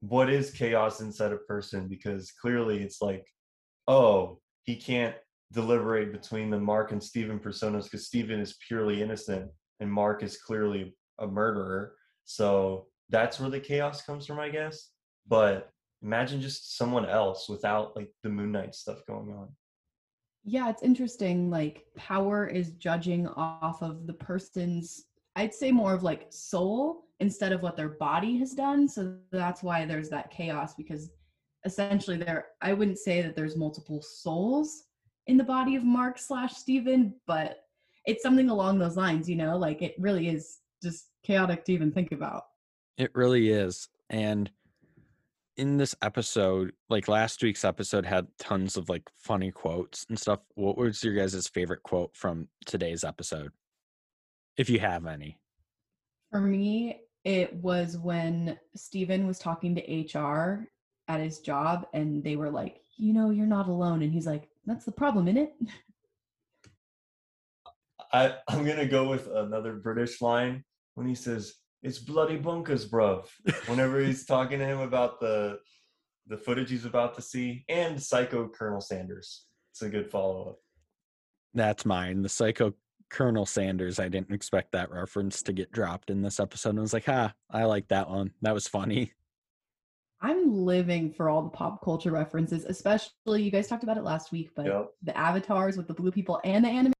what 0.00 0.28
is 0.28 0.50
chaos 0.50 1.00
inside 1.00 1.32
a 1.32 1.38
person? 1.38 1.88
Because 1.88 2.30
clearly 2.30 2.82
it's 2.82 3.00
like, 3.00 3.24
oh, 3.88 4.38
he 4.64 4.76
can't 4.76 5.14
deliberate 5.50 6.12
between 6.12 6.50
the 6.50 6.60
Marc 6.60 6.92
and 6.92 7.02
Steven 7.02 7.38
personas 7.38 7.84
because 7.84 8.06
Steven 8.06 8.38
is 8.38 8.58
purely 8.68 9.00
innocent 9.00 9.50
and 9.80 9.90
Marc 9.90 10.22
is 10.22 10.36
clearly 10.36 10.94
a 11.18 11.26
murderer. 11.26 11.94
So 12.24 12.86
that's 13.08 13.38
where 13.40 13.50
the 13.50 13.60
chaos 13.60 14.02
comes 14.02 14.26
from, 14.26 14.38
I 14.38 14.48
guess. 14.48 14.90
But 15.26 15.70
imagine 16.02 16.40
just 16.40 16.76
someone 16.76 17.06
else 17.06 17.48
without 17.48 17.96
like 17.96 18.10
the 18.22 18.28
Moon 18.28 18.52
Knight 18.52 18.74
stuff 18.74 18.98
going 19.06 19.32
on. 19.32 19.48
Yeah, 20.44 20.70
it's 20.70 20.82
interesting. 20.82 21.50
Like, 21.50 21.86
power 21.96 22.46
is 22.46 22.70
judging 22.72 23.26
off 23.26 23.82
of 23.82 24.06
the 24.06 24.12
person's, 24.12 25.06
I'd 25.34 25.52
say 25.52 25.72
more 25.72 25.92
of 25.92 26.04
like 26.04 26.26
soul 26.30 27.06
instead 27.18 27.50
of 27.50 27.62
what 27.62 27.76
their 27.76 27.88
body 27.88 28.38
has 28.38 28.52
done. 28.52 28.88
So 28.88 29.16
that's 29.32 29.62
why 29.62 29.84
there's 29.84 30.08
that 30.10 30.30
chaos 30.30 30.74
because 30.74 31.10
essentially 31.64 32.16
there, 32.16 32.46
I 32.62 32.74
wouldn't 32.74 32.98
say 32.98 33.22
that 33.22 33.34
there's 33.34 33.56
multiple 33.56 34.00
souls 34.00 34.84
in 35.26 35.36
the 35.36 35.42
body 35.42 35.74
of 35.74 35.82
Marc 35.82 36.18
slash 36.18 36.54
Steven, 36.54 37.14
but 37.26 37.64
it's 38.06 38.22
something 38.22 38.48
along 38.48 38.78
those 38.78 38.96
lines, 38.96 39.28
you 39.28 39.34
know, 39.34 39.56
like 39.56 39.82
it 39.82 39.96
really 39.98 40.28
is 40.28 40.58
just 40.82 41.06
chaotic 41.24 41.64
to 41.64 41.72
even 41.72 41.92
think 41.92 42.12
about. 42.12 42.44
It 42.98 43.10
really 43.14 43.50
is. 43.50 43.88
And 44.10 44.50
in 45.56 45.76
this 45.78 45.94
episode, 46.02 46.72
like 46.88 47.08
last 47.08 47.42
week's 47.42 47.64
episode 47.64 48.04
had 48.04 48.26
tons 48.38 48.76
of 48.76 48.88
like 48.88 49.02
funny 49.16 49.50
quotes 49.50 50.04
and 50.08 50.18
stuff. 50.18 50.40
What 50.54 50.76
was 50.76 51.02
your 51.02 51.14
guys' 51.14 51.48
favorite 51.48 51.82
quote 51.82 52.14
from 52.14 52.48
today's 52.64 53.04
episode? 53.04 53.52
If 54.56 54.70
you 54.70 54.78
have 54.80 55.06
any. 55.06 55.38
For 56.30 56.40
me, 56.40 57.00
it 57.24 57.54
was 57.54 57.96
when 57.98 58.58
Steven 58.74 59.26
was 59.26 59.38
talking 59.38 59.74
to 59.74 60.18
HR 60.18 60.68
at 61.08 61.20
his 61.20 61.40
job 61.40 61.86
and 61.92 62.22
they 62.22 62.36
were 62.36 62.50
like, 62.50 62.80
you 62.96 63.12
know, 63.12 63.30
you're 63.30 63.46
not 63.46 63.68
alone. 63.68 64.02
And 64.02 64.12
he's 64.12 64.26
like, 64.26 64.48
that's 64.64 64.84
the 64.84 64.92
problem, 64.92 65.28
in 65.28 65.36
it? 65.36 65.54
I, 68.12 68.34
I'm 68.48 68.64
gonna 68.64 68.86
go 68.86 69.08
with 69.08 69.28
another 69.28 69.74
British 69.74 70.20
line 70.20 70.64
when 70.96 71.06
he 71.06 71.14
says, 71.14 71.54
It's 71.82 71.98
bloody 72.00 72.36
bunkers, 72.36 72.90
bruv. 72.90 73.26
Whenever 73.66 74.00
he's 74.00 74.26
talking 74.34 74.58
to 74.58 74.64
him 74.66 74.80
about 74.80 75.20
the 75.20 75.60
the 76.28 76.36
footage 76.36 76.70
he's 76.70 76.84
about 76.84 77.14
to 77.14 77.22
see, 77.22 77.64
and 77.68 78.02
Psycho 78.02 78.48
Colonel 78.48 78.80
Sanders. 78.80 79.44
It's 79.70 79.82
a 79.82 79.88
good 79.88 80.10
follow-up. 80.10 80.56
That's 81.54 81.84
mine. 81.84 82.22
The 82.22 82.28
psycho 82.28 82.74
Colonel 83.10 83.46
Sanders. 83.46 84.00
I 84.00 84.08
didn't 84.08 84.32
expect 84.34 84.72
that 84.72 84.90
reference 84.90 85.40
to 85.44 85.52
get 85.52 85.70
dropped 85.70 86.10
in 86.10 86.22
this 86.22 86.40
episode. 86.40 86.76
I 86.76 86.80
was 86.80 86.92
like, 86.92 87.04
ha, 87.04 87.32
I 87.48 87.62
like 87.64 87.86
that 87.88 88.10
one. 88.10 88.32
That 88.42 88.54
was 88.54 88.66
funny. 88.66 89.12
I'm 90.20 90.64
living 90.64 91.12
for 91.12 91.28
all 91.28 91.42
the 91.42 91.50
pop 91.50 91.84
culture 91.84 92.10
references, 92.10 92.64
especially 92.64 93.42
you 93.42 93.50
guys 93.52 93.68
talked 93.68 93.84
about 93.84 93.98
it 93.98 94.02
last 94.02 94.32
week, 94.32 94.50
but 94.56 94.66
Yep. 94.66 94.88
the 95.02 95.16
avatars 95.16 95.76
with 95.76 95.86
the 95.86 95.94
blue 95.94 96.10
people 96.10 96.40
and 96.42 96.64
the 96.64 96.68
anime. 96.70 96.92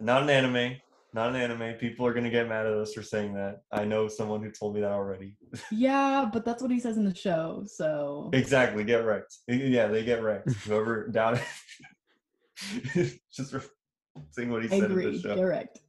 Not 0.00 0.22
an 0.22 0.30
anime. 0.30 0.76
Not 1.14 1.30
an 1.30 1.36
anime. 1.36 1.74
People 1.78 2.06
are 2.06 2.12
gonna 2.12 2.30
get 2.30 2.48
mad 2.48 2.66
at 2.66 2.72
us 2.72 2.92
for 2.92 3.02
saying 3.02 3.34
that. 3.34 3.62
I 3.72 3.84
know 3.84 4.08
someone 4.08 4.42
who 4.42 4.50
told 4.50 4.74
me 4.74 4.82
that 4.82 4.92
already. 4.92 5.36
Yeah, 5.70 6.28
but 6.30 6.44
that's 6.44 6.62
what 6.62 6.70
he 6.70 6.80
says 6.80 6.96
in 6.96 7.04
the 7.04 7.14
show. 7.14 7.64
So 7.66 8.30
exactly. 8.32 8.84
Get 8.84 9.04
wrecked. 9.04 9.38
Yeah, 9.48 9.86
they 9.86 10.04
get 10.04 10.22
wrecked. 10.22 10.52
Whoever 10.64 11.08
doubted 11.08 11.42
just 13.32 13.52
re- 13.52 13.60
saying 14.30 14.50
what 14.50 14.62
he 14.62 14.68
said 14.68 14.90
in 14.90 14.96
the 14.96 15.18
show. 15.18 15.36
correct. 15.36 15.80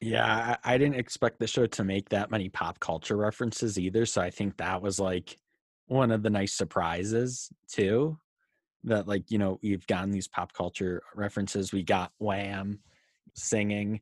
Yeah, 0.00 0.56
I, 0.64 0.74
I 0.74 0.78
didn't 0.78 0.96
expect 0.96 1.38
the 1.38 1.46
show 1.46 1.66
to 1.66 1.84
make 1.84 2.08
that 2.08 2.30
many 2.30 2.48
pop 2.48 2.80
culture 2.80 3.16
references 3.16 3.78
either. 3.78 4.04
So 4.06 4.20
I 4.20 4.30
think 4.30 4.56
that 4.56 4.82
was 4.82 4.98
like 4.98 5.38
one 5.86 6.10
of 6.10 6.22
the 6.22 6.30
nice 6.30 6.54
surprises 6.54 7.50
too. 7.70 8.18
That 8.84 9.06
like, 9.06 9.30
you 9.30 9.38
know, 9.38 9.60
we've 9.62 9.86
gotten 9.86 10.10
these 10.10 10.26
pop 10.26 10.52
culture 10.54 11.02
references. 11.14 11.72
We 11.72 11.82
got 11.84 12.10
Wham 12.18 12.80
singing 13.34 14.00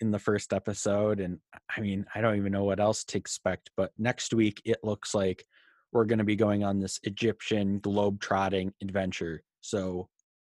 in 0.00 0.10
the 0.10 0.18
first 0.18 0.52
episode. 0.52 1.20
And 1.20 1.38
I 1.76 1.80
mean, 1.80 2.06
I 2.14 2.20
don't 2.20 2.36
even 2.36 2.52
know 2.52 2.64
what 2.64 2.80
else 2.80 3.04
to 3.04 3.18
expect. 3.18 3.70
But 3.76 3.92
next 3.98 4.34
week 4.34 4.60
it 4.64 4.78
looks 4.82 5.14
like 5.14 5.44
we're 5.92 6.04
gonna 6.04 6.24
be 6.24 6.36
going 6.36 6.64
on 6.64 6.80
this 6.80 6.98
Egyptian 7.02 7.78
globe 7.78 8.20
trotting 8.20 8.72
adventure. 8.82 9.42
So 9.60 10.08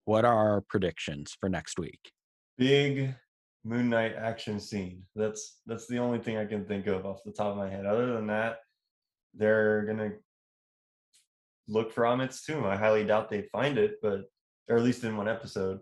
what 0.05 0.25
are 0.25 0.51
our 0.53 0.61
predictions 0.61 1.35
for 1.39 1.49
next 1.49 1.79
week? 1.79 2.11
big 2.59 3.15
Moon 3.63 3.89
Knight 3.89 4.13
action 4.15 4.59
scene. 4.59 5.03
That's 5.15 5.61
that's 5.65 5.87
the 5.87 5.97
only 5.97 6.19
thing 6.19 6.37
I 6.37 6.45
can 6.45 6.65
think 6.65 6.85
of 6.87 7.05
off 7.05 7.23
the 7.25 7.31
top 7.31 7.47
of 7.47 7.57
my 7.57 7.69
head. 7.69 7.85
Other 7.85 8.13
than 8.13 8.27
that, 8.27 8.57
they're 9.33 9.85
gonna 9.85 10.11
look 11.67 11.91
for 11.91 12.05
Ammit's 12.05 12.45
tomb. 12.45 12.65
I 12.65 12.75
highly 12.75 13.05
doubt 13.05 13.29
they 13.29 13.43
find 13.43 13.77
it, 13.77 13.95
but 14.01 14.25
or 14.69 14.77
at 14.77 14.83
least 14.83 15.03
in 15.03 15.17
one 15.17 15.27
episode. 15.27 15.79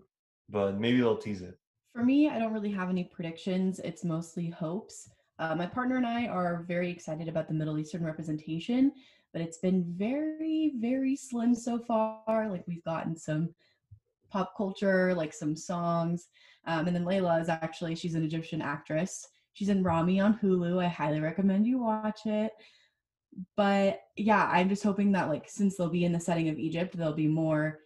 But 0.49 0.79
maybe 0.79 0.99
they'll 0.99 1.17
tease 1.17 1.41
it. 1.41 1.57
For 1.97 2.03
me, 2.03 2.29
I 2.29 2.37
don't 2.37 2.53
really 2.53 2.69
have 2.73 2.91
any 2.91 3.05
predictions. 3.05 3.79
It's 3.79 4.03
mostly 4.03 4.51
hopes. 4.51 5.09
Uh, 5.39 5.55
my 5.55 5.65
partner 5.65 5.97
and 5.97 6.05
I 6.05 6.27
are 6.27 6.63
very 6.67 6.91
excited 6.91 7.27
about 7.27 7.47
the 7.47 7.55
Middle 7.55 7.79
Eastern 7.79 8.03
representation, 8.03 8.91
but 9.33 9.41
it's 9.41 9.57
been 9.57 9.83
very, 9.97 10.73
very 10.75 11.15
slim 11.15 11.55
so 11.55 11.79
far. 11.79 12.49
Like 12.51 12.63
we've 12.67 12.83
gotten 12.83 13.17
some 13.17 13.49
pop 14.29 14.55
culture, 14.55 15.15
like 15.15 15.33
some 15.33 15.55
songs. 15.55 16.27
Um, 16.67 16.85
and 16.85 16.95
then 16.95 17.03
Layla 17.03 17.41
is 17.41 17.49
actually, 17.49 17.95
she's 17.95 18.13
an 18.13 18.23
Egyptian 18.23 18.61
actress. 18.61 19.29
She's 19.53 19.69
in 19.69 19.81
Ramy 19.81 20.19
on 20.19 20.37
Hulu. 20.37 20.85
I 20.85 20.89
highly 20.89 21.19
recommend 21.19 21.65
you 21.65 21.79
watch 21.79 22.27
it. 22.27 22.51
But 23.55 24.01
yeah, 24.15 24.47
I'm 24.53 24.69
just 24.69 24.83
hoping 24.83 25.11
that 25.13 25.29
like 25.29 25.49
since 25.49 25.75
they'll 25.75 25.89
be 25.89 26.05
in 26.05 26.13
the 26.13 26.19
setting 26.19 26.49
of 26.49 26.59
Egypt, 26.59 26.95
there'll 26.95 27.13
be 27.13 27.27
more 27.27 27.79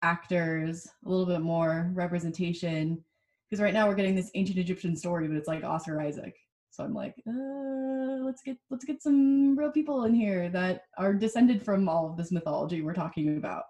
actors, 0.00 0.88
a 1.04 1.08
little 1.10 1.26
bit 1.26 1.42
more 1.42 1.90
representation. 1.92 3.04
Because 3.48 3.62
right 3.62 3.72
now 3.72 3.88
we're 3.88 3.94
getting 3.94 4.14
this 4.14 4.30
ancient 4.34 4.58
Egyptian 4.58 4.94
story, 4.94 5.26
but 5.26 5.36
it's 5.36 5.48
like 5.48 5.64
Oscar 5.64 6.00
Isaac. 6.00 6.34
So 6.70 6.84
I'm 6.84 6.94
like, 6.94 7.14
uh, 7.26 8.22
let's 8.24 8.42
get 8.42 8.58
let's 8.70 8.84
get 8.84 9.02
some 9.02 9.58
real 9.58 9.72
people 9.72 10.04
in 10.04 10.14
here 10.14 10.48
that 10.50 10.82
are 10.96 11.14
descended 11.14 11.62
from 11.62 11.88
all 11.88 12.10
of 12.10 12.16
this 12.16 12.30
mythology 12.30 12.82
we're 12.82 12.94
talking 12.94 13.36
about. 13.36 13.64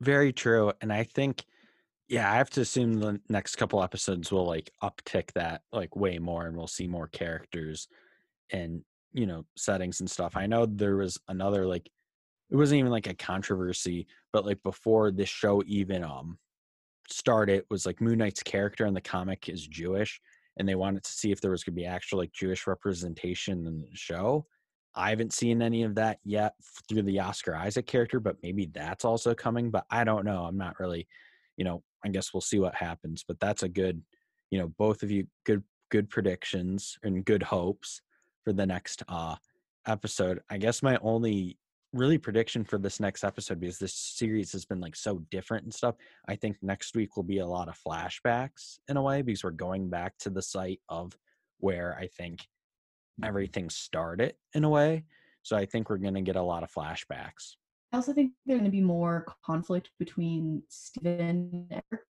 Very 0.00 0.32
true. 0.32 0.72
And 0.80 0.92
I 0.92 1.04
think, 1.04 1.44
yeah, 2.08 2.30
I 2.30 2.36
have 2.36 2.50
to 2.50 2.60
assume 2.60 2.94
the 2.94 3.20
next 3.28 3.56
couple 3.56 3.82
episodes 3.82 4.30
will 4.30 4.46
like 4.46 4.70
uptick 4.82 5.32
that 5.34 5.62
like 5.72 5.96
way 5.96 6.18
more 6.18 6.46
and 6.46 6.56
we'll 6.56 6.66
see 6.66 6.86
more 6.86 7.08
characters 7.08 7.88
and, 8.50 8.82
you 9.12 9.26
know, 9.26 9.44
settings 9.56 10.00
and 10.00 10.10
stuff. 10.10 10.36
I 10.36 10.46
know 10.46 10.66
there 10.66 10.96
was 10.96 11.18
another 11.28 11.66
like, 11.66 11.88
it 12.50 12.56
wasn't 12.56 12.80
even 12.80 12.92
like 12.92 13.08
a 13.08 13.14
controversy, 13.14 14.06
but 14.32 14.44
like 14.44 14.62
before 14.62 15.10
this 15.10 15.28
show 15.28 15.62
even 15.66 16.04
um 16.04 16.38
started 17.10 17.64
was 17.70 17.86
like 17.86 18.00
Moon 18.00 18.18
Knight's 18.18 18.42
character 18.42 18.86
in 18.86 18.94
the 18.94 19.00
comic 19.00 19.48
is 19.48 19.66
Jewish 19.66 20.20
and 20.56 20.68
they 20.68 20.74
wanted 20.74 21.04
to 21.04 21.10
see 21.10 21.30
if 21.32 21.40
there 21.40 21.50
was 21.50 21.64
going 21.64 21.74
to 21.74 21.80
be 21.80 21.86
actual 21.86 22.18
like 22.18 22.32
Jewish 22.32 22.66
representation 22.66 23.66
in 23.66 23.80
the 23.80 23.88
show. 23.94 24.46
I 24.94 25.10
haven't 25.10 25.34
seen 25.34 25.60
any 25.60 25.82
of 25.82 25.94
that 25.96 26.18
yet 26.24 26.54
through 26.88 27.02
the 27.02 27.20
Oscar 27.20 27.54
Isaac 27.54 27.86
character, 27.86 28.18
but 28.18 28.36
maybe 28.42 28.70
that's 28.72 29.04
also 29.04 29.34
coming. 29.34 29.70
But 29.70 29.84
I 29.90 30.04
don't 30.04 30.24
know. 30.24 30.44
I'm 30.44 30.56
not 30.56 30.80
really, 30.80 31.06
you 31.58 31.64
know, 31.64 31.82
I 32.02 32.08
guess 32.08 32.32
we'll 32.32 32.40
see 32.40 32.58
what 32.58 32.74
happens. 32.74 33.22
But 33.26 33.38
that's 33.38 33.62
a 33.62 33.68
good, 33.68 34.02
you 34.50 34.58
know, 34.58 34.68
both 34.78 35.02
of 35.02 35.10
you 35.10 35.26
good 35.44 35.62
good 35.90 36.08
predictions 36.08 36.98
and 37.02 37.24
good 37.24 37.42
hopes 37.42 38.00
for 38.42 38.54
the 38.54 38.66
next 38.66 39.02
uh 39.08 39.36
episode. 39.86 40.40
I 40.48 40.56
guess 40.56 40.82
my 40.82 40.98
only 41.02 41.58
really 41.92 42.18
prediction 42.18 42.64
for 42.64 42.78
this 42.78 43.00
next 43.00 43.24
episode 43.24 43.60
because 43.60 43.78
this 43.78 43.94
series 43.94 44.52
has 44.52 44.64
been 44.64 44.80
like 44.80 44.96
so 44.96 45.22
different 45.30 45.64
and 45.64 45.72
stuff. 45.72 45.94
I 46.28 46.36
think 46.36 46.56
next 46.62 46.94
week 46.94 47.16
will 47.16 47.22
be 47.22 47.38
a 47.38 47.46
lot 47.46 47.68
of 47.68 47.78
flashbacks 47.86 48.78
in 48.88 48.96
a 48.96 49.02
way 49.02 49.22
because 49.22 49.44
we're 49.44 49.50
going 49.50 49.88
back 49.88 50.18
to 50.18 50.30
the 50.30 50.42
site 50.42 50.80
of 50.88 51.16
where 51.58 51.96
I 51.98 52.08
think 52.08 52.40
mm-hmm. 52.40 53.24
everything 53.24 53.70
started 53.70 54.34
in 54.54 54.64
a 54.64 54.68
way. 54.68 55.04
So 55.42 55.56
I 55.56 55.64
think 55.64 55.88
we're 55.88 55.98
going 55.98 56.14
to 56.14 56.22
get 56.22 56.36
a 56.36 56.42
lot 56.42 56.62
of 56.62 56.72
flashbacks. 56.72 57.54
I 57.92 57.96
also 57.96 58.12
think 58.12 58.32
there's 58.44 58.58
going 58.58 58.70
to 58.70 58.76
be 58.76 58.80
more 58.80 59.24
conflict 59.44 59.90
between 59.98 60.62
Steven 60.68 61.20
and 61.52 61.66
Eric 61.70 62.04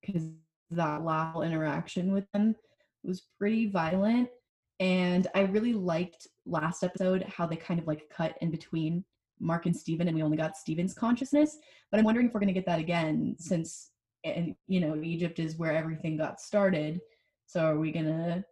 because 0.00 0.30
that 0.70 1.04
last 1.04 1.36
interaction 1.42 2.12
with 2.12 2.24
them 2.32 2.56
was 3.02 3.22
pretty 3.38 3.66
violent. 3.66 4.28
And 4.80 5.26
I 5.34 5.42
really 5.42 5.72
liked 5.72 6.26
last 6.46 6.82
episode 6.82 7.22
how 7.24 7.46
they 7.46 7.56
kind 7.56 7.80
of 7.80 7.86
like 7.86 8.10
cut 8.10 8.36
in 8.40 8.50
between 8.50 9.04
Marc 9.40 9.66
and 9.66 9.76
Steven 9.76 10.08
and 10.08 10.16
we 10.16 10.22
only 10.22 10.36
got 10.36 10.56
Steven's 10.56 10.94
consciousness. 10.94 11.58
But 11.90 11.98
I'm 11.98 12.04
wondering 12.04 12.26
if 12.26 12.34
we're 12.34 12.40
going 12.40 12.48
to 12.48 12.54
get 12.54 12.66
that 12.66 12.80
again 12.80 13.36
since, 13.38 13.90
and 14.24 14.54
you 14.66 14.80
know, 14.80 15.00
Egypt 15.02 15.38
is 15.38 15.56
where 15.56 15.74
everything 15.74 16.16
got 16.16 16.40
started. 16.40 17.00
So 17.46 17.64
are 17.66 17.78
we 17.78 17.92
going 17.92 18.06
to 18.06 18.44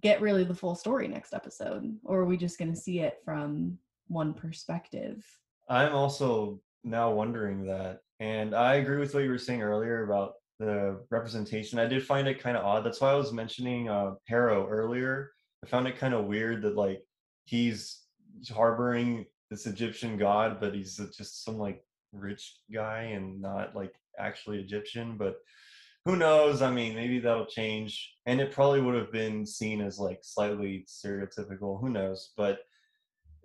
get 0.00 0.20
really 0.20 0.44
the 0.44 0.54
full 0.54 0.74
story 0.74 1.08
next 1.08 1.32
episode? 1.32 1.96
Or 2.04 2.20
are 2.20 2.26
we 2.26 2.36
just 2.36 2.58
going 2.58 2.72
to 2.72 2.78
see 2.78 3.00
it 3.00 3.18
from 3.24 3.78
one 4.08 4.34
perspective? 4.34 5.24
I'm 5.68 5.94
also 5.94 6.60
now 6.84 7.10
wondering 7.10 7.66
that. 7.66 8.00
And 8.20 8.54
I 8.54 8.76
agree 8.76 8.98
with 8.98 9.14
what 9.14 9.24
you 9.24 9.30
were 9.30 9.38
saying 9.38 9.62
earlier 9.62 10.04
about 10.04 10.34
the 10.58 11.00
representation. 11.10 11.78
I 11.78 11.86
did 11.86 12.04
find 12.04 12.26
it 12.28 12.42
kind 12.42 12.56
of 12.56 12.64
odd. 12.64 12.84
That's 12.84 13.00
why 13.00 13.10
I 13.10 13.16
was 13.16 13.32
mentioning 13.32 13.88
uh, 13.88 14.14
Harrow 14.26 14.66
earlier. 14.68 15.32
I 15.64 15.68
found 15.68 15.86
it 15.86 15.98
kind 15.98 16.14
of 16.14 16.26
weird 16.26 16.62
that 16.62 16.76
like 16.76 17.02
he's 17.44 18.02
harboring 18.50 19.26
this 19.50 19.66
Egyptian 19.66 20.16
god, 20.16 20.58
but 20.60 20.74
he's 20.74 20.96
just 21.16 21.44
some 21.44 21.58
like 21.58 21.82
rich 22.12 22.56
guy 22.72 23.02
and 23.02 23.40
not 23.40 23.74
like 23.74 23.92
actually 24.18 24.58
Egyptian. 24.60 25.16
But 25.16 25.36
who 26.04 26.16
knows? 26.16 26.62
I 26.62 26.70
mean, 26.70 26.94
maybe 26.94 27.18
that'll 27.18 27.46
change. 27.46 28.14
And 28.26 28.40
it 28.40 28.52
probably 28.52 28.80
would 28.80 28.94
have 28.94 29.12
been 29.12 29.44
seen 29.44 29.80
as 29.80 29.98
like 29.98 30.20
slightly 30.22 30.86
stereotypical. 30.88 31.80
Who 31.80 31.90
knows? 31.90 32.32
But 32.36 32.60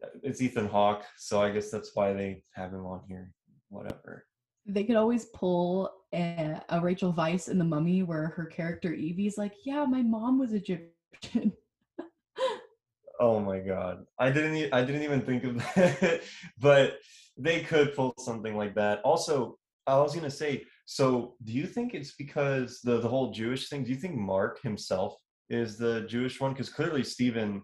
uh, 0.03 0.09
it's 0.23 0.41
Ethan 0.41 0.67
Hawke, 0.67 1.03
so 1.17 1.41
I 1.41 1.51
guess 1.51 1.69
that's 1.69 1.91
why 1.93 2.13
they 2.13 2.43
have 2.53 2.71
him 2.71 2.85
on 2.85 3.01
here. 3.07 3.31
Whatever. 3.69 4.25
They 4.65 4.83
could 4.83 4.95
always 4.95 5.25
pull 5.25 5.89
a, 6.13 6.61
a 6.69 6.81
Rachel 6.81 7.13
Weisz 7.13 7.49
in 7.49 7.57
The 7.57 7.65
Mummy 7.65 8.03
where 8.03 8.27
her 8.29 8.45
character 8.45 8.93
Evie's 8.93 9.37
like, 9.37 9.53
"Yeah, 9.65 9.85
my 9.85 10.01
mom 10.01 10.39
was 10.39 10.53
Egyptian." 10.53 11.53
oh 13.19 13.39
my 13.39 13.59
god, 13.59 14.05
I 14.19 14.31
didn't. 14.31 14.73
I 14.73 14.83
didn't 14.83 15.03
even 15.03 15.21
think 15.21 15.43
of 15.43 15.57
that, 15.57 16.21
but 16.59 16.97
they 17.37 17.61
could 17.61 17.95
pull 17.95 18.13
something 18.19 18.55
like 18.55 18.75
that. 18.75 19.01
Also, 19.01 19.57
I 19.87 19.97
was 19.97 20.15
gonna 20.15 20.31
say. 20.31 20.65
So, 20.85 21.35
do 21.43 21.53
you 21.53 21.67
think 21.67 21.93
it's 21.93 22.13
because 22.15 22.81
the 22.81 22.99
the 22.99 23.07
whole 23.07 23.31
Jewish 23.31 23.69
thing? 23.69 23.83
Do 23.83 23.91
you 23.91 23.97
think 23.97 24.15
Marc 24.15 24.61
himself 24.61 25.15
is 25.49 25.77
the 25.77 26.01
Jewish 26.01 26.41
one? 26.41 26.51
Because 26.51 26.69
clearly 26.69 27.03
Steven 27.03 27.61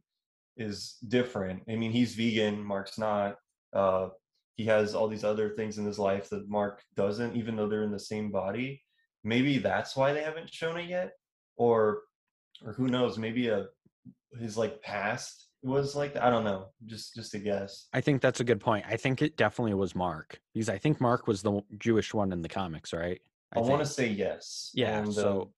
is 0.55 0.97
different. 1.07 1.63
I 1.69 1.75
mean, 1.75 1.91
he's 1.91 2.15
vegan. 2.15 2.63
Marc's 2.63 2.97
not. 2.97 3.35
Uh, 3.73 4.09
he 4.57 4.65
has 4.65 4.95
all 4.95 5.07
these 5.07 5.23
other 5.23 5.51
things 5.51 5.77
in 5.77 5.85
his 5.85 5.99
life 5.99 6.29
that 6.29 6.49
Marc 6.49 6.83
doesn't, 6.95 7.35
even 7.35 7.55
though 7.55 7.67
they're 7.67 7.83
in 7.83 7.91
the 7.91 7.99
same 7.99 8.31
body. 8.31 8.83
Maybe 9.23 9.59
that's 9.59 9.95
why 9.95 10.13
they 10.13 10.23
haven't 10.23 10.53
shown 10.53 10.77
it 10.77 10.89
yet, 10.89 11.13
or 11.55 12.01
or 12.65 12.73
who 12.73 12.87
knows? 12.87 13.17
Maybe 13.17 13.47
a 13.47 13.67
his 14.39 14.57
like 14.57 14.81
past 14.81 15.47
was 15.61 15.95
like 15.95 16.13
that. 16.13 16.23
I 16.23 16.29
don't 16.29 16.43
know. 16.43 16.67
Just 16.85 17.15
just 17.15 17.33
a 17.35 17.39
guess. 17.39 17.87
I 17.93 18.01
think 18.01 18.21
that's 18.21 18.39
a 18.39 18.43
good 18.43 18.59
point. 18.59 18.85
I 18.87 18.97
think 18.97 19.21
it 19.21 19.37
definitely 19.37 19.75
was 19.75 19.95
Marc 19.95 20.39
because 20.53 20.69
I 20.69 20.77
think 20.77 20.99
Marc 20.99 21.27
was 21.27 21.41
the 21.41 21.61
Jewish 21.77 22.13
one 22.13 22.31
in 22.31 22.41
the 22.41 22.49
comics, 22.49 22.93
right? 22.93 23.21
I, 23.53 23.59
I 23.59 23.61
want 23.61 23.81
to 23.81 23.85
say 23.85 24.07
yes. 24.07 24.71
Yeah. 24.73 24.99
And, 24.99 25.13
so, 25.13 25.41
um, 25.41 25.49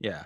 yeah. 0.00 0.24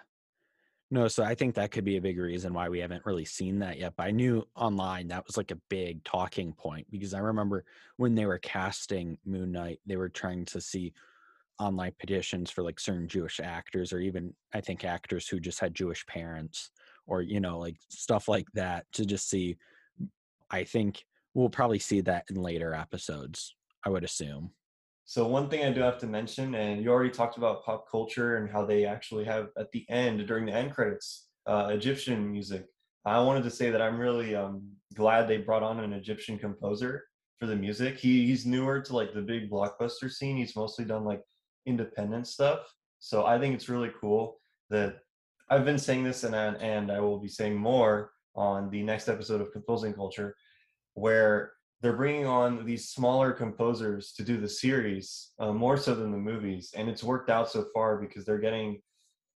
No, 0.92 1.06
so 1.06 1.22
I 1.22 1.36
think 1.36 1.54
that 1.54 1.70
could 1.70 1.84
be 1.84 1.96
a 1.96 2.02
big 2.02 2.18
reason 2.18 2.52
why 2.52 2.68
we 2.68 2.80
haven't 2.80 3.06
really 3.06 3.24
seen 3.24 3.60
that 3.60 3.78
yet. 3.78 3.94
But 3.96 4.08
I 4.08 4.10
knew 4.10 4.46
online 4.56 5.06
that 5.08 5.24
was 5.26 5.36
like 5.36 5.52
a 5.52 5.60
big 5.68 6.02
talking 6.02 6.52
point 6.52 6.90
because 6.90 7.14
I 7.14 7.20
remember 7.20 7.64
when 7.96 8.16
they 8.16 8.26
were 8.26 8.38
casting 8.38 9.16
Moon 9.24 9.52
Knight, 9.52 9.78
they 9.86 9.96
were 9.96 10.08
trying 10.08 10.44
to 10.46 10.60
see 10.60 10.92
online 11.60 11.92
petitions 12.00 12.50
for 12.50 12.62
like 12.62 12.80
certain 12.80 13.06
Jewish 13.06 13.38
actors 13.38 13.92
or 13.92 14.00
even 14.00 14.34
I 14.52 14.60
think 14.60 14.84
actors 14.84 15.28
who 15.28 15.38
just 15.38 15.60
had 15.60 15.74
Jewish 15.74 16.04
parents 16.06 16.70
or 17.06 17.22
you 17.22 17.38
know 17.38 17.58
like 17.58 17.76
stuff 17.88 18.28
like 18.28 18.46
that 18.54 18.86
to 18.94 19.04
just 19.04 19.28
see 19.28 19.56
I 20.50 20.64
think 20.64 21.04
we'll 21.34 21.50
probably 21.50 21.78
see 21.78 22.00
that 22.02 22.24
in 22.30 22.36
later 22.36 22.74
episodes, 22.74 23.54
I 23.84 23.90
would 23.90 24.04
assume. 24.04 24.50
So 25.10 25.26
one 25.26 25.48
thing 25.48 25.64
I 25.64 25.72
do 25.72 25.80
have 25.80 25.98
to 25.98 26.06
mention, 26.06 26.54
and 26.54 26.80
you 26.80 26.88
already 26.88 27.10
talked 27.10 27.36
about 27.36 27.64
pop 27.64 27.90
culture 27.90 28.36
and 28.36 28.48
how 28.48 28.64
they 28.64 28.84
actually 28.84 29.24
have 29.24 29.48
at 29.58 29.72
the 29.72 29.84
end 29.90 30.24
during 30.28 30.46
the 30.46 30.52
end 30.52 30.72
credits 30.72 31.26
uh, 31.46 31.70
Egyptian 31.72 32.30
music. 32.30 32.66
I 33.04 33.18
wanted 33.18 33.42
to 33.42 33.50
say 33.50 33.70
that 33.70 33.82
I'm 33.82 33.98
really 33.98 34.36
um, 34.36 34.62
glad 34.94 35.26
they 35.26 35.38
brought 35.38 35.64
on 35.64 35.80
an 35.80 35.92
Egyptian 35.94 36.38
composer 36.38 37.06
for 37.40 37.46
the 37.46 37.56
music. 37.56 37.98
He 37.98 38.24
he's 38.24 38.46
newer 38.46 38.80
to 38.82 38.94
like 38.94 39.12
the 39.12 39.20
big 39.20 39.50
blockbuster 39.50 40.08
scene. 40.08 40.36
He's 40.36 40.54
mostly 40.54 40.84
done 40.84 41.04
like 41.04 41.22
independent 41.66 42.28
stuff. 42.28 42.72
So 43.00 43.26
I 43.26 43.36
think 43.40 43.56
it's 43.56 43.68
really 43.68 43.90
cool 44.00 44.40
that 44.68 44.98
I've 45.48 45.64
been 45.64 45.76
saying 45.76 46.04
this 46.04 46.22
and 46.22 46.36
and 46.36 46.92
I 46.92 47.00
will 47.00 47.18
be 47.18 47.26
saying 47.26 47.56
more 47.56 48.12
on 48.36 48.70
the 48.70 48.84
next 48.84 49.08
episode 49.08 49.40
of 49.40 49.50
Composing 49.50 49.92
Culture, 49.92 50.36
where 50.94 51.54
they're 51.80 51.96
bringing 51.96 52.26
on 52.26 52.64
these 52.66 52.88
smaller 52.88 53.32
composers 53.32 54.12
to 54.12 54.22
do 54.22 54.36
the 54.38 54.48
series 54.48 55.30
uh, 55.38 55.52
more 55.52 55.76
so 55.76 55.94
than 55.94 56.12
the 56.12 56.18
movies. 56.18 56.72
And 56.76 56.88
it's 56.88 57.02
worked 57.02 57.30
out 57.30 57.50
so 57.50 57.66
far 57.72 57.96
because 57.96 58.24
they're 58.24 58.38
getting 58.38 58.80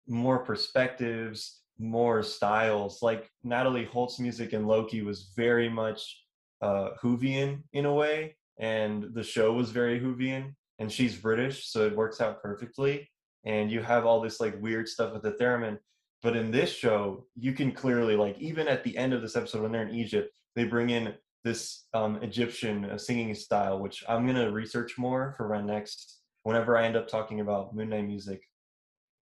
more 0.07 0.39
perspectives 0.39 1.63
more 1.79 2.23
styles. 2.23 3.01
Like 3.01 3.29
natalie 3.43 3.85
holt's 3.85 4.19
music 4.19 4.53
in 4.53 4.65
loki 4.65 5.01
was 5.01 5.31
very 5.35 5.69
much 5.69 6.23
uh 6.61 6.91
whovian 7.01 7.61
in 7.73 7.85
a 7.85 7.93
way 7.93 8.35
and 8.59 9.13
the 9.13 9.23
show 9.23 9.51
was 9.53 9.71
very 9.71 9.99
whovian 9.99 10.53
and 10.79 10.89
she's 10.91 11.17
british 11.17 11.67
so 11.67 11.85
it 11.85 11.95
works 11.95 12.21
out 12.21 12.41
perfectly. 12.41 13.09
And 13.45 13.69
you 13.69 13.81
have 13.81 14.05
all 14.05 14.21
this 14.21 14.39
like 14.39 14.61
weird 14.61 14.87
stuff 14.87 15.11
with 15.13 15.23
the 15.23 15.33
theremin. 15.33 15.77
But 16.21 16.37
in 16.37 16.51
this 16.51 16.71
show 16.71 17.25
you 17.35 17.53
can 17.53 17.71
clearly 17.71 18.15
like 18.15 18.37
even 18.39 18.67
at 18.67 18.83
the 18.83 18.97
end 18.97 19.13
of 19.13 19.21
this 19.21 19.35
episode 19.35 19.61
when 19.61 19.71
they're 19.71 19.87
in 19.87 19.95
egypt 19.95 20.37
they 20.55 20.65
bring 20.65 20.91
in 20.91 21.13
this 21.43 21.85
um, 21.93 22.17
Egyptian 22.23 22.85
uh, 22.85 22.97
singing 22.97 23.33
style, 23.35 23.79
which 23.79 24.03
I'm 24.07 24.25
gonna 24.25 24.51
research 24.51 24.97
more 24.97 25.33
for 25.37 25.49
my 25.49 25.61
next. 25.61 26.21
Whenever 26.43 26.77
I 26.77 26.85
end 26.85 26.97
up 26.97 27.07
talking 27.07 27.39
about 27.39 27.75
Moon 27.75 27.89
Knight 27.89 28.05
music, 28.05 28.41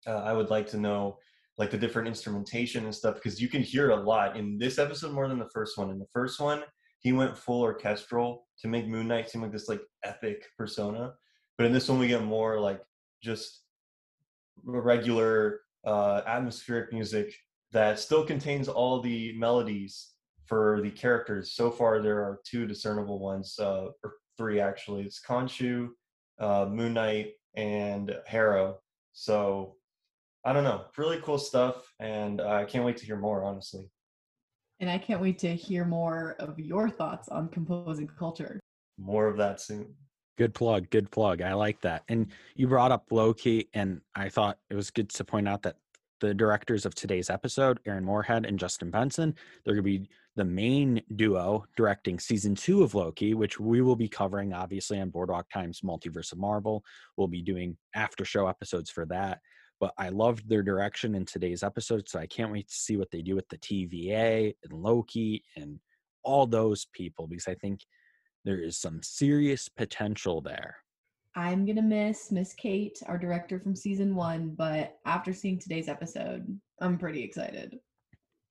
uh, 0.07 0.21
I 0.23 0.33
would 0.33 0.49
like 0.49 0.67
to 0.67 0.77
know 0.77 1.17
like 1.57 1.71
the 1.71 1.77
different 1.77 2.07
instrumentation 2.07 2.85
and 2.85 2.95
stuff 2.95 3.15
because 3.15 3.41
you 3.41 3.49
can 3.49 3.61
hear 3.61 3.89
a 3.89 3.95
lot 3.95 4.37
in 4.37 4.57
this 4.57 4.79
episode 4.79 5.11
more 5.11 5.27
than 5.27 5.39
the 5.39 5.49
first 5.53 5.77
one. 5.77 5.89
In 5.89 5.99
the 5.99 6.07
first 6.13 6.39
one, 6.39 6.63
he 6.99 7.11
went 7.11 7.37
full 7.37 7.61
orchestral 7.61 8.47
to 8.61 8.67
make 8.67 8.87
Moon 8.87 9.07
Knight 9.07 9.29
seem 9.29 9.41
like 9.41 9.51
this 9.51 9.67
like 9.67 9.81
epic 10.03 10.43
persona, 10.57 11.13
but 11.57 11.65
in 11.65 11.73
this 11.73 11.89
one 11.89 11.99
we 11.99 12.07
get 12.07 12.23
more 12.23 12.59
like 12.59 12.81
just 13.21 13.63
regular 14.63 15.61
uh, 15.85 16.21
atmospheric 16.25 16.93
music 16.93 17.33
that 17.71 17.99
still 17.99 18.25
contains 18.25 18.67
all 18.67 19.01
the 19.01 19.37
melodies 19.37 20.11
for 20.49 20.81
the 20.81 20.89
characters, 20.89 21.53
so 21.53 21.69
far 21.69 22.01
there 22.01 22.17
are 22.17 22.41
two 22.43 22.65
discernible 22.65 23.19
ones, 23.19 23.57
uh, 23.59 23.89
or 24.03 24.15
three 24.35 24.59
actually. 24.59 25.03
It's 25.03 25.21
Khonshu, 25.21 25.89
uh, 26.39 26.65
Moon 26.65 26.95
Knight, 26.95 27.33
and 27.55 28.15
Harrow. 28.25 28.79
So 29.13 29.75
I 30.43 30.51
don't 30.51 30.63
know, 30.63 30.85
really 30.97 31.21
cool 31.21 31.37
stuff, 31.37 31.93
and 31.99 32.41
I 32.41 32.65
can't 32.65 32.83
wait 32.83 32.97
to 32.97 33.05
hear 33.05 33.17
more. 33.17 33.43
Honestly, 33.43 33.89
and 34.79 34.89
I 34.89 34.97
can't 34.97 35.21
wait 35.21 35.37
to 35.39 35.55
hear 35.55 35.85
more 35.85 36.35
of 36.39 36.59
your 36.59 36.89
thoughts 36.89 37.29
on 37.29 37.49
composing 37.49 38.07
culture. 38.07 38.59
More 38.97 39.27
of 39.27 39.37
that 39.37 39.61
soon. 39.61 39.93
Good 40.37 40.53
plug, 40.53 40.89
good 40.89 41.11
plug. 41.11 41.41
I 41.41 41.53
like 41.53 41.81
that. 41.81 42.03
And 42.07 42.27
you 42.55 42.67
brought 42.67 42.91
up 42.91 43.11
Loki, 43.11 43.69
and 43.73 44.01
I 44.15 44.29
thought 44.29 44.57
it 44.69 44.75
was 44.75 44.89
good 44.89 45.09
to 45.09 45.23
point 45.23 45.47
out 45.47 45.61
that 45.63 45.75
the 46.21 46.33
directors 46.33 46.85
of 46.85 46.95
today's 46.95 47.29
episode, 47.29 47.79
Aaron 47.85 48.05
Moorhead 48.05 48.45
and 48.45 48.59
Justin 48.59 48.91
Benson, 48.91 49.35
they're 49.63 49.75
going 49.75 49.83
to 49.83 49.99
be 49.99 50.09
the 50.39 50.45
main 50.45 51.01
duo 51.17 51.65
directing 51.75 52.17
season 52.17 52.55
two 52.55 52.81
of 52.81 52.95
Loki, 52.95 53.33
which 53.33 53.59
we 53.59 53.81
will 53.81 53.97
be 53.97 54.07
covering 54.07 54.53
obviously 54.53 54.97
on 54.97 55.09
Boardwalk 55.09 55.49
Times 55.49 55.81
Multiverse 55.81 56.31
of 56.31 56.37
Marvel. 56.37 56.81
We'll 57.17 57.27
be 57.27 57.41
doing 57.41 57.75
after 57.93 58.23
show 58.23 58.47
episodes 58.47 58.89
for 58.89 59.05
that. 59.07 59.39
But 59.81 59.93
I 59.97 60.07
loved 60.07 60.47
their 60.47 60.63
direction 60.63 61.13
in 61.13 61.25
today's 61.25 61.61
episode, 61.61 62.07
so 62.07 62.19
I 62.19 62.27
can't 62.27 62.53
wait 62.53 62.69
to 62.69 62.73
see 62.73 62.95
what 62.95 63.11
they 63.11 63.21
do 63.21 63.35
with 63.35 63.49
the 63.49 63.57
TVA 63.57 64.55
and 64.63 64.71
Loki 64.71 65.43
and 65.57 65.77
all 66.23 66.47
those 66.47 66.87
people 66.93 67.27
because 67.27 67.49
I 67.49 67.55
think 67.55 67.81
there 68.45 68.61
is 68.61 68.77
some 68.77 69.01
serious 69.03 69.67
potential 69.67 70.39
there. 70.39 70.77
I'm 71.35 71.65
gonna 71.65 71.81
miss 71.81 72.31
Miss 72.31 72.53
Kate, 72.53 72.97
our 73.07 73.17
director 73.17 73.59
from 73.59 73.75
season 73.75 74.15
one, 74.15 74.55
but 74.57 74.99
after 75.05 75.33
seeing 75.33 75.59
today's 75.59 75.89
episode, 75.89 76.59
I'm 76.79 76.97
pretty 76.97 77.23
excited. 77.23 77.77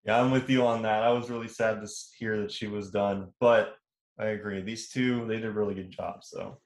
Yeah, 0.05 0.21
I'm 0.21 0.31
with 0.31 0.49
you 0.49 0.65
on 0.67 0.83
that. 0.83 1.03
I 1.03 1.11
was 1.11 1.31
really 1.31 1.49
sad 1.49 1.81
to 1.81 1.89
hear 2.19 2.41
that 2.41 2.53
she 2.53 2.67
was 2.67 2.91
done, 2.91 3.33
but 3.41 3.77
I 4.19 4.27
agree. 4.27 4.63
These 4.63 4.89
two, 4.89 5.27
they 5.27 5.37
did 5.37 5.45
a 5.47 5.51
really 5.51 5.75
good 5.75 5.91
job. 5.91 6.21
So, 6.23 6.59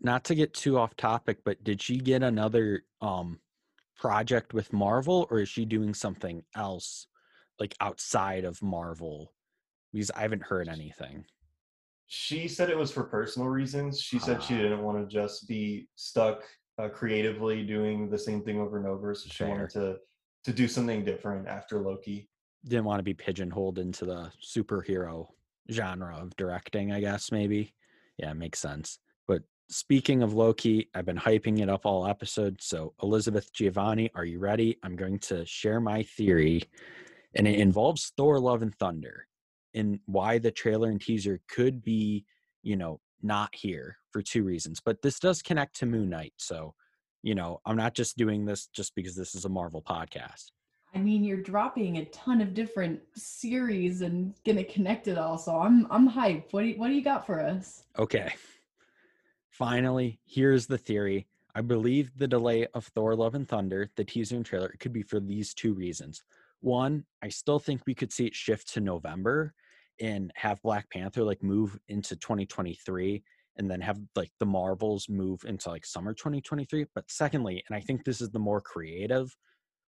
not 0.00 0.24
to 0.24 0.34
get 0.34 0.54
too 0.54 0.78
off 0.78 0.96
topic, 0.96 1.38
but 1.44 1.62
did 1.64 1.80
she 1.80 1.98
get 1.98 2.22
another 2.22 2.84
um 3.00 3.40
project 3.96 4.54
with 4.54 4.72
Marvel, 4.72 5.26
or 5.30 5.40
is 5.40 5.48
she 5.48 5.64
doing 5.64 5.92
something 5.92 6.42
else, 6.54 7.06
like 7.58 7.74
outside 7.80 8.44
of 8.44 8.62
Marvel? 8.62 9.32
Because 9.92 10.10
I 10.12 10.20
haven't 10.20 10.42
heard 10.44 10.68
anything. 10.68 11.24
She 12.06 12.48
said 12.48 12.70
it 12.70 12.78
was 12.78 12.90
for 12.90 13.04
personal 13.04 13.48
reasons. 13.48 14.00
She 14.00 14.18
said 14.18 14.42
she 14.42 14.54
Ah. 14.54 14.58
didn't 14.62 14.82
want 14.82 14.98
to 14.98 15.06
just 15.12 15.48
be 15.48 15.88
stuck 15.96 16.42
uh, 16.78 16.88
creatively 16.88 17.64
doing 17.66 18.08
the 18.08 18.18
same 18.18 18.42
thing 18.44 18.60
over 18.60 18.78
and 18.78 18.86
over. 18.86 19.14
So 19.14 19.28
she 19.28 19.44
Fair. 19.44 19.48
wanted 19.48 19.70
to 19.70 19.96
to 20.44 20.52
do 20.52 20.68
something 20.68 21.04
different 21.04 21.48
after 21.48 21.80
Loki. 21.80 22.30
Didn't 22.66 22.84
want 22.84 22.98
to 22.98 23.04
be 23.04 23.14
pigeonholed 23.14 23.78
into 23.78 24.04
the 24.04 24.30
superhero 24.42 25.28
genre 25.70 26.16
of 26.16 26.34
directing, 26.36 26.92
I 26.92 27.00
guess, 27.00 27.30
maybe. 27.30 27.74
Yeah, 28.18 28.30
it 28.32 28.36
makes 28.36 28.58
sense. 28.58 28.98
But 29.26 29.42
speaking 29.68 30.22
of 30.22 30.34
Loki, 30.34 30.88
I've 30.94 31.06
been 31.06 31.18
hyping 31.18 31.60
it 31.60 31.68
up 31.68 31.86
all 31.86 32.06
episode. 32.06 32.60
So, 32.60 32.94
Elizabeth 33.02 33.52
Giovanni, 33.52 34.10
are 34.14 34.24
you 34.24 34.38
ready? 34.38 34.78
I'm 34.82 34.96
going 34.96 35.18
to 35.20 35.46
share 35.46 35.80
my 35.80 36.02
theory, 36.02 36.62
and 37.34 37.46
it 37.46 37.60
involves 37.60 38.12
Thor 38.16 38.40
Love 38.40 38.62
and 38.62 38.74
Thunder 38.74 39.26
and 39.74 40.00
why 40.06 40.38
the 40.38 40.50
trailer 40.50 40.90
and 40.90 41.00
teaser 41.00 41.40
could 41.48 41.82
be, 41.82 42.24
you 42.62 42.76
know, 42.76 43.00
not 43.22 43.54
here 43.54 43.96
for 44.10 44.22
two 44.22 44.42
reasons. 44.42 44.80
But 44.84 45.02
this 45.02 45.18
does 45.18 45.42
connect 45.42 45.76
to 45.76 45.86
Moon 45.86 46.08
Knight. 46.08 46.32
So, 46.36 46.74
you 47.22 47.34
know, 47.34 47.60
I'm 47.66 47.76
not 47.76 47.94
just 47.94 48.16
doing 48.16 48.44
this 48.44 48.66
just 48.66 48.94
because 48.94 49.14
this 49.14 49.34
is 49.34 49.44
a 49.44 49.48
Marvel 49.48 49.82
podcast. 49.82 50.46
I 50.94 50.98
mean, 50.98 51.22
you're 51.22 51.42
dropping 51.42 51.98
a 51.98 52.04
ton 52.06 52.40
of 52.40 52.54
different 52.54 53.00
series 53.14 54.00
and 54.00 54.34
gonna 54.44 54.64
connect 54.64 55.08
it 55.08 55.18
all. 55.18 55.38
So 55.38 55.58
I'm 55.58 55.86
I'm 55.90 56.08
hyped. 56.10 56.52
What 56.52 56.62
do 56.62 56.68
you, 56.68 56.78
what 56.78 56.88
do 56.88 56.94
you 56.94 57.02
got 57.02 57.26
for 57.26 57.40
us? 57.40 57.84
Okay. 57.98 58.32
Finally, 59.50 60.20
here's 60.24 60.66
the 60.66 60.78
theory. 60.78 61.26
I 61.54 61.60
believe 61.60 62.16
the 62.16 62.28
delay 62.28 62.66
of 62.74 62.86
Thor 62.86 63.16
Love 63.16 63.34
and 63.34 63.48
Thunder, 63.48 63.90
the 63.96 64.04
teaser 64.04 64.36
and 64.36 64.46
trailer, 64.46 64.72
could 64.78 64.92
be 64.92 65.02
for 65.02 65.18
these 65.18 65.52
two 65.54 65.74
reasons. 65.74 66.22
One, 66.60 67.04
I 67.22 67.28
still 67.28 67.58
think 67.58 67.82
we 67.86 67.94
could 67.94 68.12
see 68.12 68.26
it 68.26 68.34
shift 68.34 68.72
to 68.74 68.80
November 68.80 69.52
and 70.00 70.30
have 70.36 70.62
Black 70.62 70.88
Panther 70.90 71.24
like 71.24 71.42
move 71.42 71.76
into 71.88 72.14
2023 72.14 73.22
and 73.56 73.68
then 73.68 73.80
have 73.80 73.98
like 74.14 74.30
the 74.38 74.46
Marvels 74.46 75.08
move 75.08 75.44
into 75.44 75.68
like 75.68 75.84
summer 75.84 76.14
2023. 76.14 76.86
But 76.94 77.10
secondly, 77.10 77.62
and 77.68 77.76
I 77.76 77.80
think 77.80 78.04
this 78.04 78.20
is 78.20 78.30
the 78.30 78.38
more 78.38 78.60
creative 78.60 79.34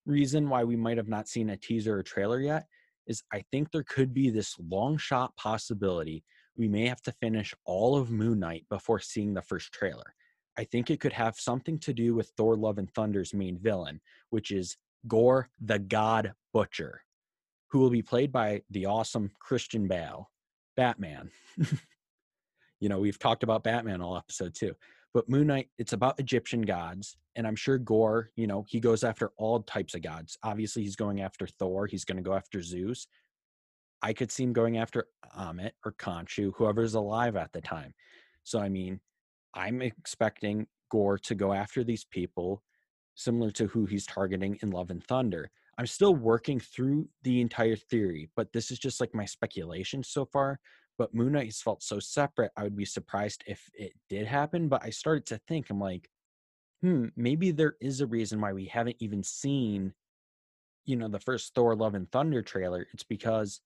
reason 0.07 0.49
why 0.49 0.63
we 0.63 0.75
might 0.75 0.97
have 0.97 1.07
not 1.07 1.27
seen 1.27 1.51
a 1.51 1.57
teaser 1.57 1.99
or 1.99 2.03
trailer 2.03 2.39
yet, 2.39 2.65
is 3.05 3.23
I 3.31 3.43
think 3.51 3.71
there 3.71 3.83
could 3.83 4.13
be 4.13 4.29
this 4.29 4.55
long 4.59 4.97
shot 4.97 5.35
possibility 5.35 6.23
we 6.57 6.67
may 6.67 6.87
have 6.87 7.01
to 7.03 7.11
finish 7.11 7.53
all 7.65 7.95
of 7.95 8.09
Moon 8.09 8.39
Knight 8.39 8.65
before 8.69 8.99
seeing 8.99 9.33
the 9.33 9.41
first 9.41 9.71
trailer. 9.71 10.15
I 10.57 10.63
think 10.63 10.89
it 10.89 10.99
could 10.99 11.13
have 11.13 11.35
something 11.37 11.77
to 11.79 11.93
do 11.93 12.15
with 12.15 12.31
Thor 12.35 12.55
Love 12.55 12.79
and 12.79 12.91
Thunder's 12.93 13.33
main 13.33 13.59
villain, 13.59 14.01
which 14.31 14.49
is 14.49 14.75
Gorr 15.07 15.49
the 15.61 15.77
God 15.77 16.33
Butcher, 16.53 17.01
who 17.69 17.79
will 17.79 17.91
be 17.91 18.01
played 18.01 18.31
by 18.31 18.63
the 18.71 18.87
awesome 18.87 19.29
Christian 19.39 19.87
Bale, 19.87 20.31
Batman. 20.75 21.29
you 22.79 22.89
know, 22.89 22.99
we've 22.99 23.19
talked 23.19 23.43
about 23.43 23.63
Batman 23.63 24.01
all 24.01 24.17
episode 24.17 24.55
too. 24.55 24.73
But 25.17 25.27
Moon 25.27 25.47
Knight, 25.47 25.69
it's 25.79 25.93
about 25.93 26.19
Egyptian 26.19 26.61
gods. 26.61 27.17
And 27.35 27.47
I'm 27.47 27.55
sure 27.55 27.79
Gorr, 27.79 28.29
you 28.35 28.45
know, 28.45 28.63
he 28.69 28.79
goes 28.79 29.03
after 29.03 29.31
all 29.37 29.61
types 29.61 29.95
of 29.95 30.03
gods. 30.03 30.37
Obviously, 30.43 30.83
he's 30.83 30.95
going 30.95 31.21
after 31.21 31.47
Thor, 31.47 31.87
he's 31.87 32.05
going 32.05 32.17
to 32.17 32.21
go 32.21 32.35
after 32.35 32.61
Zeus. 32.61 33.07
I 34.03 34.13
could 34.13 34.31
see 34.31 34.43
him 34.43 34.53
going 34.53 34.77
after 34.77 35.07
Ammit 35.35 35.71
or 35.83 35.93
Khonshu, 35.93 36.51
whoever's 36.55 36.93
alive 36.93 37.35
at 37.35 37.51
the 37.51 37.61
time. 37.61 37.95
So, 38.43 38.59
I 38.59 38.69
mean, 38.69 38.99
I'm 39.55 39.81
expecting 39.81 40.67
Gorr 40.91 41.17
to 41.17 41.33
go 41.33 41.51
after 41.51 41.83
these 41.83 42.05
people, 42.05 42.61
similar 43.15 43.49
to 43.49 43.65
who 43.65 43.87
he's 43.87 44.05
targeting 44.05 44.59
in 44.61 44.69
Love 44.69 44.91
and 44.91 45.03
Thunder. 45.03 45.49
I'm 45.79 45.87
still 45.87 46.13
working 46.13 46.59
through 46.59 47.09
the 47.23 47.41
entire 47.41 47.75
theory, 47.75 48.29
but 48.35 48.53
this 48.53 48.69
is 48.69 48.77
just 48.77 49.01
like 49.01 49.15
my 49.15 49.25
speculation 49.25 50.03
so 50.03 50.25
far. 50.25 50.59
But 50.97 51.13
Moon 51.13 51.33
Knight 51.33 51.45
has 51.45 51.61
felt 51.61 51.83
so 51.83 51.99
separate, 51.99 52.51
I 52.57 52.63
would 52.63 52.75
be 52.75 52.85
surprised 52.85 53.43
if 53.45 53.69
it 53.73 53.93
did 54.09 54.27
happen. 54.27 54.67
But 54.67 54.83
I 54.83 54.89
started 54.89 55.25
to 55.27 55.37
think, 55.47 55.69
I'm 55.69 55.79
like, 55.79 56.09
hmm, 56.81 57.07
maybe 57.15 57.51
there 57.51 57.75
is 57.79 58.01
a 58.01 58.07
reason 58.07 58.41
why 58.41 58.53
we 58.53 58.65
haven't 58.65 58.97
even 58.99 59.23
seen, 59.23 59.93
you 60.85 60.95
know, 60.95 61.07
the 61.07 61.19
first 61.19 61.53
Thor 61.53 61.75
Love 61.75 61.95
and 61.95 62.11
Thunder 62.11 62.41
trailer. 62.41 62.87
It's 62.93 63.03
because 63.03 63.61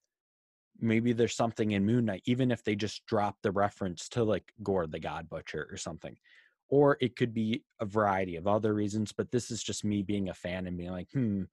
maybe 0.80 1.14
there's 1.14 1.36
something 1.36 1.72
in 1.72 1.86
Moon 1.86 2.06
Knight, 2.06 2.24
even 2.26 2.52
if 2.52 2.64
they 2.64 2.76
just 2.76 3.06
drop 3.06 3.38
the 3.42 3.52
reference 3.52 4.10
to 4.10 4.24
like 4.24 4.52
Gorr 4.64 4.88
the 4.88 5.00
God 5.00 5.30
Butcher 5.30 5.68
or 5.72 5.78
something. 5.78 6.18
Or 6.70 6.98
it 7.02 7.16
could 7.16 7.34
be 7.34 7.64
a 7.80 7.86
variety 7.86 8.38
of 8.38 8.48
other 8.48 8.74
reasons, 8.74 9.12
but 9.12 9.32
this 9.32 9.52
is 9.52 9.62
just 9.62 9.84
me 9.84 10.02
being 10.02 10.30
a 10.30 10.34
fan 10.34 10.68
and 10.68 10.78
being 10.78 10.92
like, 10.92 11.10
hmm, 11.12 11.44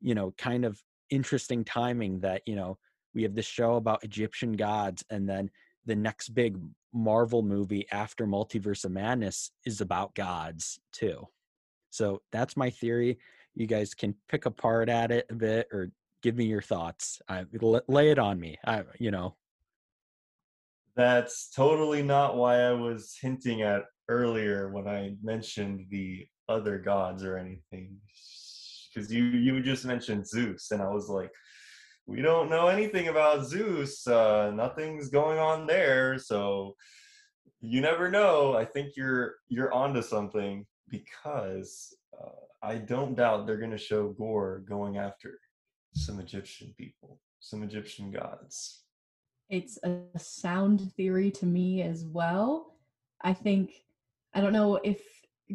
you 0.00 0.14
know, 0.14 0.34
kind 0.36 0.64
of 0.64 0.80
interesting 1.10 1.64
timing 1.64 2.20
that, 2.20 2.42
you 2.46 2.54
know, 2.54 2.78
we 3.18 3.24
have 3.24 3.34
this 3.34 3.46
show 3.46 3.74
about 3.74 4.04
Egyptian 4.04 4.52
gods 4.52 5.04
and 5.10 5.28
then 5.28 5.50
the 5.86 5.96
next 5.96 6.28
big 6.28 6.56
Marvel 6.94 7.42
movie 7.42 7.84
after 7.90 8.28
Multiverse 8.28 8.84
of 8.84 8.92
Madness 8.92 9.50
is 9.66 9.80
about 9.80 10.14
gods 10.14 10.78
too. 10.92 11.26
So 11.90 12.22
that's 12.30 12.56
my 12.56 12.70
theory. 12.70 13.18
You 13.56 13.66
guys 13.66 13.92
can 13.92 14.14
pick 14.28 14.46
apart 14.46 14.88
at 14.88 15.10
it 15.10 15.26
a 15.30 15.34
bit 15.34 15.66
or 15.72 15.90
give 16.22 16.36
me 16.36 16.44
your 16.44 16.62
thoughts. 16.62 17.20
I, 17.28 17.44
lay 17.88 18.12
it 18.12 18.20
on 18.20 18.38
me. 18.38 18.56
I, 18.64 18.84
you 19.00 19.10
know, 19.10 19.34
That's 20.94 21.50
totally 21.50 22.04
not 22.04 22.36
why 22.36 22.60
I 22.60 22.72
was 22.72 23.18
hinting 23.20 23.62
at 23.62 23.82
earlier 24.08 24.70
when 24.70 24.86
I 24.86 25.16
mentioned 25.24 25.86
the 25.90 26.24
other 26.48 26.78
gods 26.78 27.24
or 27.24 27.36
anything. 27.36 27.96
Because 28.94 29.12
you 29.12 29.24
you 29.24 29.60
just 29.60 29.84
mentioned 29.84 30.24
Zeus, 30.24 30.70
and 30.70 30.80
I 30.80 30.88
was 30.88 31.08
like, 31.08 31.32
we 32.08 32.22
don't 32.22 32.48
know 32.48 32.68
anything 32.68 33.08
about 33.08 33.44
Zeus. 33.44 34.06
Uh, 34.06 34.50
nothing's 34.54 35.10
going 35.10 35.38
on 35.38 35.66
there, 35.66 36.18
so 36.18 36.74
you 37.60 37.82
never 37.82 38.10
know. 38.10 38.56
I 38.56 38.64
think 38.64 38.96
you're 38.96 39.34
you're 39.48 39.72
onto 39.74 40.00
something 40.00 40.64
because 40.88 41.94
uh, 42.18 42.66
I 42.66 42.76
don't 42.76 43.14
doubt 43.14 43.46
they're 43.46 43.58
going 43.58 43.72
to 43.72 43.78
show 43.78 44.08
Gorr 44.08 44.60
going 44.60 44.96
after 44.96 45.38
some 45.94 46.18
Egyptian 46.18 46.74
people, 46.78 47.20
some 47.40 47.62
Egyptian 47.62 48.10
gods. 48.10 48.84
It's 49.50 49.78
a 49.84 50.18
sound 50.18 50.90
theory 50.94 51.30
to 51.32 51.46
me 51.46 51.82
as 51.82 52.06
well. 52.06 52.78
I 53.20 53.34
think 53.34 53.84
I 54.32 54.40
don't 54.40 54.54
know 54.54 54.76
if 54.76 55.02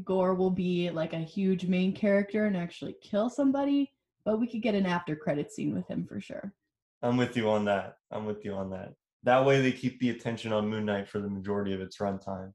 Gorr 0.03 0.35
will 0.35 0.51
be 0.51 0.91
like 0.91 1.13
a 1.13 1.17
huge 1.17 1.65
main 1.65 1.93
character 1.93 2.45
and 2.45 2.55
actually 2.55 2.95
kill 3.01 3.31
somebody, 3.31 3.92
but 4.25 4.39
we 4.39 4.47
could 4.47 4.61
get 4.61 4.75
an 4.75 4.85
after 4.85 5.15
credit 5.15 5.51
scene 5.51 5.73
with 5.73 5.87
him 5.87 6.05
for 6.05 6.19
sure. 6.19 6.53
I'm 7.01 7.17
with 7.17 7.35
you 7.35 7.49
on 7.49 7.65
that. 7.65 7.97
I'm 8.11 8.25
with 8.25 8.45
you 8.45 8.53
on 8.53 8.69
that. 8.71 8.93
That 9.23 9.45
way 9.45 9.61
they 9.61 9.71
keep 9.71 9.99
the 9.99 10.09
attention 10.09 10.53
on 10.53 10.69
Moon 10.69 10.85
Knight 10.85 11.07
for 11.07 11.19
the 11.19 11.29
majority 11.29 11.73
of 11.73 11.81
its 11.81 11.97
runtime. 11.97 12.53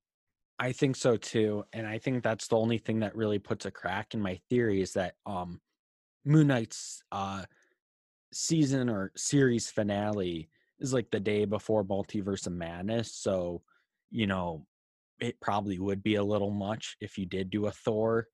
I 0.59 0.73
think 0.73 0.97
so 0.97 1.17
too. 1.17 1.65
And 1.73 1.87
I 1.87 1.99
think 1.99 2.23
that's 2.23 2.49
the 2.49 2.57
only 2.57 2.79
thing 2.79 3.01
that 3.01 3.15
really 3.15 3.39
puts 3.39 3.67
a 3.67 3.71
crack 3.71 4.15
in 4.15 4.21
my 4.21 4.41
theory 4.51 4.81
is 4.81 4.93
that 4.95 5.15
um 5.25 5.61
Moon 6.25 6.49
Knight's 6.49 7.03
uh 7.13 7.45
season 8.33 8.89
or 8.89 9.13
series 9.17 9.71
finale 9.71 10.51
is 10.81 10.93
like 10.93 11.11
the 11.11 11.21
day 11.21 11.45
before 11.45 11.85
Multiverse 11.85 12.47
of 12.47 12.53
Madness. 12.53 13.15
So, 13.15 13.63
you 14.11 14.27
know, 14.27 14.67
it 15.21 15.41
probably 15.41 15.79
would 15.79 16.03
be 16.03 16.17
a 16.17 16.25
little 16.25 16.51
much 16.51 16.97
if 17.01 17.19
you 17.19 17.27
did 17.27 17.51
do 17.51 17.67
a 17.67 17.73
Thor 17.73 18.27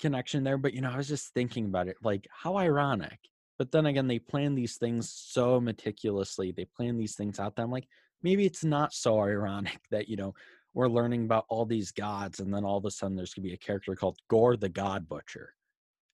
connection 0.00 0.44
there. 0.44 0.58
But 0.58 0.74
you 0.74 0.80
know, 0.80 0.90
I 0.90 0.96
was 0.96 1.08
just 1.08 1.32
thinking 1.34 1.66
about 1.66 1.88
it, 1.88 1.96
like 2.02 2.26
how 2.30 2.56
ironic. 2.56 3.18
But 3.58 3.70
then 3.70 3.86
again, 3.86 4.08
they 4.08 4.18
plan 4.18 4.54
these 4.54 4.76
things 4.76 5.12
so 5.14 5.60
meticulously. 5.60 6.52
They 6.52 6.64
plan 6.64 6.98
these 6.98 7.14
things 7.14 7.38
out 7.38 7.54
that 7.56 7.62
I'm 7.62 7.70
like, 7.70 7.88
maybe 8.22 8.44
it's 8.44 8.64
not 8.64 8.92
so 8.92 9.20
ironic 9.20 9.78
that, 9.90 10.08
you 10.08 10.16
know, 10.16 10.34
we're 10.74 10.88
learning 10.88 11.24
about 11.24 11.46
all 11.48 11.64
these 11.64 11.92
gods 11.92 12.40
and 12.40 12.52
then 12.52 12.64
all 12.64 12.78
of 12.78 12.84
a 12.84 12.90
sudden 12.90 13.16
there's 13.16 13.32
gonna 13.32 13.46
be 13.46 13.54
a 13.54 13.58
character 13.58 13.94
called 13.94 14.18
Gorr 14.28 14.56
the 14.56 14.68
God 14.68 15.08
Butcher. 15.08 15.54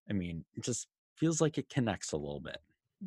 I 0.08 0.12
mean, 0.12 0.44
it 0.54 0.64
just 0.64 0.88
feels 1.16 1.40
like 1.40 1.56
it 1.56 1.70
connects 1.70 2.12
a 2.12 2.16
little 2.16 2.40
bit. 2.40 2.58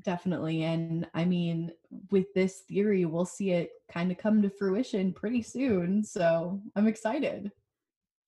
Definitely. 0.02 0.64
And 0.64 1.08
I 1.14 1.26
mean, 1.26 1.72
with 2.10 2.34
this 2.34 2.62
theory, 2.68 3.06
we'll 3.06 3.26
see 3.26 3.52
it 3.52 3.70
kind 3.92 4.12
of 4.12 4.18
come 4.18 4.42
to 4.42 4.50
fruition 4.50 5.14
pretty 5.14 5.44
soon. 5.44 6.04
So 6.04 6.60
I'm 6.76 6.88
excited. 6.88 7.52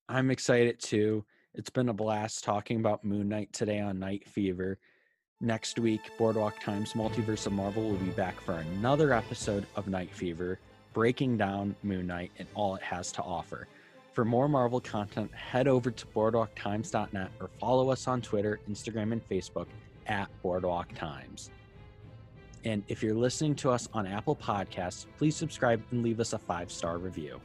I'm 0.08 0.30
excited 0.30 0.80
too. 0.80 1.26
It's 1.58 1.70
been 1.70 1.88
a 1.88 1.94
blast 1.94 2.44
talking 2.44 2.82
about 2.82 3.06
Moon 3.06 3.30
Knight 3.30 3.54
today 3.54 3.80
on 3.80 3.98
Knight 3.98 4.28
Fever. 4.28 4.78
Next 5.40 5.80
week, 5.80 6.02
Boardwalk 6.18 6.60
Times 6.60 6.92
Multiverse 6.94 7.48
of 7.48 7.54
Marvel 7.54 7.82
will 7.82 7.98
be 7.98 8.10
back 8.10 8.42
for 8.42 8.56
another 8.56 9.14
episode 9.14 9.66
of 9.78 9.88
Knight 9.88 10.14
Fever, 10.14 10.60
breaking 10.92 11.38
down 11.38 11.74
Moon 11.82 12.08
Knight 12.08 12.32
and 12.40 12.48
all 12.56 12.76
it 12.76 12.82
has 12.82 13.10
to 13.14 13.22
offer. 13.22 13.70
For 14.12 14.26
more 14.26 14.50
Marvel 14.50 14.82
content, 14.82 15.34
head 15.34 15.70
over 15.70 15.92
to 15.92 16.06
boardwalktimes.net 16.08 17.32
or 17.40 17.50
follow 17.58 17.90
us 17.90 18.06
on 18.06 18.22
Twitter, 18.22 18.60
Instagram, 18.70 19.14
and 19.14 19.26
Facebook 19.30 19.68
at 20.08 20.28
Boardwalk 20.44 20.94
Times. 20.94 21.52
And 22.66 22.84
if 22.90 23.02
you're 23.02 23.16
listening 23.16 23.56
to 23.56 23.72
us 23.72 23.88
on 23.94 24.06
Apple 24.06 24.36
Podcasts, 24.36 25.06
please 25.18 25.38
subscribe 25.38 25.82
and 25.92 26.04
leave 26.04 26.20
us 26.20 26.34
a 26.34 26.38
five 26.38 26.70
star 26.70 26.98
review. 26.98 27.40